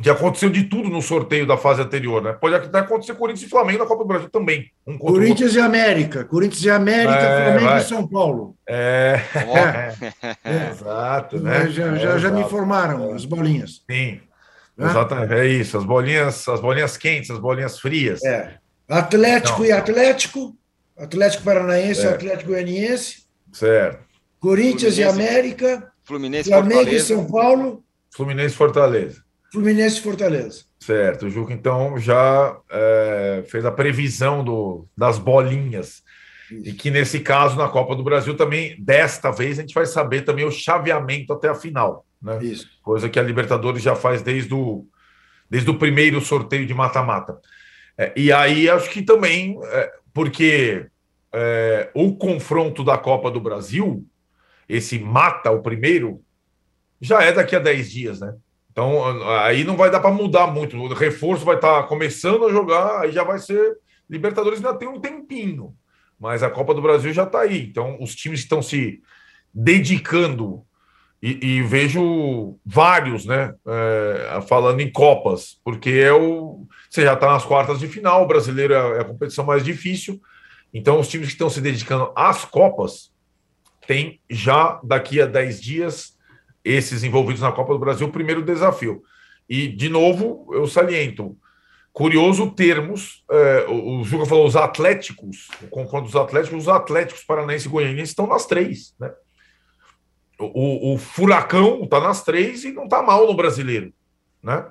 que 0.00 0.08
aconteceu 0.08 0.48
de 0.48 0.64
tudo 0.64 0.88
no 0.88 1.02
sorteio 1.02 1.46
da 1.46 1.56
fase 1.56 1.82
anterior, 1.82 2.22
né? 2.22 2.32
Pode 2.32 2.54
até 2.54 2.78
acontecer 2.78 3.14
Corinthians 3.14 3.46
e 3.46 3.50
Flamengo 3.50 3.80
na 3.80 3.86
Copa 3.86 4.04
do 4.04 4.08
Brasil 4.08 4.30
também. 4.30 4.70
Um 4.86 4.96
Corinthians 4.96 5.54
e 5.54 5.60
América, 5.60 6.24
Corinthians 6.24 6.62
e 6.62 6.70
América, 6.70 7.18
é, 7.18 7.44
Flamengo 7.44 7.64
vai. 7.66 7.80
e 7.80 7.84
São 7.84 8.06
Paulo. 8.06 8.56
É, 8.68 9.20
é. 9.34 10.38
é. 10.44 10.70
exato, 10.70 11.40
né? 11.40 11.68
Já, 11.68 11.96
já, 11.96 12.18
já 12.18 12.30
me 12.30 12.42
informaram 12.42 13.12
as 13.12 13.24
bolinhas. 13.24 13.82
Sim, 13.90 14.20
exatamente, 14.78 15.34
é 15.34 15.46
isso, 15.46 15.76
as 15.76 15.84
bolinhas, 15.84 16.46
as 16.48 16.60
bolinhas 16.60 16.96
quentes, 16.96 17.30
as 17.30 17.38
bolinhas 17.38 17.80
frias. 17.80 18.22
É. 18.24 18.54
Atlético 18.88 19.58
Não. 19.58 19.66
e 19.66 19.72
Atlético, 19.72 20.56
Atlético 20.96 21.42
Paranaense 21.42 22.02
e 22.02 22.08
Atlético 22.08 22.50
Goianiense. 22.50 23.24
Certo. 23.52 23.98
Corinthians 24.38 24.94
Fluminense, 24.94 25.00
e 25.00 25.04
América, 25.04 25.92
Fluminense 26.04 26.48
Flamengo 26.48 26.74
Fortaleza. 26.74 27.04
e 27.04 27.06
São 27.06 27.26
Paulo. 27.26 27.84
Fluminense 28.14 28.54
e 28.54 28.56
Fortaleza. 28.56 29.27
Fluminense 29.52 29.98
e 29.98 30.02
Fortaleza. 30.02 30.64
Certo, 30.78 31.26
o 31.26 31.30
Juca 31.30 31.52
então 31.52 31.98
já 31.98 32.56
é, 32.70 33.44
fez 33.48 33.64
a 33.64 33.72
previsão 33.72 34.44
do, 34.44 34.86
das 34.96 35.18
bolinhas. 35.18 36.02
Isso. 36.50 36.68
E 36.68 36.72
que 36.72 36.90
nesse 36.90 37.20
caso, 37.20 37.56
na 37.56 37.68
Copa 37.68 37.94
do 37.94 38.02
Brasil, 38.02 38.36
também, 38.36 38.76
desta 38.80 39.30
vez, 39.30 39.58
a 39.58 39.62
gente 39.62 39.74
vai 39.74 39.86
saber 39.86 40.22
também 40.22 40.44
o 40.44 40.50
chaveamento 40.50 41.32
até 41.32 41.48
a 41.48 41.54
final. 41.54 42.06
Né? 42.22 42.38
Isso. 42.42 42.68
Coisa 42.82 43.08
que 43.08 43.18
a 43.18 43.22
Libertadores 43.22 43.82
já 43.82 43.94
faz 43.94 44.22
desde 44.22 44.54
o, 44.54 44.86
desde 45.48 45.70
o 45.70 45.78
primeiro 45.78 46.20
sorteio 46.20 46.66
de 46.66 46.74
mata-mata. 46.74 47.38
É, 47.96 48.12
e 48.16 48.32
aí 48.32 48.68
acho 48.70 48.90
que 48.90 49.02
também, 49.02 49.58
é, 49.64 49.92
porque 50.14 50.86
é, 51.32 51.90
o 51.94 52.16
confronto 52.16 52.84
da 52.84 52.96
Copa 52.96 53.30
do 53.30 53.40
Brasil, 53.40 54.06
esse 54.68 54.98
mata 54.98 55.50
o 55.50 55.62
primeiro, 55.62 56.22
já 57.00 57.22
é 57.22 57.32
daqui 57.32 57.54
a 57.54 57.60
10 57.60 57.90
dias, 57.90 58.20
né? 58.20 58.34
Então, 58.78 59.28
aí 59.40 59.64
não 59.64 59.76
vai 59.76 59.90
dar 59.90 59.98
para 59.98 60.12
mudar 60.12 60.46
muito. 60.46 60.76
O 60.76 60.94
reforço 60.94 61.44
vai 61.44 61.56
estar 61.56 61.82
tá 61.82 61.88
começando 61.88 62.46
a 62.46 62.52
jogar, 62.52 63.00
aí 63.00 63.10
já 63.10 63.24
vai 63.24 63.40
ser. 63.40 63.76
Libertadores 64.08 64.64
ainda 64.64 64.78
tem 64.78 64.86
um 64.86 65.00
tempinho. 65.00 65.74
mas 66.16 66.44
a 66.44 66.50
Copa 66.50 66.72
do 66.72 66.80
Brasil 66.80 67.12
já 67.12 67.24
está 67.24 67.40
aí. 67.40 67.66
Então, 67.66 67.98
os 68.00 68.14
times 68.14 68.38
estão 68.38 68.62
se 68.62 69.02
dedicando 69.52 70.62
e, 71.20 71.44
e 71.44 71.62
vejo 71.64 72.56
vários, 72.64 73.24
né, 73.24 73.52
é, 73.66 74.40
falando 74.42 74.78
em 74.78 74.92
Copas, 74.92 75.58
porque 75.64 75.90
é 75.90 76.12
o, 76.12 76.64
você 76.88 77.02
já 77.02 77.14
está 77.14 77.32
nas 77.32 77.44
quartas 77.44 77.80
de 77.80 77.88
final, 77.88 78.22
o 78.22 78.28
brasileiro 78.28 78.74
é, 78.74 78.98
é 78.98 79.00
a 79.00 79.04
competição 79.04 79.44
mais 79.44 79.64
difícil, 79.64 80.20
então 80.72 81.00
os 81.00 81.08
times 81.08 81.26
que 81.26 81.32
estão 81.32 81.50
se 81.50 81.60
dedicando 81.60 82.12
às 82.14 82.44
Copas 82.44 83.12
têm 83.88 84.20
já 84.30 84.78
daqui 84.84 85.20
a 85.20 85.26
10 85.26 85.60
dias, 85.60 86.17
esses 86.64 87.04
envolvidos 87.04 87.42
na 87.42 87.52
Copa 87.52 87.72
do 87.72 87.78
Brasil, 87.78 88.06
o 88.06 88.12
primeiro 88.12 88.42
desafio. 88.42 89.02
E, 89.48 89.68
de 89.68 89.88
novo, 89.88 90.48
eu 90.52 90.66
saliento, 90.66 91.36
curioso 91.92 92.50
termos, 92.50 93.24
é, 93.30 93.66
o 93.68 94.04
Juca 94.04 94.26
falou 94.26 94.46
os 94.46 94.56
atléticos, 94.56 95.48
o 95.62 95.68
confronto 95.68 96.04
dos 96.04 96.16
atléticos, 96.16 96.62
os 96.62 96.68
atléticos 96.68 97.24
paranaense 97.24 97.66
e 97.66 97.70
goianiense 97.70 98.10
estão 98.10 98.26
nas 98.26 98.46
três, 98.46 98.94
né? 99.00 99.12
O, 100.40 100.94
o 100.94 100.98
Furacão 100.98 101.82
está 101.82 102.00
nas 102.00 102.22
três 102.22 102.62
e 102.62 102.70
não 102.70 102.84
está 102.84 103.02
mal 103.02 103.26
no 103.26 103.34
brasileiro. 103.34 103.92
Né? 104.40 104.64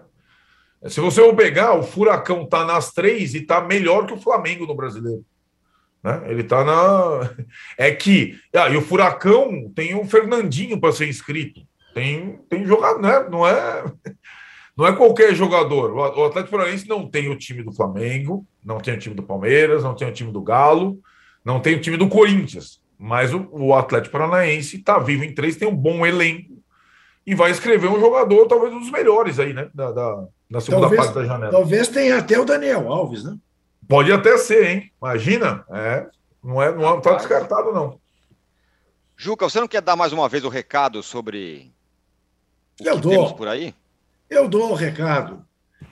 Se 0.88 1.02
você 1.02 1.22
pegar, 1.34 1.74
o 1.74 1.84
Furacão 1.84 2.44
está 2.44 2.64
nas 2.64 2.94
três 2.94 3.34
e 3.34 3.40
está 3.40 3.60
melhor 3.60 4.06
que 4.06 4.14
o 4.14 4.22
Flamengo 4.22 4.66
no 4.66 4.74
brasileiro. 4.74 5.26
Né? 6.02 6.24
Ele 6.28 6.42
está 6.42 6.64
na. 6.64 7.36
É 7.78 7.92
que. 7.92 8.40
Ah, 8.56 8.70
e 8.70 8.78
o 8.78 8.82
Furacão 8.82 9.70
tem 9.76 9.94
o 9.94 10.06
Fernandinho 10.06 10.80
para 10.80 10.94
ser 10.94 11.10
inscrito. 11.10 11.68
Tem, 11.98 12.40
tem 12.48 12.64
jogador, 12.64 13.02
né? 13.02 13.28
Não 13.28 13.48
é. 13.48 13.84
Não 14.78 14.86
é 14.86 14.96
qualquer 14.96 15.34
jogador. 15.34 15.92
O 15.92 16.26
Atlético 16.26 16.56
Paranaense 16.56 16.88
não 16.88 17.10
tem 17.10 17.28
o 17.30 17.36
time 17.36 17.64
do 17.64 17.74
Flamengo, 17.74 18.46
não 18.64 18.78
tem 18.78 18.94
o 18.94 19.00
time 19.00 19.16
do 19.16 19.24
Palmeiras, 19.24 19.84
não 19.84 19.96
tem 19.96 20.08
o 20.08 20.14
time 20.14 20.32
do 20.32 20.44
Galo, 20.44 21.00
não 21.44 21.60
tem 21.60 21.76
o 21.76 21.82
time 21.82 21.98
do 21.98 22.08
Corinthians. 22.08 22.80
Mas 23.00 23.34
o, 23.34 23.48
o 23.52 23.74
Atlético 23.74 24.12
Paranaense 24.12 24.78
está 24.78 25.00
vivo 25.00 25.24
em 25.24 25.34
três, 25.34 25.56
tem 25.56 25.68
um 25.68 25.76
bom 25.76 26.06
elenco 26.06 26.62
e 27.26 27.34
vai 27.34 27.50
escrever 27.50 27.88
um 27.88 28.00
jogador, 28.00 28.46
talvez 28.46 28.72
um 28.72 28.80
dos 28.80 28.92
melhores 28.92 29.40
aí, 29.40 29.52
né? 29.52 29.68
Da, 29.74 29.92
da, 29.92 30.28
na 30.48 30.62
segunda 30.62 30.82
talvez, 30.82 31.02
parte 31.02 31.16
da 31.16 31.26
janela. 31.26 31.52
Talvez 31.52 31.88
tenha 31.88 32.20
até 32.20 32.40
o 32.40 32.46
Daniel 32.46 32.92
Alves, 32.92 33.24
né? 33.24 33.36
Pode 33.88 34.12
até 34.12 34.38
ser, 34.38 34.64
hein? 34.64 34.92
Imagina. 35.02 35.66
É, 35.72 36.06
não 36.44 36.62
é, 36.62 36.72
não 36.72 37.00
está 37.00 37.16
descartado, 37.16 37.74
não. 37.74 38.00
Juca, 39.16 39.50
você 39.50 39.60
não 39.60 39.68
quer 39.68 39.82
dar 39.82 39.96
mais 39.96 40.14
uma 40.14 40.30
vez 40.30 40.44
o 40.46 40.50
recado 40.50 41.02
sobre 41.02 41.76
o 42.80 42.84
Eu 42.84 43.00
dou. 43.00 43.36
por 43.36 43.48
aí? 43.48 43.74
Eu 44.30 44.48
dou 44.48 44.72
o 44.72 44.76
recado. 44.76 45.46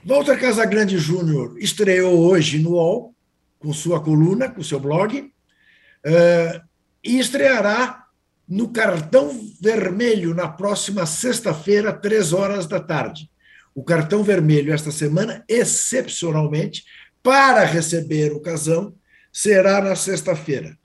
Walter 0.04 0.40
Casagrande 0.40 0.98
Júnior 0.98 1.58
estreou 1.58 2.20
hoje 2.20 2.60
no 2.60 2.72
UOL, 2.72 3.16
com 3.60 3.74
sua 3.74 4.02
coluna, 4.02 4.50
com 4.50 4.62
seu 4.62 4.80
blog. 4.80 5.20
Uh, 5.20 6.62
e 7.04 7.20
estreará 7.20 8.06
no 8.48 8.70
Cartão 8.70 9.32
Vermelho 9.60 10.36
na 10.36 10.48
próxima 10.48 11.06
sexta-feira, 11.06 11.92
três 11.92 12.34
horas 12.34 12.68
da 12.68 12.80
tarde. 12.80 13.30
O 13.74 13.84
Cartão 13.84 14.24
Vermelho, 14.24 14.74
esta 14.74 14.92
semana, 14.92 15.44
excepcionalmente, 15.50 16.86
para 17.24 17.66
receber 17.66 18.32
o 18.32 18.40
casão, 18.40 18.94
será 19.34 19.82
na 19.82 19.96
sexta-feira. 19.96 20.78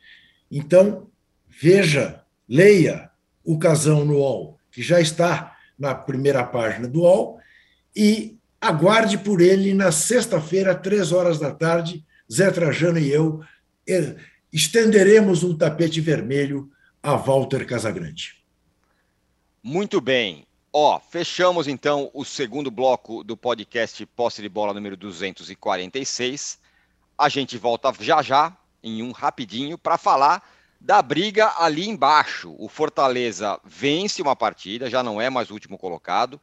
Então, 0.51 1.09
veja, 1.49 2.23
leia 2.49 3.11
o 3.45 3.59
casão 3.59 4.05
no 4.05 4.15
UOL, 4.15 4.59
que 4.73 4.83
já 4.83 5.01
está 5.01 5.50
na 5.81 5.95
primeira 5.95 6.45
página 6.45 6.87
do 6.87 7.01
UOL, 7.01 7.41
e 7.97 8.39
aguarde 8.61 9.17
por 9.19 9.41
ele 9.41 9.73
na 9.73 9.91
sexta-feira, 9.91 10.75
três 10.75 11.11
horas 11.11 11.39
da 11.39 11.51
tarde. 11.53 12.05
Zé 12.31 12.51
Trajano 12.51 12.99
e 12.99 13.11
eu 13.11 13.41
estenderemos 14.53 15.43
um 15.43 15.57
tapete 15.57 16.01
vermelho 16.01 16.71
a 17.03 17.17
Walter 17.17 17.67
Casagrande. 17.67 18.45
Muito 19.63 20.01
bem. 20.01 20.47
Ó, 20.73 21.01
fechamos 21.01 21.67
então 21.67 22.09
o 22.15 22.25
segundo 22.25 22.71
bloco 22.71 23.25
do 23.25 23.37
podcast 23.37 24.07
Posse 24.07 24.41
de 24.41 24.49
Bola 24.49 24.73
número 24.73 24.97
246. 24.97 26.61
A 27.19 27.29
gente 27.29 27.59
volta 27.59 27.93
já 27.99 28.23
já, 28.23 28.57
em 28.81 29.03
um 29.03 29.11
rapidinho, 29.11 29.77
para 29.77 29.99
falar 29.99 30.49
da 30.81 31.03
briga 31.03 31.53
ali 31.59 31.89
embaixo. 31.89 32.55
O 32.59 32.69
Fortaleza 32.69 33.61
vence 33.65 34.23
uma 34.23 34.35
partida, 34.35 34.89
já 34.89 35.03
não 35.03 35.21
é 35.21 35.29
mais 35.29 35.51
o 35.51 35.55
último 35.55 35.77
colocado. 35.77 36.41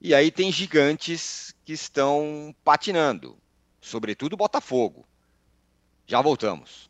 E 0.00 0.14
aí 0.14 0.30
tem 0.30 0.52
gigantes 0.52 1.54
que 1.64 1.72
estão 1.72 2.54
patinando, 2.64 3.38
sobretudo 3.80 4.36
Botafogo. 4.36 5.06
Já 6.06 6.20
voltamos. 6.20 6.89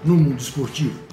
no 0.03 0.15
mundo 0.15 0.41
esportivo. 0.41 1.10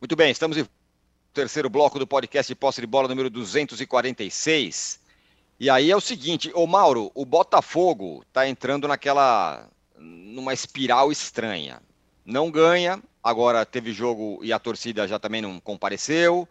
Muito 0.00 0.16
bem, 0.16 0.30
estamos 0.30 0.56
em 0.56 0.66
terceiro 1.34 1.68
bloco 1.68 1.98
do 1.98 2.06
podcast 2.06 2.50
de 2.50 2.54
posse 2.54 2.80
de 2.80 2.86
bola 2.86 3.06
número 3.06 3.28
246. 3.28 4.98
E 5.58 5.68
aí 5.68 5.90
é 5.90 5.96
o 5.96 6.00
seguinte, 6.00 6.50
ô 6.54 6.66
Mauro, 6.66 7.12
o 7.14 7.26
Botafogo 7.26 8.24
está 8.26 8.48
entrando 8.48 8.88
naquela 8.88 9.68
numa 9.98 10.54
espiral 10.54 11.12
estranha. 11.12 11.82
Não 12.24 12.50
ganha, 12.50 12.98
agora 13.22 13.66
teve 13.66 13.92
jogo 13.92 14.40
e 14.42 14.54
a 14.54 14.58
torcida 14.58 15.06
já 15.06 15.18
também 15.18 15.42
não 15.42 15.60
compareceu. 15.60 16.48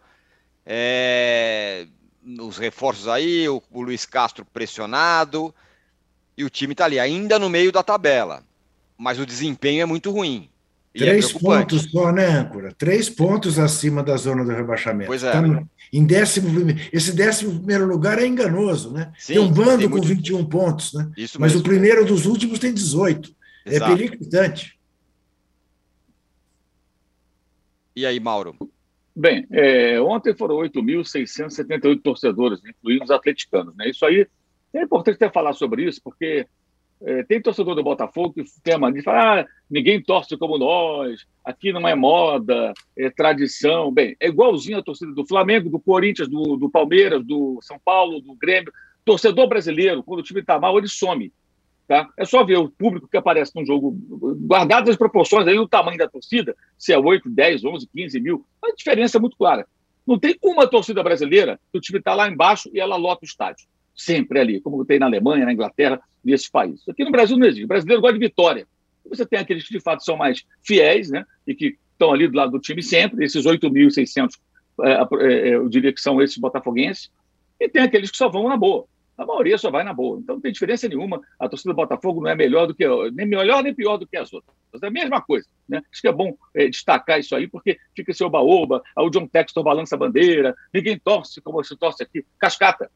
É, 0.64 1.88
os 2.38 2.56
reforços 2.56 3.08
aí, 3.08 3.48
o, 3.48 3.60
o 3.72 3.82
Luiz 3.82 4.06
Castro 4.06 4.44
pressionado 4.44 5.52
e 6.36 6.44
o 6.44 6.50
time 6.50 6.72
está 6.72 6.84
ali 6.84 7.00
ainda 7.00 7.36
no 7.36 7.50
meio 7.50 7.72
da 7.72 7.82
tabela, 7.82 8.44
mas 8.96 9.18
o 9.18 9.26
desempenho 9.26 9.82
é 9.82 9.86
muito 9.86 10.12
ruim. 10.12 10.48
E 10.94 11.02
é 11.02 11.06
Três 11.06 11.34
é 11.34 11.38
pontos 11.38 11.82
só, 11.90 12.10
né, 12.10 12.26
âncora? 12.26 12.72
Três 12.76 13.08
pontos 13.08 13.58
acima 13.58 14.02
da 14.02 14.16
zona 14.16 14.44
do 14.44 14.50
rebaixamento. 14.50 15.06
Pois 15.06 15.22
é. 15.22 15.30
Tá 15.30 15.40
no, 15.40 15.68
em 15.92 16.04
décimo, 16.04 16.48
esse 16.92 17.12
décimo 17.12 17.56
primeiro 17.56 17.86
lugar 17.86 18.18
é 18.18 18.26
enganoso, 18.26 18.92
né? 18.92 19.12
Sim, 19.16 19.34
tem 19.34 19.42
um 19.42 19.52
bando 19.52 19.78
tem 19.78 19.90
com 19.90 20.00
21 20.00 20.44
pontos, 20.46 20.92
né? 20.92 21.10
Isso 21.16 21.40
Mas 21.40 21.52
mesmo. 21.52 21.60
o 21.64 21.68
primeiro 21.68 22.04
dos 22.04 22.26
últimos 22.26 22.58
tem 22.58 22.74
18. 22.74 23.32
É 23.66 23.76
Exato. 23.76 23.92
É 23.92 23.96
periclitante. 23.96 24.80
E 27.94 28.04
aí, 28.04 28.18
Mauro? 28.18 28.56
Bem, 29.14 29.46
é, 29.52 30.00
ontem 30.00 30.34
foram 30.34 30.56
8.678 30.56 32.00
torcedores, 32.02 32.60
incluindo 32.64 33.04
os 33.04 33.10
atleticanos. 33.10 33.76
Né? 33.76 33.90
Isso 33.90 34.04
aí 34.04 34.26
é 34.72 34.82
importante 34.82 35.16
até 35.16 35.30
falar 35.30 35.52
sobre 35.52 35.84
isso, 35.84 36.00
porque 36.02 36.46
é, 37.02 37.22
tem 37.22 37.40
torcedor 37.40 37.74
do 37.74 37.82
Botafogo 37.82 38.34
que 38.34 38.44
tem 38.62 38.74
a 38.74 38.78
mania 38.78 38.98
de 38.98 39.04
falar: 39.04 39.40
ah, 39.40 39.46
ninguém 39.70 40.02
torce 40.02 40.36
como 40.36 40.58
nós, 40.58 41.26
aqui 41.44 41.72
não 41.72 41.86
é 41.88 41.94
moda, 41.94 42.72
é 42.96 43.08
tradição. 43.10 43.90
Bem, 43.90 44.16
é 44.20 44.28
igualzinho 44.28 44.78
a 44.78 44.82
torcida 44.82 45.12
do 45.12 45.26
Flamengo, 45.26 45.70
do 45.70 45.80
Corinthians, 45.80 46.28
do, 46.28 46.56
do 46.56 46.70
Palmeiras, 46.70 47.24
do 47.24 47.58
São 47.62 47.78
Paulo, 47.82 48.20
do 48.20 48.34
Grêmio. 48.34 48.72
Torcedor 49.04 49.48
brasileiro, 49.48 50.02
quando 50.02 50.20
o 50.20 50.22
time 50.22 50.40
está 50.40 50.58
mal, 50.58 50.76
ele 50.76 50.88
some. 50.88 51.32
Tá? 51.88 52.08
É 52.16 52.24
só 52.24 52.44
ver 52.44 52.58
o 52.58 52.70
público 52.70 53.08
que 53.08 53.16
aparece 53.16 53.50
num 53.56 53.66
jogo, 53.66 53.98
guardadas 54.46 54.90
as 54.90 54.96
proporções 54.96 55.48
aí, 55.48 55.58
o 55.58 55.66
tamanho 55.66 55.98
da 55.98 56.06
torcida, 56.06 56.54
se 56.78 56.92
é 56.92 56.98
8, 56.98 57.28
10, 57.28 57.64
11, 57.64 57.88
15 57.92 58.20
mil, 58.20 58.46
a 58.62 58.72
diferença 58.72 59.16
é 59.16 59.20
muito 59.20 59.36
clara. 59.36 59.66
Não 60.06 60.16
tem 60.16 60.38
uma 60.40 60.68
torcida 60.68 61.02
brasileira 61.02 61.58
que 61.72 61.78
o 61.78 61.80
time 61.80 61.98
está 61.98 62.14
lá 62.14 62.28
embaixo 62.28 62.70
e 62.72 62.78
ela 62.78 62.94
lota 62.94 63.22
o 63.22 63.26
estádio. 63.26 63.66
Sempre 64.00 64.40
ali, 64.40 64.60
como 64.60 64.84
tem 64.84 64.98
na 64.98 65.06
Alemanha, 65.06 65.44
na 65.44 65.52
Inglaterra, 65.52 66.00
nesses 66.24 66.48
países. 66.48 66.88
Aqui 66.88 67.04
no 67.04 67.10
Brasil 67.10 67.36
não 67.36 67.46
existe. 67.46 67.64
O 67.64 67.68
brasileiro 67.68 68.00
gosta 68.00 68.18
de 68.18 68.24
vitória. 68.24 68.66
Você 69.08 69.26
tem 69.26 69.38
aqueles 69.38 69.66
que 69.66 69.74
de 69.74 69.80
fato 69.80 70.04
são 70.04 70.16
mais 70.16 70.44
fiéis, 70.62 71.10
né? 71.10 71.24
E 71.46 71.54
que 71.54 71.76
estão 71.92 72.12
ali 72.12 72.28
do 72.28 72.36
lado 72.36 72.52
do 72.52 72.60
time 72.60 72.82
sempre, 72.82 73.24
esses 73.24 73.44
8.600, 73.44 74.30
é, 74.82 74.92
é, 74.92 75.54
eu 75.54 75.68
diria 75.68 75.92
que 75.92 76.00
são 76.00 76.20
esses 76.22 76.38
botafoguenses, 76.38 77.10
e 77.58 77.68
tem 77.68 77.82
aqueles 77.82 78.10
que 78.10 78.16
só 78.16 78.28
vão 78.28 78.48
na 78.48 78.56
boa. 78.56 78.86
A 79.18 79.26
maioria 79.26 79.58
só 79.58 79.70
vai 79.70 79.84
na 79.84 79.92
boa. 79.92 80.18
Então 80.18 80.36
não 80.36 80.40
tem 80.40 80.50
diferença 80.50 80.88
nenhuma. 80.88 81.20
A 81.38 81.46
torcida 81.46 81.74
do 81.74 81.76
Botafogo 81.76 82.22
não 82.22 82.30
é 82.30 82.34
melhor 82.34 82.66
do 82.66 82.74
que 82.74 82.86
nem 83.12 83.26
melhor 83.26 83.62
nem 83.62 83.74
pior 83.74 83.98
do 83.98 84.06
que 84.06 84.16
as 84.16 84.32
outras. 84.32 84.56
É 84.82 84.86
a 84.86 84.90
mesma 84.90 85.20
coisa. 85.20 85.46
Né? 85.68 85.82
Acho 85.92 86.00
que 86.00 86.08
é 86.08 86.12
bom 86.12 86.34
é, 86.54 86.68
destacar 86.68 87.20
isso 87.20 87.36
aí, 87.36 87.46
porque 87.46 87.76
fica 87.94 88.14
seu 88.14 88.30
baoba, 88.30 88.82
o 88.96 89.10
John 89.10 89.26
Texton 89.26 89.62
balança 89.62 89.94
a 89.94 89.98
bandeira, 89.98 90.56
ninguém 90.72 90.98
torce 90.98 91.38
como 91.42 91.62
se 91.62 91.76
torce 91.76 92.02
aqui. 92.02 92.24
Cascata. 92.38 92.90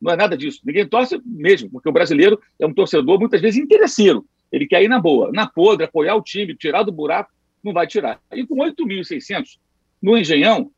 Não 0.00 0.12
é 0.12 0.16
nada 0.16 0.36
disso. 0.36 0.60
Ninguém 0.64 0.86
torce 0.86 1.20
mesmo, 1.24 1.70
porque 1.70 1.88
o 1.88 1.92
brasileiro 1.92 2.40
é 2.58 2.66
um 2.66 2.72
torcedor 2.72 3.18
muitas 3.18 3.40
vezes 3.40 3.60
interesseiro. 3.60 4.24
Ele 4.50 4.66
quer 4.66 4.82
ir 4.82 4.88
na 4.88 4.98
boa, 4.98 5.30
na 5.32 5.46
podre, 5.46 5.84
apoiar 5.84 6.14
o 6.14 6.22
time, 6.22 6.54
tirar 6.54 6.82
do 6.82 6.92
buraco, 6.92 7.30
não 7.62 7.72
vai 7.72 7.86
tirar. 7.86 8.20
E 8.32 8.46
com 8.46 8.56
8.600 8.56 9.58
no 10.00 10.16
Engenhão, 10.16 10.70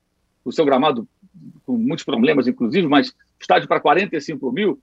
o 0.44 0.50
seu 0.50 0.64
gramado 0.64 1.06
com 1.64 1.76
muitos 1.76 2.04
problemas, 2.04 2.48
inclusive, 2.48 2.86
mas 2.88 3.14
estádio 3.38 3.68
para 3.68 3.80
45 3.80 4.50
mil, 4.50 4.80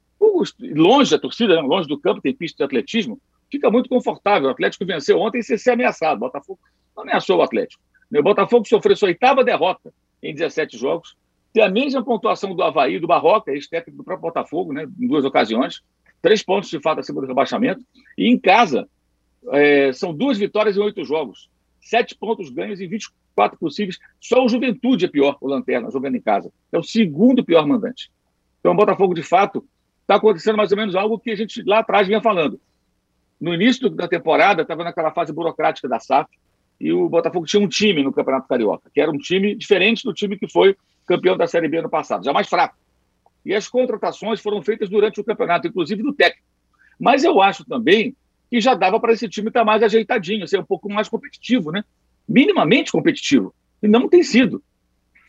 longe 0.61 1.11
da 1.11 1.19
torcida, 1.19 1.55
né? 1.55 1.61
longe 1.61 1.87
do 1.87 1.99
campo, 1.99 2.21
tem 2.21 2.33
pista 2.33 2.57
de 2.57 2.63
atletismo, 2.63 3.19
fica 3.51 3.69
muito 3.69 3.89
confortável. 3.89 4.47
O 4.47 4.51
Atlético 4.51 4.85
venceu 4.85 5.19
ontem 5.19 5.41
sem 5.41 5.57
ser 5.57 5.71
ameaçado. 5.71 6.17
O 6.17 6.21
Botafogo 6.21 6.59
não 6.95 7.03
ameaçou 7.03 7.37
o 7.37 7.41
Atlético. 7.41 7.81
O 8.13 8.23
Botafogo 8.23 8.67
sofreu 8.67 8.95
sua 8.95 9.09
oitava 9.09 9.43
derrota 9.43 9.93
em 10.23 10.33
17 10.33 10.77
jogos, 10.77 11.15
tem 11.53 11.63
a 11.63 11.69
mesma 11.69 12.03
pontuação 12.03 12.55
do 12.55 12.63
Havaí, 12.63 12.99
do 12.99 13.07
Barroca, 13.07 13.51
ex-técnico 13.51 13.97
do 13.97 14.03
próprio 14.03 14.29
Botafogo, 14.29 14.73
né, 14.73 14.87
em 14.99 15.07
duas 15.07 15.25
ocasiões, 15.25 15.81
três 16.21 16.43
pontos 16.43 16.69
de 16.69 16.79
fato 16.79 16.99
acima 16.99 17.21
do 17.21 17.27
rebaixamento, 17.27 17.83
e 18.17 18.27
em 18.27 18.37
casa 18.37 18.87
é, 19.51 19.91
são 19.93 20.13
duas 20.13 20.37
vitórias 20.37 20.77
em 20.77 20.81
oito 20.81 21.03
jogos, 21.03 21.49
sete 21.81 22.15
pontos 22.15 22.49
ganhos 22.49 22.81
em 22.81 22.87
24 22.87 23.57
possíveis, 23.57 23.97
só 24.19 24.43
o 24.43 24.49
Juventude 24.49 25.05
é 25.05 25.07
pior, 25.07 25.37
o 25.39 25.47
Lanterna, 25.47 25.89
jogando 25.91 26.15
em 26.15 26.21
casa, 26.21 26.51
é 26.71 26.77
o 26.77 26.83
segundo 26.83 27.43
pior 27.43 27.65
mandante. 27.65 28.11
Então 28.59 28.73
o 28.73 28.75
Botafogo, 28.75 29.13
de 29.13 29.23
fato, 29.23 29.65
está 30.01 30.15
acontecendo 30.15 30.57
mais 30.57 30.71
ou 30.71 30.77
menos 30.77 30.95
algo 30.95 31.19
que 31.19 31.31
a 31.31 31.35
gente 31.35 31.63
lá 31.63 31.79
atrás 31.79 32.07
vinha 32.07 32.21
falando. 32.21 32.59
No 33.39 33.53
início 33.53 33.89
da 33.89 34.07
temporada, 34.07 34.63
estava 34.63 34.83
naquela 34.83 35.11
fase 35.11 35.31
burocrática 35.31 35.87
da 35.87 35.99
SAF, 35.99 36.29
e 36.79 36.93
o 36.93 37.09
Botafogo 37.09 37.45
tinha 37.45 37.61
um 37.61 37.67
time 37.67 38.03
no 38.03 38.13
Campeonato 38.13 38.47
Carioca, 38.47 38.89
que 38.93 39.01
era 39.01 39.11
um 39.11 39.17
time 39.17 39.55
diferente 39.55 40.03
do 40.03 40.13
time 40.13 40.37
que 40.37 40.47
foi 40.47 40.75
campeão 41.07 41.37
da 41.37 41.47
Série 41.47 41.69
B 41.69 41.81
no 41.81 41.89
passado, 41.89 42.23
já 42.23 42.33
mais 42.33 42.47
fraco. 42.47 42.75
E 43.45 43.55
as 43.55 43.67
contratações 43.67 44.41
foram 44.41 44.61
feitas 44.61 44.89
durante 44.89 45.21
o 45.21 45.23
campeonato, 45.23 45.67
inclusive 45.67 46.03
do 46.03 46.13
técnico. 46.13 46.45
Mas 46.99 47.23
eu 47.23 47.41
acho 47.41 47.63
também 47.63 48.15
que 48.51 48.59
já 48.59 48.75
dava 48.75 48.99
para 48.99 49.13
esse 49.13 49.27
time 49.29 49.47
estar 49.47 49.61
tá 49.61 49.65
mais 49.65 49.81
ajeitadinho, 49.81 50.47
ser 50.47 50.59
um 50.59 50.65
pouco 50.65 50.91
mais 50.91 51.07
competitivo, 51.07 51.71
né? 51.71 51.83
Minimamente 52.27 52.91
competitivo. 52.91 53.53
E 53.81 53.87
não 53.87 54.09
tem 54.09 54.21
sido. 54.21 54.61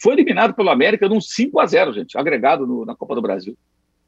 Foi 0.01 0.15
eliminado 0.15 0.55
pelo 0.55 0.71
América 0.71 1.09
num 1.09 1.21
5 1.21 1.61
a 1.61 1.67
0 1.67 1.93
gente, 1.93 2.19
agregado 2.19 2.67
no, 2.67 2.85
na 2.85 2.95
Copa 2.95 3.15
do 3.15 3.23
Brasil. 3.23 3.57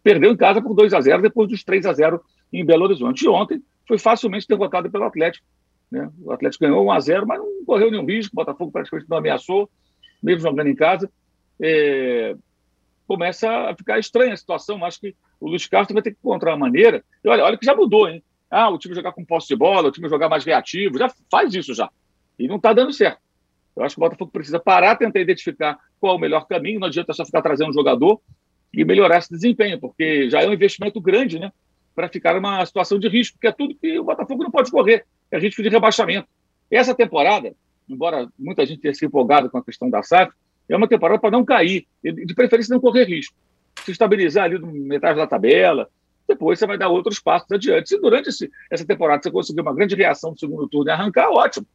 Perdeu 0.03 0.33
em 0.33 0.37
casa 0.37 0.61
por 0.61 0.75
2 0.75 0.93
a 0.93 1.01
0 1.01 1.23
depois 1.23 1.49
dos 1.49 1.63
3 1.63 1.87
a 1.87 1.93
0 1.93 2.21
em 2.53 2.65
Belo 2.65 2.85
Horizonte. 2.85 3.25
E 3.25 3.29
ontem 3.29 3.63
foi 3.87 3.99
facilmente 3.99 4.47
derrotado 4.49 4.91
pelo 4.91 5.05
Atlético. 5.05 5.47
Né? 5.91 6.11
O 6.23 6.33
Atlético 6.33 6.65
ganhou 6.65 6.85
1 6.87 6.93
a 6.93 7.01
0 7.01 7.27
mas 7.27 7.39
não 7.39 7.65
correu 7.65 7.91
nenhum 7.91 8.07
risco. 8.07 8.33
O 8.33 8.37
Botafogo 8.37 8.73
praticamente 8.73 9.11
não 9.11 9.19
ameaçou, 9.19 9.69
mesmo 10.23 10.41
jogando 10.43 10.69
em 10.69 10.75
casa 10.75 11.11
é, 11.61 12.35
começa 13.07 13.51
a 13.51 13.77
ficar 13.77 13.99
estranha 13.99 14.33
a 14.33 14.37
situação. 14.37 14.85
Acho 14.85 15.01
que 15.01 15.17
o 15.41 15.49
Luiz 15.49 15.67
Castro 15.67 15.95
vai 15.95 16.03
ter 16.03 16.13
que 16.13 16.19
encontrar 16.19 16.53
uma 16.53 16.67
maneira. 16.67 17.05
E 17.25 17.29
olha, 17.29 17.45
olha 17.45 17.59
que 17.59 17.67
já 17.67 17.75
mudou, 17.75 18.09
hein? 18.09 18.23
Ah, 18.51 18.69
o 18.69 18.79
time 18.79 18.95
jogar 18.95 19.13
com 19.13 19.25
posse 19.25 19.49
de 19.49 19.57
bola, 19.57 19.89
o 19.89 19.93
time 19.93 20.09
jogar 20.09 20.29
mais 20.29 20.45
reativo, 20.45 20.99
já 20.99 21.09
faz 21.31 21.55
isso 21.55 21.75
já. 21.75 21.89
E 22.39 22.49
não 22.49 22.57
está 22.57 22.73
dando 22.73 22.93
certo. 22.93 23.21
Eu 23.77 23.85
acho 23.85 23.95
que 23.95 24.01
o 24.01 24.05
Botafogo 24.05 24.31
precisa 24.31 24.59
parar, 24.59 24.97
tentar 24.97 25.21
identificar 25.21 25.79
qual 26.01 26.15
é 26.15 26.17
o 26.17 26.21
melhor 26.21 26.47
caminho. 26.47 26.81
Não 26.81 26.89
adianta 26.89 27.13
só 27.13 27.25
ficar 27.25 27.43
trazendo 27.43 27.71
um 27.71 27.73
jogador 27.73 28.21
e 28.73 28.85
melhorar 28.85 29.19
esse 29.19 29.31
desempenho, 29.31 29.81
porque 29.81 30.29
já 30.31 30.43
é 30.43 30.49
um 30.49 30.53
investimento 30.53 31.01
grande, 31.01 31.39
né? 31.39 31.53
Para 31.95 32.09
ficar 32.09 32.35
numa 32.35 32.65
situação 32.65 32.99
de 32.99 33.09
risco, 33.09 33.39
que 33.41 33.47
é 33.47 33.53
tudo 33.53 33.75
que 33.75 33.99
o 33.99 34.05
Botafogo 34.05 34.43
não 34.43 34.51
pode 34.51 34.71
correr. 34.71 35.05
É 35.31 35.39
risco 35.39 35.63
de 35.63 35.69
rebaixamento. 35.69 36.29
Essa 36.71 36.95
temporada, 36.95 37.55
embora 37.89 38.29
muita 38.39 38.65
gente 38.65 38.81
tenha 38.81 38.95
se 38.95 39.05
empolgado 39.05 39.51
com 39.51 39.59
a 39.59 39.65
questão 39.65 39.91
da 39.91 40.03
SAF, 40.03 40.33
é 40.73 40.77
uma 40.77 40.89
temporada 40.89 41.21
para 41.21 41.31
não 41.31 41.45
cair, 41.45 41.87
de 42.03 42.35
preferência 42.35 42.73
não 42.73 42.81
correr 42.81 43.05
risco. 43.05 43.35
Se 43.85 43.91
estabilizar 43.91 44.45
ali 44.45 44.59
no 44.59 44.67
metade 44.67 45.19
da 45.19 45.27
tabela, 45.27 45.89
depois 46.29 46.59
você 46.59 46.67
vai 46.67 46.79
dar 46.79 46.89
outros 46.89 47.19
passos 47.19 47.51
adiante. 47.51 47.89
Se 47.89 47.99
durante 47.99 48.29
esse, 48.29 48.51
essa 48.71 48.85
temporada 48.85 49.23
você 49.23 49.31
conseguir 49.31 49.61
uma 49.61 49.75
grande 49.75 49.97
reação 49.97 50.31
no 50.31 50.39
segundo 50.39 50.69
turno 50.69 50.91
e 50.91 50.93
arrancar, 50.93 51.29
ótimo. 51.31 51.67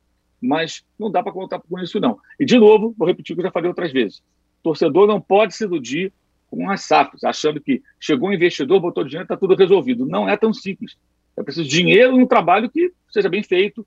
Mas 0.42 0.84
não 0.98 1.12
dá 1.12 1.22
para 1.22 1.34
contar 1.34 1.60
com 1.60 1.80
isso, 1.80 2.00
não. 2.00 2.18
E, 2.40 2.46
de 2.46 2.58
novo, 2.58 2.96
vou 2.98 3.08
repetir 3.08 3.34
o 3.34 3.36
que 3.36 3.42
eu 3.42 3.48
já 3.48 3.52
falei 3.52 3.68
outras 3.68 3.92
vezes. 3.92 4.24
Torcedor 4.64 5.08
não 5.08 5.20
pode 5.20 5.56
se 5.56 5.66
iludir 5.66 6.14
com 6.50 6.70
as 6.70 6.82
SAFs, 6.82 7.24
achando 7.24 7.60
que 7.60 7.82
chegou 8.00 8.30
um 8.30 8.34
investidor, 8.34 8.80
botou 8.80 9.04
dinheiro, 9.04 9.24
está 9.24 9.36
tudo 9.36 9.56
resolvido. 9.56 10.06
Não 10.06 10.30
é 10.30 10.38
tão 10.38 10.54
simples. 10.54 10.96
É 11.36 11.44
preciso 11.44 11.68
dinheiro 11.68 12.18
e 12.18 12.24
um 12.24 12.28
trabalho 12.28 12.70
que 12.70 12.94
seja 13.12 13.28
bem 13.28 13.44
feito, 13.44 13.86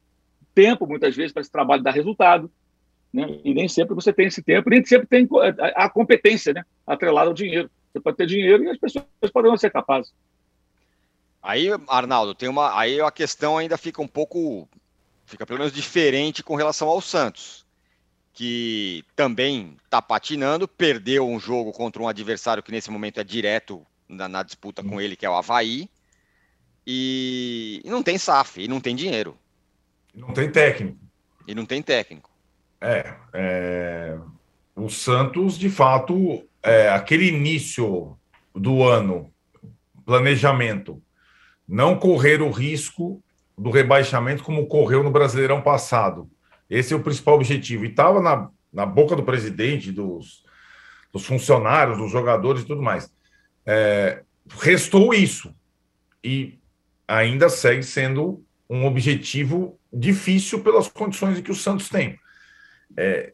tempo, 0.54 0.86
muitas 0.86 1.16
vezes, 1.16 1.32
para 1.32 1.40
esse 1.40 1.50
trabalho 1.50 1.82
dar 1.82 1.92
resultado. 1.92 2.50
Né? 3.12 3.40
E 3.44 3.54
nem 3.54 3.68
sempre 3.68 3.94
você 3.94 4.12
tem 4.12 4.26
esse 4.26 4.42
tempo, 4.42 4.68
nem 4.68 4.84
sempre 4.84 5.06
tem 5.06 5.28
a 5.74 5.88
competência 5.88 6.52
né? 6.52 6.64
atrelada 6.86 7.28
ao 7.28 7.34
dinheiro. 7.34 7.70
Você 7.92 8.00
pode 8.00 8.16
ter 8.16 8.26
dinheiro 8.26 8.64
e 8.64 8.68
as 8.68 8.78
pessoas 8.78 9.04
podem 9.32 9.50
não 9.50 9.56
ser 9.56 9.70
capazes. 9.70 10.12
Aí, 11.42 11.68
Arnaldo, 11.88 12.34
tem 12.34 12.48
uma. 12.48 12.78
Aí 12.78 13.00
a 13.00 13.10
questão 13.10 13.56
ainda 13.56 13.78
fica 13.78 14.02
um 14.02 14.08
pouco. 14.08 14.68
Fica 15.24 15.46
pelo 15.46 15.58
menos 15.58 15.72
diferente 15.72 16.42
com 16.42 16.54
relação 16.54 16.88
ao 16.88 17.00
Santos, 17.00 17.66
que 18.32 19.04
também 19.14 19.76
está 19.84 20.00
patinando, 20.00 20.66
perdeu 20.66 21.28
um 21.28 21.38
jogo 21.38 21.70
contra 21.72 22.02
um 22.02 22.08
adversário 22.08 22.62
que 22.62 22.72
nesse 22.72 22.90
momento 22.90 23.20
é 23.20 23.24
direto 23.24 23.86
na, 24.08 24.26
na 24.26 24.42
disputa 24.42 24.82
com 24.82 25.00
ele, 25.00 25.16
que 25.16 25.26
é 25.26 25.30
o 25.30 25.34
Havaí, 25.34 25.88
e, 26.86 27.82
e 27.84 27.90
não 27.90 28.02
tem 28.02 28.16
SAF, 28.16 28.62
e 28.62 28.68
não 28.68 28.80
tem 28.80 28.96
dinheiro. 28.96 29.36
Não 30.14 30.32
tem 30.32 30.50
técnico. 30.50 30.98
E 31.46 31.54
não 31.54 31.66
tem 31.66 31.82
técnico. 31.82 32.27
É, 32.80 33.14
é, 33.32 34.18
o 34.76 34.88
Santos, 34.88 35.58
de 35.58 35.68
fato, 35.68 36.44
é, 36.62 36.88
aquele 36.88 37.28
início 37.28 38.16
do 38.54 38.82
ano, 38.84 39.32
planejamento, 40.04 41.02
não 41.66 41.98
correr 41.98 42.40
o 42.40 42.50
risco 42.50 43.22
do 43.56 43.70
rebaixamento 43.70 44.42
como 44.42 44.62
ocorreu 44.62 45.02
no 45.02 45.10
Brasileirão 45.10 45.60
passado. 45.60 46.30
Esse 46.70 46.94
é 46.94 46.96
o 46.96 47.02
principal 47.02 47.34
objetivo. 47.34 47.84
E 47.84 47.88
estava 47.88 48.20
na, 48.20 48.48
na 48.72 48.86
boca 48.86 49.16
do 49.16 49.24
presidente, 49.24 49.90
dos, 49.90 50.44
dos 51.12 51.26
funcionários, 51.26 51.98
dos 51.98 52.10
jogadores 52.10 52.62
e 52.62 52.66
tudo 52.66 52.82
mais. 52.82 53.12
É, 53.66 54.22
restou 54.60 55.12
isso. 55.12 55.54
E 56.22 56.58
ainda 57.06 57.48
segue 57.48 57.82
sendo 57.82 58.44
um 58.68 58.86
objetivo 58.86 59.78
difícil 59.92 60.62
pelas 60.62 60.88
condições 60.88 61.40
que 61.40 61.50
o 61.50 61.54
Santos 61.54 61.88
tem. 61.88 62.18
É, 62.96 63.32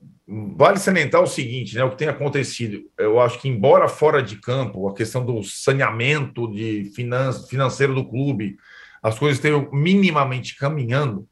vale 0.56 0.78
salientar 0.78 1.22
o 1.22 1.26
seguinte, 1.26 1.76
né, 1.76 1.84
o 1.84 1.90
que 1.90 1.98
tem 1.98 2.08
acontecido, 2.08 2.82
eu 2.98 3.20
acho 3.20 3.40
que 3.40 3.48
embora 3.48 3.88
fora 3.88 4.22
de 4.22 4.36
campo, 4.36 4.88
a 4.88 4.94
questão 4.94 5.24
do 5.24 5.42
saneamento 5.42 6.50
de 6.50 6.90
finan 6.94 7.32
financeiro 7.32 7.94
do 7.94 8.08
clube, 8.08 8.56
as 9.02 9.18
coisas 9.18 9.36
estejam 9.36 9.68
minimamente 9.72 10.56
caminhando, 10.56 11.28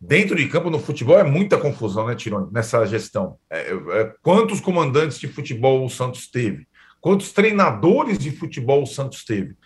dentro 0.00 0.36
de 0.36 0.48
campo 0.48 0.70
no 0.70 0.78
futebol 0.78 1.18
é 1.18 1.24
muita 1.24 1.58
confusão, 1.58 2.06
né, 2.06 2.14
Tirone, 2.14 2.48
nessa 2.52 2.84
gestão. 2.86 3.36
É, 3.50 3.72
é, 3.72 4.14
quantos 4.22 4.60
comandantes 4.60 5.18
de 5.18 5.28
futebol 5.28 5.84
o 5.84 5.90
Santos 5.90 6.30
teve? 6.30 6.66
Quantos 7.00 7.32
treinadores 7.32 8.18
de 8.18 8.30
futebol 8.30 8.82
o 8.82 8.86
Santos 8.86 9.24
teve? 9.24 9.56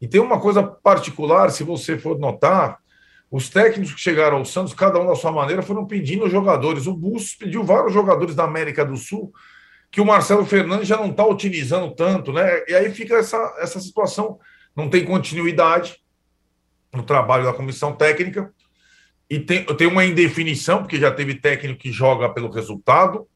E 0.00 0.08
tem 0.08 0.20
uma 0.20 0.40
coisa 0.40 0.62
particular, 0.62 1.50
se 1.50 1.62
você 1.62 1.98
for 1.98 2.18
notar, 2.18 2.78
os 3.30 3.50
técnicos 3.50 3.94
que 3.94 4.00
chegaram 4.00 4.38
ao 4.38 4.44
Santos, 4.44 4.72
cada 4.72 4.98
um 4.98 5.06
da 5.06 5.14
sua 5.14 5.30
maneira, 5.30 5.62
foram 5.62 5.86
pedindo 5.86 6.28
jogadores. 6.30 6.86
O 6.86 6.94
Bustos 6.94 7.34
pediu 7.34 7.62
vários 7.62 7.92
jogadores 7.92 8.34
da 8.34 8.44
América 8.44 8.84
do 8.84 8.96
Sul 8.96 9.32
que 9.90 10.00
o 10.00 10.04
Marcelo 10.04 10.44
Fernandes 10.44 10.88
já 10.88 10.96
não 10.96 11.10
está 11.10 11.26
utilizando 11.26 11.94
tanto, 11.94 12.32
né? 12.32 12.62
E 12.68 12.74
aí 12.74 12.90
fica 12.90 13.16
essa, 13.16 13.36
essa 13.58 13.80
situação, 13.80 14.38
não 14.76 14.88
tem 14.88 15.04
continuidade 15.04 15.98
no 16.92 17.02
trabalho 17.02 17.44
da 17.44 17.52
comissão 17.52 17.92
técnica 17.92 18.52
e 19.30 19.38
tem, 19.38 19.64
tem 19.64 19.86
uma 19.86 20.04
indefinição, 20.04 20.78
porque 20.78 20.98
já 20.98 21.10
teve 21.10 21.34
técnico 21.34 21.80
que 21.80 21.92
joga 21.92 22.28
pelo 22.28 22.50
resultado, 22.50 23.26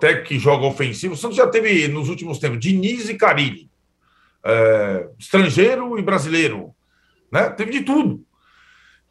técnico 0.00 0.28
que 0.28 0.38
joga 0.38 0.66
ofensivo. 0.66 1.14
O 1.14 1.16
Santos 1.16 1.36
já 1.36 1.46
teve 1.46 1.88
nos 1.88 2.08
últimos 2.08 2.38
tempos 2.38 2.58
Diniz 2.58 3.08
e 3.08 3.14
Carilli, 3.14 3.70
é, 4.44 5.08
estrangeiro 5.18 5.98
e 5.98 6.02
brasileiro, 6.02 6.74
né? 7.30 7.50
Teve 7.50 7.72
de 7.72 7.80
tudo 7.80 8.25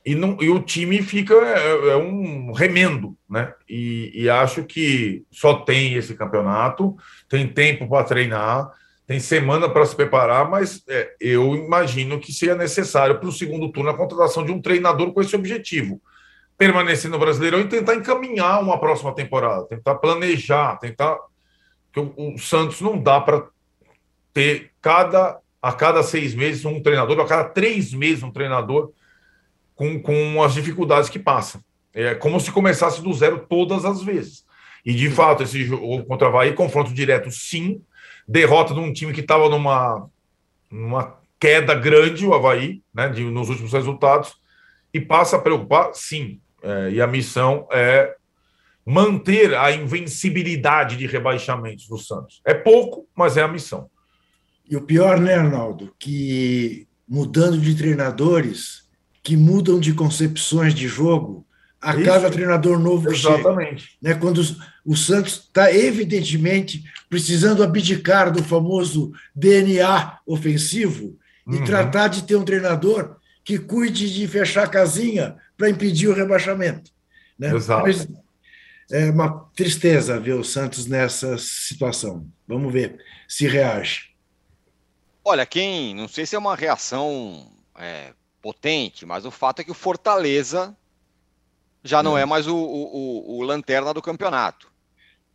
e, 0.06 0.14
não, 0.14 0.38
e 0.40 0.50
o 0.50 0.62
time 0.62 1.02
fica 1.02 1.34
é, 1.34 1.90
é 1.90 1.96
um 1.98 2.52
remendo, 2.52 3.18
né? 3.28 3.52
E, 3.68 4.12
e, 4.14 4.30
acho 4.30 4.64
que 4.64 5.26
só 5.32 5.56
tem 5.56 5.96
esse 5.96 6.14
campeonato, 6.14 6.96
tem 7.28 7.48
tempo 7.48 7.90
para 7.90 8.04
treinar, 8.04 8.72
tem 9.08 9.20
semana 9.20 9.68
para 9.68 9.84
se 9.84 9.96
preparar, 9.96 10.48
mas 10.48 10.84
é, 10.88 11.16
eu 11.20 11.56
imagino 11.56 12.20
que 12.20 12.32
seja 12.32 12.54
necessário 12.54 13.20
para 13.20 13.28
o 13.28 13.32
segundo 13.32 13.72
turno 13.72 13.90
a 13.90 13.98
contratação 13.98 14.46
de 14.46 14.52
um 14.52 14.62
treinador 14.62 15.12
com 15.12 15.22
esse 15.22 15.36
objetivo. 15.36 16.00
Permanecer 16.56 17.10
no 17.10 17.18
Brasileirão 17.18 17.62
e 17.62 17.68
tentar 17.68 17.96
encaminhar 17.96 18.62
uma 18.62 18.80
próxima 18.80 19.14
temporada, 19.14 19.66
tentar 19.66 19.96
planejar, 19.96 20.78
tentar. 20.78 21.18
que 21.92 22.00
o, 22.00 22.14
o 22.16 22.38
Santos 22.38 22.80
não 22.80 23.02
dá 23.02 23.20
para 23.20 23.48
ter 24.32 24.72
cada 24.80 25.40
a 25.60 25.74
cada 25.74 26.04
seis 26.04 26.36
meses 26.36 26.64
um 26.64 26.80
treinador, 26.80 27.20
a 27.20 27.26
cada 27.26 27.46
três 27.46 27.92
meses 27.92 28.22
um 28.22 28.30
treinador 28.30 28.94
com, 29.76 30.02
com 30.02 30.42
as 30.42 30.54
dificuldades 30.54 31.10
que 31.10 31.20
passa. 31.20 31.64
É 31.94 32.16
como 32.16 32.40
se 32.40 32.52
começasse 32.52 33.02
do 33.02 33.14
zero 33.14 33.46
todas 33.48 33.86
as 33.86 34.02
vezes. 34.02 34.46
E 34.86 34.94
de 34.94 35.10
fato, 35.10 35.44
esse 35.44 35.64
jogo 35.64 36.06
contra 36.06 36.28
o 36.28 36.30
Havaí, 36.30 36.54
confronto 36.54 36.94
direto, 36.94 37.32
sim, 37.32 37.82
derrota 38.28 38.74
de 38.74 38.80
um 38.80 38.94
time 38.94 39.14
que 39.14 39.22
estava 39.22 39.50
numa, 39.50 40.08
numa 40.70 41.18
queda 41.40 41.74
grande, 41.74 42.26
o 42.26 42.34
Havaí, 42.34 42.82
né, 42.94 43.10
de, 43.10 43.24
nos 43.24 43.50
últimos 43.50 43.74
resultados, 43.74 44.36
e 44.94 45.00
passa 45.00 45.38
a 45.38 45.40
preocupar, 45.42 45.92
sim. 45.94 46.40
É, 46.62 46.92
e 46.92 47.02
a 47.02 47.08
missão 47.08 47.68
é 47.72 48.16
manter 48.86 49.56
a 49.56 49.72
invencibilidade 49.72 50.96
de 50.96 51.08
rebaixamentos 51.08 51.88
do 51.88 51.98
Santos. 51.98 52.42
É 52.46 52.54
pouco, 52.54 53.08
mas 53.16 53.38
é 53.38 53.42
a 53.42 53.48
missão. 53.48 53.90
E 54.70 54.76
o 54.76 54.82
pior, 54.82 55.20
né, 55.20 55.36
Arnaldo, 55.36 55.94
que 56.00 56.88
mudando 57.08 57.58
de 57.60 57.76
treinadores, 57.76 58.85
que 59.26 59.36
mudam 59.36 59.80
de 59.80 59.92
concepções 59.92 60.76
de 60.76 60.88
jogo, 60.88 61.48
a 61.82 61.96
Isso. 61.96 62.06
cada 62.06 62.30
treinador 62.30 62.78
novo 62.78 63.12
Exatamente. 63.12 63.82
chega. 63.82 63.94
Né, 64.00 64.14
quando 64.14 64.40
o 64.86 64.96
Santos 64.96 65.46
está 65.48 65.74
evidentemente 65.74 66.84
precisando 67.10 67.64
abdicar 67.64 68.32
do 68.32 68.44
famoso 68.44 69.12
DNA 69.36 70.20
ofensivo 70.28 71.18
e 71.48 71.56
uhum. 71.56 71.64
tratar 71.64 72.08
de 72.08 72.22
ter 72.22 72.36
um 72.36 72.46
treinador 72.46 73.18
que 73.44 73.58
cuide 73.58 74.14
de 74.14 74.28
fechar 74.28 74.66
a 74.66 74.70
casinha 74.70 75.36
para 75.58 75.72
impedir 75.72 76.08
o 76.08 76.14
rebaixamento. 76.14 76.92
Né? 77.38 77.54
Exato. 77.54 77.82
Mas 77.82 78.08
é 78.92 79.10
uma 79.10 79.50
tristeza 79.56 80.20
ver 80.20 80.34
o 80.34 80.44
Santos 80.44 80.86
nessa 80.86 81.36
situação. 81.40 82.28
Vamos 82.48 82.72
ver 82.72 83.00
se 83.28 83.48
reage. 83.48 84.12
Olha, 85.24 85.48
quem. 85.48 85.96
Não 85.96 86.08
sei 86.08 86.28
se 86.28 86.36
é 86.36 86.40
uma 86.40 86.56
reação 86.56 87.52
é, 87.76 88.14
potente, 88.46 89.08
mas 89.08 89.26
o 89.26 89.32
fato 89.32 89.62
é 89.62 89.64
que 89.64 89.72
o 89.72 89.74
Fortaleza 89.74 90.78
já 91.84 92.04
não 92.04 92.16
é, 92.16 92.22
é 92.22 92.26
mais 92.28 92.46
o, 92.46 92.56
o, 92.56 92.60
o, 92.60 93.40
o 93.40 93.42
lanterna 93.42 93.92
do 93.92 94.04
campeonato. 94.04 94.72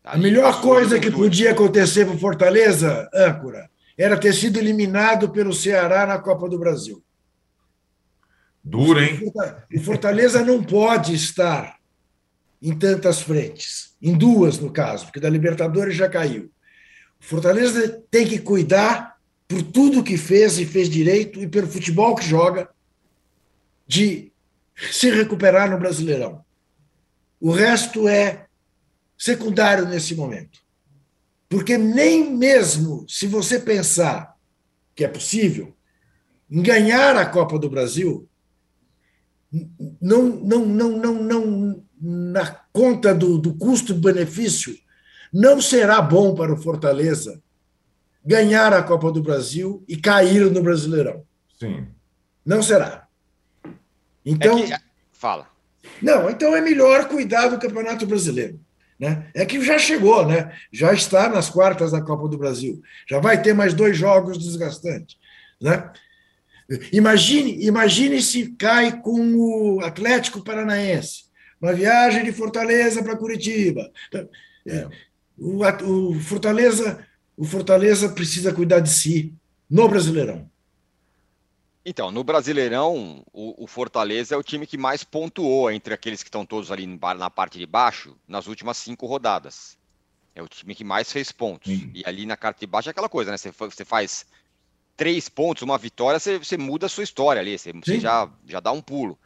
A 0.05 0.17
melhor 0.17 0.61
coisa 0.61 1.01
que 1.01 1.11
podia 1.11 1.51
acontecer 1.51 2.05
para 2.05 2.15
o 2.15 2.19
Fortaleza, 2.21 3.11
âncora, 3.13 3.69
era 3.99 4.17
ter 4.17 4.33
sido 4.33 4.61
eliminado 4.61 5.29
pelo 5.31 5.53
Ceará 5.53 6.07
na 6.07 6.21
Copa 6.21 6.49
do 6.49 6.57
Brasil. 6.57 7.03
Duro, 8.63 9.03
hein? 9.03 9.21
O 9.75 9.81
Fortaleza 9.81 10.45
não 10.45 10.63
pode 10.63 11.13
estar 11.13 11.81
em 12.63 12.79
tantas 12.79 13.21
frentes, 13.21 13.97
em 14.01 14.17
duas 14.17 14.61
no 14.61 14.71
caso, 14.71 15.07
porque 15.07 15.19
da 15.19 15.29
Libertadores 15.29 15.97
já 15.97 16.09
caiu. 16.09 16.49
O 17.21 17.25
Fortaleza 17.25 18.05
tem 18.09 18.25
que 18.25 18.39
cuidar 18.39 19.17
por 19.49 19.63
tudo 19.65 20.05
que 20.05 20.17
fez 20.17 20.61
e 20.61 20.65
fez 20.65 20.89
direito 20.89 21.41
e 21.41 21.49
pelo 21.49 21.67
futebol 21.67 22.15
que 22.15 22.25
joga 22.25 22.71
de 23.91 24.33
se 24.93 25.11
recuperar 25.11 25.69
no 25.69 25.77
Brasileirão. 25.77 26.45
O 27.41 27.51
resto 27.51 28.07
é 28.07 28.47
secundário 29.19 29.85
nesse 29.89 30.15
momento. 30.15 30.61
Porque 31.49 31.77
nem 31.77 32.33
mesmo 32.33 33.05
se 33.09 33.27
você 33.27 33.59
pensar 33.59 34.37
que 34.95 35.05
é 35.05 35.09
possível 35.09 35.77
em 36.49 36.63
ganhar 36.63 37.17
a 37.17 37.27
Copa 37.27 37.59
do 37.59 37.69
Brasil, 37.69 38.29
não, 40.01 40.23
não, 40.37 40.65
não, 40.65 40.91
não, 40.91 41.15
não 41.25 41.85
na 42.01 42.47
conta 42.73 43.13
do, 43.13 43.39
do 43.39 43.55
custo-benefício, 43.55 44.79
não 45.33 45.61
será 45.61 46.01
bom 46.01 46.33
para 46.33 46.55
o 46.55 46.57
Fortaleza 46.57 47.43
ganhar 48.25 48.73
a 48.73 48.85
Copa 48.85 49.11
do 49.11 49.21
Brasil 49.21 49.83
e 49.89 49.97
cair 49.97 50.49
no 50.49 50.63
Brasileirão. 50.63 51.25
Sim. 51.59 51.89
Não 52.47 52.63
será. 52.63 53.10
Então. 54.25 54.59
É 54.59 54.67
que... 54.67 54.85
Fala. 55.13 55.49
Não, 56.01 56.29
então 56.31 56.55
é 56.57 56.61
melhor 56.61 57.09
cuidar 57.09 57.49
do 57.49 57.59
Campeonato 57.59 58.07
Brasileiro. 58.07 58.61
Né? 58.99 59.31
É 59.35 59.47
que 59.47 59.63
já 59.65 59.79
chegou, 59.79 60.27
né? 60.27 60.55
já 60.71 60.93
está 60.93 61.29
nas 61.29 61.49
quartas 61.49 61.93
da 61.93 62.03
Copa 62.03 62.29
do 62.29 62.37
Brasil, 62.37 62.83
já 63.09 63.19
vai 63.19 63.41
ter 63.41 63.55
mais 63.55 63.73
dois 63.73 63.97
jogos 63.97 64.37
desgastantes. 64.37 65.17
Né? 65.59 65.91
Imagine, 66.93 67.65
imagine 67.65 68.21
se 68.21 68.51
cai 68.59 69.01
com 69.01 69.35
o 69.35 69.81
Atlético 69.81 70.45
Paranaense, 70.45 71.25
uma 71.61 71.73
viagem 71.73 72.25
de 72.25 72.33
Fortaleza 72.33 73.03
para 73.03 73.17
Curitiba. 73.17 73.91
É, 74.67 74.87
o, 75.37 75.65
o, 75.65 76.21
Fortaleza, 76.21 77.05
o 77.37 77.45
Fortaleza 77.45 78.11
precisa 78.11 78.53
cuidar 78.53 78.81
de 78.81 78.91
si 78.91 79.35
no 79.69 79.89
Brasileirão. 79.89 80.49
Então, 81.91 82.13
no 82.13 82.23
Brasileirão, 82.23 83.25
o, 83.33 83.65
o, 83.65 83.67
Fortaleza 83.67 84.37
é 84.37 84.39
o 84.39 84.45
time 84.45 84.65
que 84.65 84.79
mais 84.79 85.03
pontuou 85.03 85.73
entre 85.73 85.93
aqueles 85.93 86.23
que 86.23 86.29
estão 86.29 86.47
todos 86.47 86.71
ali 86.71 86.87
na 86.87 87.29
parte 87.29 87.59
de 87.59 87.67
baixo 87.67 88.17
nas 88.29 88.47
últimas 88.47 88.77
cinco 88.77 89.07
rodadas. 89.07 89.77
É 90.33 90.41
o 90.41 90.47
time 90.47 90.73
que 90.73 90.85
mais 90.85 91.11
fez 91.11 91.33
pontos. 91.33 91.73
Sim. 91.73 91.91
E 91.93 92.05
ali 92.07 92.27
na 92.27 92.37
parte 92.37 92.61
de 92.61 92.67
baixo 92.69 92.89
é 92.89 92.93
aquela 92.93 93.09
coisa, 93.09 93.33
né? 93.33 93.37
Você, 93.37 93.51
você 93.51 93.85
faz 93.85 94.25
três 94.97 95.29
pontos, 95.29 95.65
uma 95.65 95.77
vitória, 95.77 96.21
você, 96.21 96.39
você 96.39 96.57
muda 96.57 96.87
a 96.87 96.89
sua 96.89 97.03
história 97.03 97.41
ali, 97.41 97.59
você, 97.59 97.73
você 97.73 97.99
já, 97.99 98.31
já 98.47 98.61
dá 98.61 98.71
um 98.71 98.81
pulo. 98.81 99.19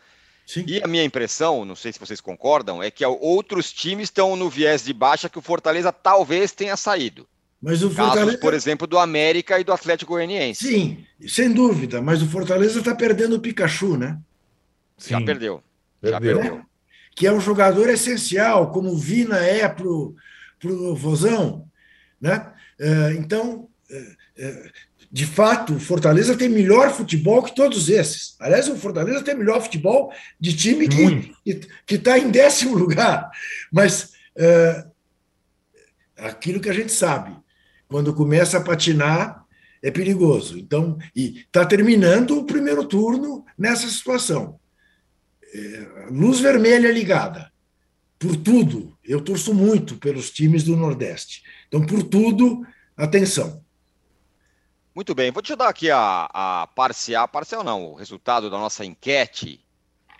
Sim. 0.47 0.65
E 0.67 0.83
a 0.83 0.87
minha 0.87 1.05
impressão, 1.05 1.67
não 1.67 1.77
sei 1.77 1.93
se 1.93 2.01
vocês 2.01 2.19
concordam, 2.23 2.83
é 2.83 2.91
que 2.91 3.05
outros 3.05 3.75
times 3.75 4.05
estão 4.05 4.37
no 4.37 4.49
viés 4.49 4.83
de 4.83 4.95
baixa 4.95 5.29
que 5.29 5.39
o 5.39 5.43
Fortaleza 5.43 5.93
talvez 5.93 6.53
tenha 6.53 6.79
saído. 6.79 7.29
Mas 7.65 7.83
o 7.83 7.89
Fortaleza... 7.89 8.27
Casos, 8.27 8.41
por 8.41 8.53
exemplo, 8.53 8.87
do 8.87 8.99
América 8.99 9.59
e 9.59 9.65
do 9.65 9.73
Atlético 9.73 10.13
Goianiense. 10.13 10.69
Sim, 10.69 11.07
sem 11.27 11.51
dúvida, 11.51 12.03
mas 12.03 12.21
o 12.21 12.29
Fortaleza 12.29 12.79
está 12.79 12.95
perdendo 12.95 13.37
o 13.37 13.41
Pikachu, 13.41 13.97
né? 13.97 14.19
Sim. 14.99 15.15
Já 15.15 15.21
perdeu. 15.23 15.65
Já 16.03 16.21
perdeu. 16.21 16.61
Que 17.17 17.27
é 17.27 17.33
um 17.33 17.41
jogador 17.41 17.89
essencial, 17.89 18.71
como 18.71 18.91
o 18.91 18.99
Vina 18.99 19.39
é 19.39 19.67
para 19.67 19.89
o 19.89 20.15
Vozão. 20.95 21.67
Né? 22.21 22.53
É, 22.79 23.15
então, 23.15 23.67
é, 23.91 24.13
é, 24.37 24.71
de 25.11 25.25
fato, 25.25 25.77
o 25.77 25.81
Fortaleza 25.81 26.37
tem 26.37 26.51
melhor 26.51 26.91
futebol 26.91 27.43
que 27.43 27.55
todos 27.55 27.89
esses. 27.89 28.37
Aliás, 28.41 28.69
o 28.69 28.77
Fortaleza 28.77 29.25
tem 29.25 29.35
melhor 29.35 29.63
futebol 29.63 30.13
de 30.39 30.55
time 30.55 30.87
que 30.87 31.95
está 31.95 32.19
em 32.19 32.31
décimo 32.31 32.77
lugar. 32.77 33.31
Mas 33.73 34.13
aquilo 36.19 36.61
que 36.61 36.69
a 36.69 36.75
gente 36.75 36.93
sabe, 36.93 37.35
quando 37.89 38.15
começa 38.15 38.59
a 38.59 38.63
patinar, 38.63 39.45
é 39.83 39.91
perigoso. 39.91 40.59
Então, 40.59 40.99
e 41.15 41.41
está 41.41 41.65
terminando 41.65 42.39
o 42.39 42.45
primeiro 42.45 42.85
turno 42.85 43.45
nessa 43.57 43.89
situação. 43.89 44.59
É, 45.55 46.09
luz 46.11 46.41
vermelha 46.41 46.91
ligada. 46.91 47.53
Por 48.19 48.37
tudo, 48.37 48.97
eu 49.05 49.21
torço 49.21 49.53
muito 49.53 49.97
pelos 49.97 50.31
times 50.31 50.65
do 50.65 50.77
Nordeste. 50.77 51.43
Então, 51.69 51.85
por 51.85 52.03
tudo, 52.03 52.67
atenção. 52.97 53.63
Muito 54.95 55.15
bem, 55.15 55.31
vou 55.31 55.43
te 55.43 55.55
dar 55.55 55.69
aqui 55.69 55.91
a, 55.91 56.29
a 56.33 56.67
parcial, 56.69 57.27
parcial 57.29 57.65
não, 57.65 57.93
o 57.93 57.95
resultado 57.95 58.49
da 58.49 58.57
nossa 58.57 58.85
enquete, 58.85 59.61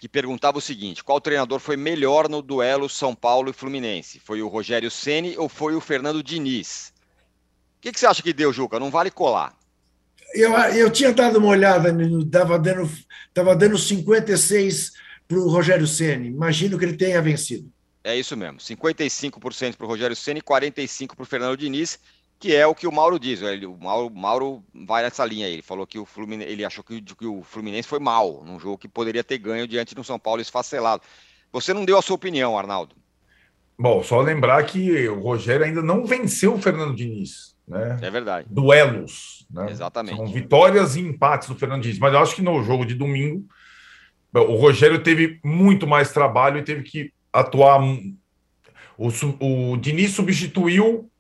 que 0.01 0.09
perguntava 0.09 0.59
o 0.59 0.61
seguinte: 0.61 1.03
qual 1.03 1.21
treinador 1.21 1.61
foi 1.61 1.77
melhor 1.77 2.29
no 2.29 2.43
duelo 2.43 2.89
São 2.89 3.15
Paulo 3.15 3.51
e 3.51 3.55
Fluminense? 3.55 4.21
Foi 4.21 4.43
o 4.43 4.49
Rogério 4.49 4.91
Ceni 4.91 5.39
ou 5.39 5.49
foi 5.49 5.75
o 5.75 5.81
Fernando 5.81 6.23
Diniz? 6.23 6.94
Que, 7.85 7.93
que 7.93 8.01
você 8.01 8.07
acha 8.07 8.23
que 8.23 8.33
deu, 8.33 8.51
Juca? 8.51 8.81
Não 8.81 8.91
vale 8.91 9.11
colar. 9.11 9.55
Eu, 10.33 10.53
eu 10.55 10.91
tinha 10.91 11.13
dado 11.13 11.39
uma 11.39 11.49
olhada, 11.49 11.91
estava 12.19 12.59
dando, 12.59 12.91
tava 13.35 13.55
dando 13.55 13.77
56 13.77 14.93
para 15.29 15.39
o 15.39 15.49
Rogério 15.49 15.87
Ceni. 15.87 16.29
Imagino 16.29 16.79
que 16.79 16.85
ele 16.87 16.97
tenha 16.97 17.21
vencido. 17.21 17.71
É 18.03 18.17
isso 18.17 18.37
mesmo. 18.37 18.59
55% 18.59 19.77
para 19.77 19.85
o 19.85 19.89
Rogério 19.89 20.17
Ceni, 20.17 20.41
45% 20.41 21.15
para 21.15 21.23
o 21.23 21.27
Fernando 21.27 21.59
Diniz, 21.59 21.99
que 22.39 22.55
é 22.55 22.67
o 22.67 22.75
que 22.75 22.87
o 22.87 22.93
Mauro 22.93 23.19
diz. 23.19 23.43
Ele, 23.43 23.67
o 23.67 23.77
Mauro, 23.77 24.15
Mauro 24.15 24.65
vai 24.75 25.03
nessa 25.03 25.25
linha 25.25 25.47
aí. 25.47 25.53
Ele 25.53 25.63
falou 25.63 25.87
que 25.87 25.99
o 25.99 26.07
Fluminense, 26.07 26.51
ele 26.51 26.65
achou 26.65 26.83
que, 26.83 27.03
que 27.03 27.27
o 27.27 27.43
Fluminense 27.43 27.87
foi 27.87 28.01
mal 28.01 28.43
num 28.45 28.59
jogo 28.59 28.79
que 28.79 28.89
poderia 28.89 29.23
ter 29.23 29.37
ganho 29.37 29.69
diante 29.69 29.95
do 29.95 30.03
São 30.03 30.19
Paulo 30.19 30.41
esfacelado. 30.41 31.03
Você 31.53 31.75
não 31.75 31.85
deu 31.85 31.99
a 31.99 32.03
sua 32.03 32.17
opinião, 32.17 32.59
Arnaldo. 32.59 32.97
Bom, 33.79 34.03
só 34.03 34.23
lembrar 34.23 34.65
que 34.65 35.07
o 35.09 35.21
Rogério 35.21 35.67
ainda 35.67 35.83
não 35.83 36.07
venceu 36.07 36.55
o 36.55 36.61
Fernando 36.61 36.97
Diniz. 36.97 37.54
Né? 37.67 37.99
É 38.03 38.11
verdade. 38.11 38.47
Duelos. 38.51 39.47
Né? 39.51 39.71
Exatamente. 39.71 40.17
São 40.17 40.27
vitórias 40.27 40.97
e 40.97 41.01
empates 41.01 41.49
do 41.49 41.55
Fernando 41.55 41.83
Diniz. 41.83 41.99
Mas 41.99 42.13
eu 42.13 42.19
acho 42.19 42.37
que 42.37 42.43
no 42.43 42.63
jogo 42.63 42.85
de 42.85 42.95
domingo, 42.95 43.47
o 44.33 44.57
Rogério 44.57 45.03
teve 45.03 45.41
muito 45.45 45.87
mais 45.87 46.13
trabalho 46.13 46.59
e 46.59 46.65
teve 46.65 46.83
que 46.83 47.13
atuar. 47.33 47.81
O, 48.97 49.09
o 49.41 49.77
Diniz 49.77 50.11
substituiu 50.13 51.11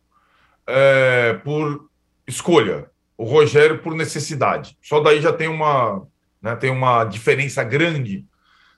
é, 0.66 1.34
por 1.44 1.88
escolha. 2.26 2.90
o 3.16 3.24
Rogério 3.24 3.78
por 3.78 3.94
necessidade. 3.94 4.76
Só 4.82 5.00
daí 5.00 5.20
já 5.20 5.32
tem 5.32 5.48
uma, 5.48 6.06
né, 6.42 6.56
tem 6.56 6.70
uma 6.70 7.04
diferença 7.04 7.62
grande 7.62 8.26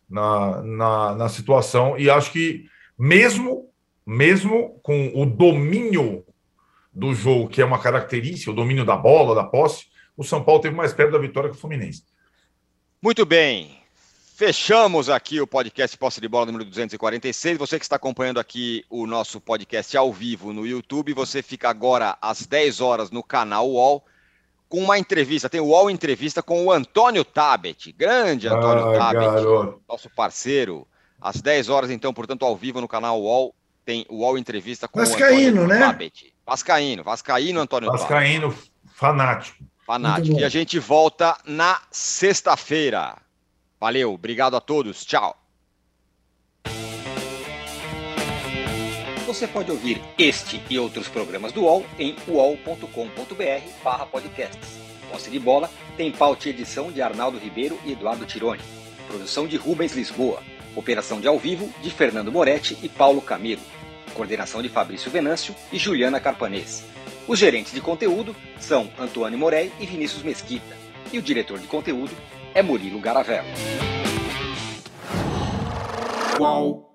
na, 0.09 0.63
na, 0.63 1.15
na 1.15 1.29
situação. 1.29 1.99
E 1.99 2.11
acho 2.11 2.31
que 2.31 2.67
mesmo, 2.99 3.71
mesmo 4.07 4.79
com 4.83 5.11
o 5.15 5.25
domínio 5.25 6.26
do 6.97 7.13
jogo, 7.13 7.49
que 7.49 7.61
é 7.61 7.65
uma 7.65 7.79
característica, 7.79 8.51
o 8.51 8.55
domínio 8.55 8.83
da 8.83 8.97
bola, 8.97 9.35
da 9.35 9.45
posse, 9.45 9.85
o 10.17 10.25
São 10.25 10.43
Paulo 10.43 10.63
teve 10.63 10.75
mais 10.75 10.95
perto 10.95 11.13
da 11.13 11.19
vitória 11.19 11.51
que 11.51 11.57
o 11.57 11.61
Fluminense. 11.61 12.03
Muito 13.03 13.27
bem. 13.27 13.79
Fechamos 14.35 15.11
aqui 15.11 15.39
o 15.39 15.47
podcast 15.47 15.97
Posse 15.99 16.23
de 16.23 16.29
Bola 16.29 16.47
número 16.47 16.65
246. 16.65 17.59
Você 17.59 17.79
que 17.79 17.85
está 17.85 17.97
acompanhando 17.97 18.41
aqui 18.41 18.83
o 18.89 19.07
nosso 19.07 19.39
podcast 19.43 19.95
ao 19.95 20.11
vivo 20.11 20.55
no 20.55 20.67
YouTube, 20.67 21.13
você 21.13 21.43
fica 21.43 21.69
agora 21.69 22.17
às 22.21 22.47
10 22.47 22.81
horas 22.81 23.11
no 23.11 23.23
canal 23.23 23.69
UOL 23.69 24.03
com 24.67 24.83
uma 24.83 24.99
entrevista. 24.99 25.51
Tem 25.51 25.61
o 25.61 25.67
UOL 25.67 25.91
Entrevista 25.91 26.43
com 26.43 26.65
o 26.65 26.73
Antônio 26.73 27.27
Tabet, 27.27 27.93
grande 27.93 28.49
Antônio 28.49 28.95
ah, 28.95 28.99
Tabet, 28.99 29.27
garoto. 29.27 29.83
nosso 29.87 30.09
parceiro. 30.09 30.87
Às 31.21 31.43
10 31.43 31.69
horas, 31.69 31.91
então, 31.91 32.13
portanto, 32.15 32.45
ao 32.45 32.57
vivo 32.57 32.81
no 32.81 32.89
canal 32.89 33.21
UOL, 33.21 33.55
tem 33.85 34.07
o 34.09 34.21
UOL 34.21 34.39
Entrevista 34.39 34.89
com 34.89 34.99
Vascaíno, 34.99 35.61
o 35.61 35.65
Antônio 35.65 35.67
né? 35.67 35.79
Tabet. 35.79 36.36
Vascaíno, 36.47 37.03
Vascaíno, 37.03 37.61
Antônio 37.61 37.91
Vascaíno, 37.91 38.55
fanático. 38.95 39.65
Fanático. 39.85 40.39
E 40.39 40.45
a 40.45 40.49
gente 40.49 40.79
volta 40.79 41.37
na 41.45 41.81
sexta-feira. 41.91 43.17
Valeu, 43.81 44.15
obrigado 44.15 44.57
a 44.57 44.61
todos, 44.61 45.05
tchau. 45.05 45.37
Você 49.27 49.49
pode 49.49 49.73
ouvir 49.73 50.01
este 50.17 50.63
e 50.71 50.79
outros 50.79 51.09
programas 51.09 51.51
do 51.53 51.63
UOL 51.63 51.85
em 51.99 52.15
uol.com.br 52.29 54.07
podcasts. 54.11 54.79
Posse 55.11 55.31
de 55.31 55.41
bola 55.41 55.69
tem 55.97 56.13
pauta 56.13 56.49
e 56.49 56.53
edição 56.53 56.93
de 56.93 57.03
Arnaldo 57.03 57.39
Ribeiro 57.39 57.79
e 57.85 57.93
Eduardo 57.93 58.25
Tironi. 58.25 58.63
Produção 59.09 59.49
de 59.49 59.57
Rubens 59.57 59.95
Lisboa. 59.95 60.43
Operação 60.77 61.21
de 61.21 61.27
ao 61.27 61.39
vivo 61.39 61.73
de 61.83 61.91
Fernando 61.91 62.31
Moretti 62.31 62.79
e 62.83 62.89
Paulo 62.89 63.21
Camilo. 63.21 63.63
Coordenação 64.17 64.63
de 64.63 64.71
Fabrício 64.71 65.11
Venâncio 65.11 65.55
e 65.71 65.79
Juliana 65.79 66.19
Carpanês. 66.19 66.83
Os 67.29 67.39
gerentes 67.39 67.75
de 67.75 67.83
conteúdo 67.83 68.35
são 68.59 68.91
Antônio 68.99 69.39
Morei 69.39 69.71
e 69.79 69.85
Vinícius 69.85 70.23
Mesquita. 70.23 70.75
E 71.13 71.19
o 71.19 71.23
diretor 71.23 71.59
de 71.59 71.67
conteúdo 71.67 72.13
é 72.55 72.63
Murilo 72.63 72.99
Garavello. 72.99 73.47
Qual? 76.39 76.86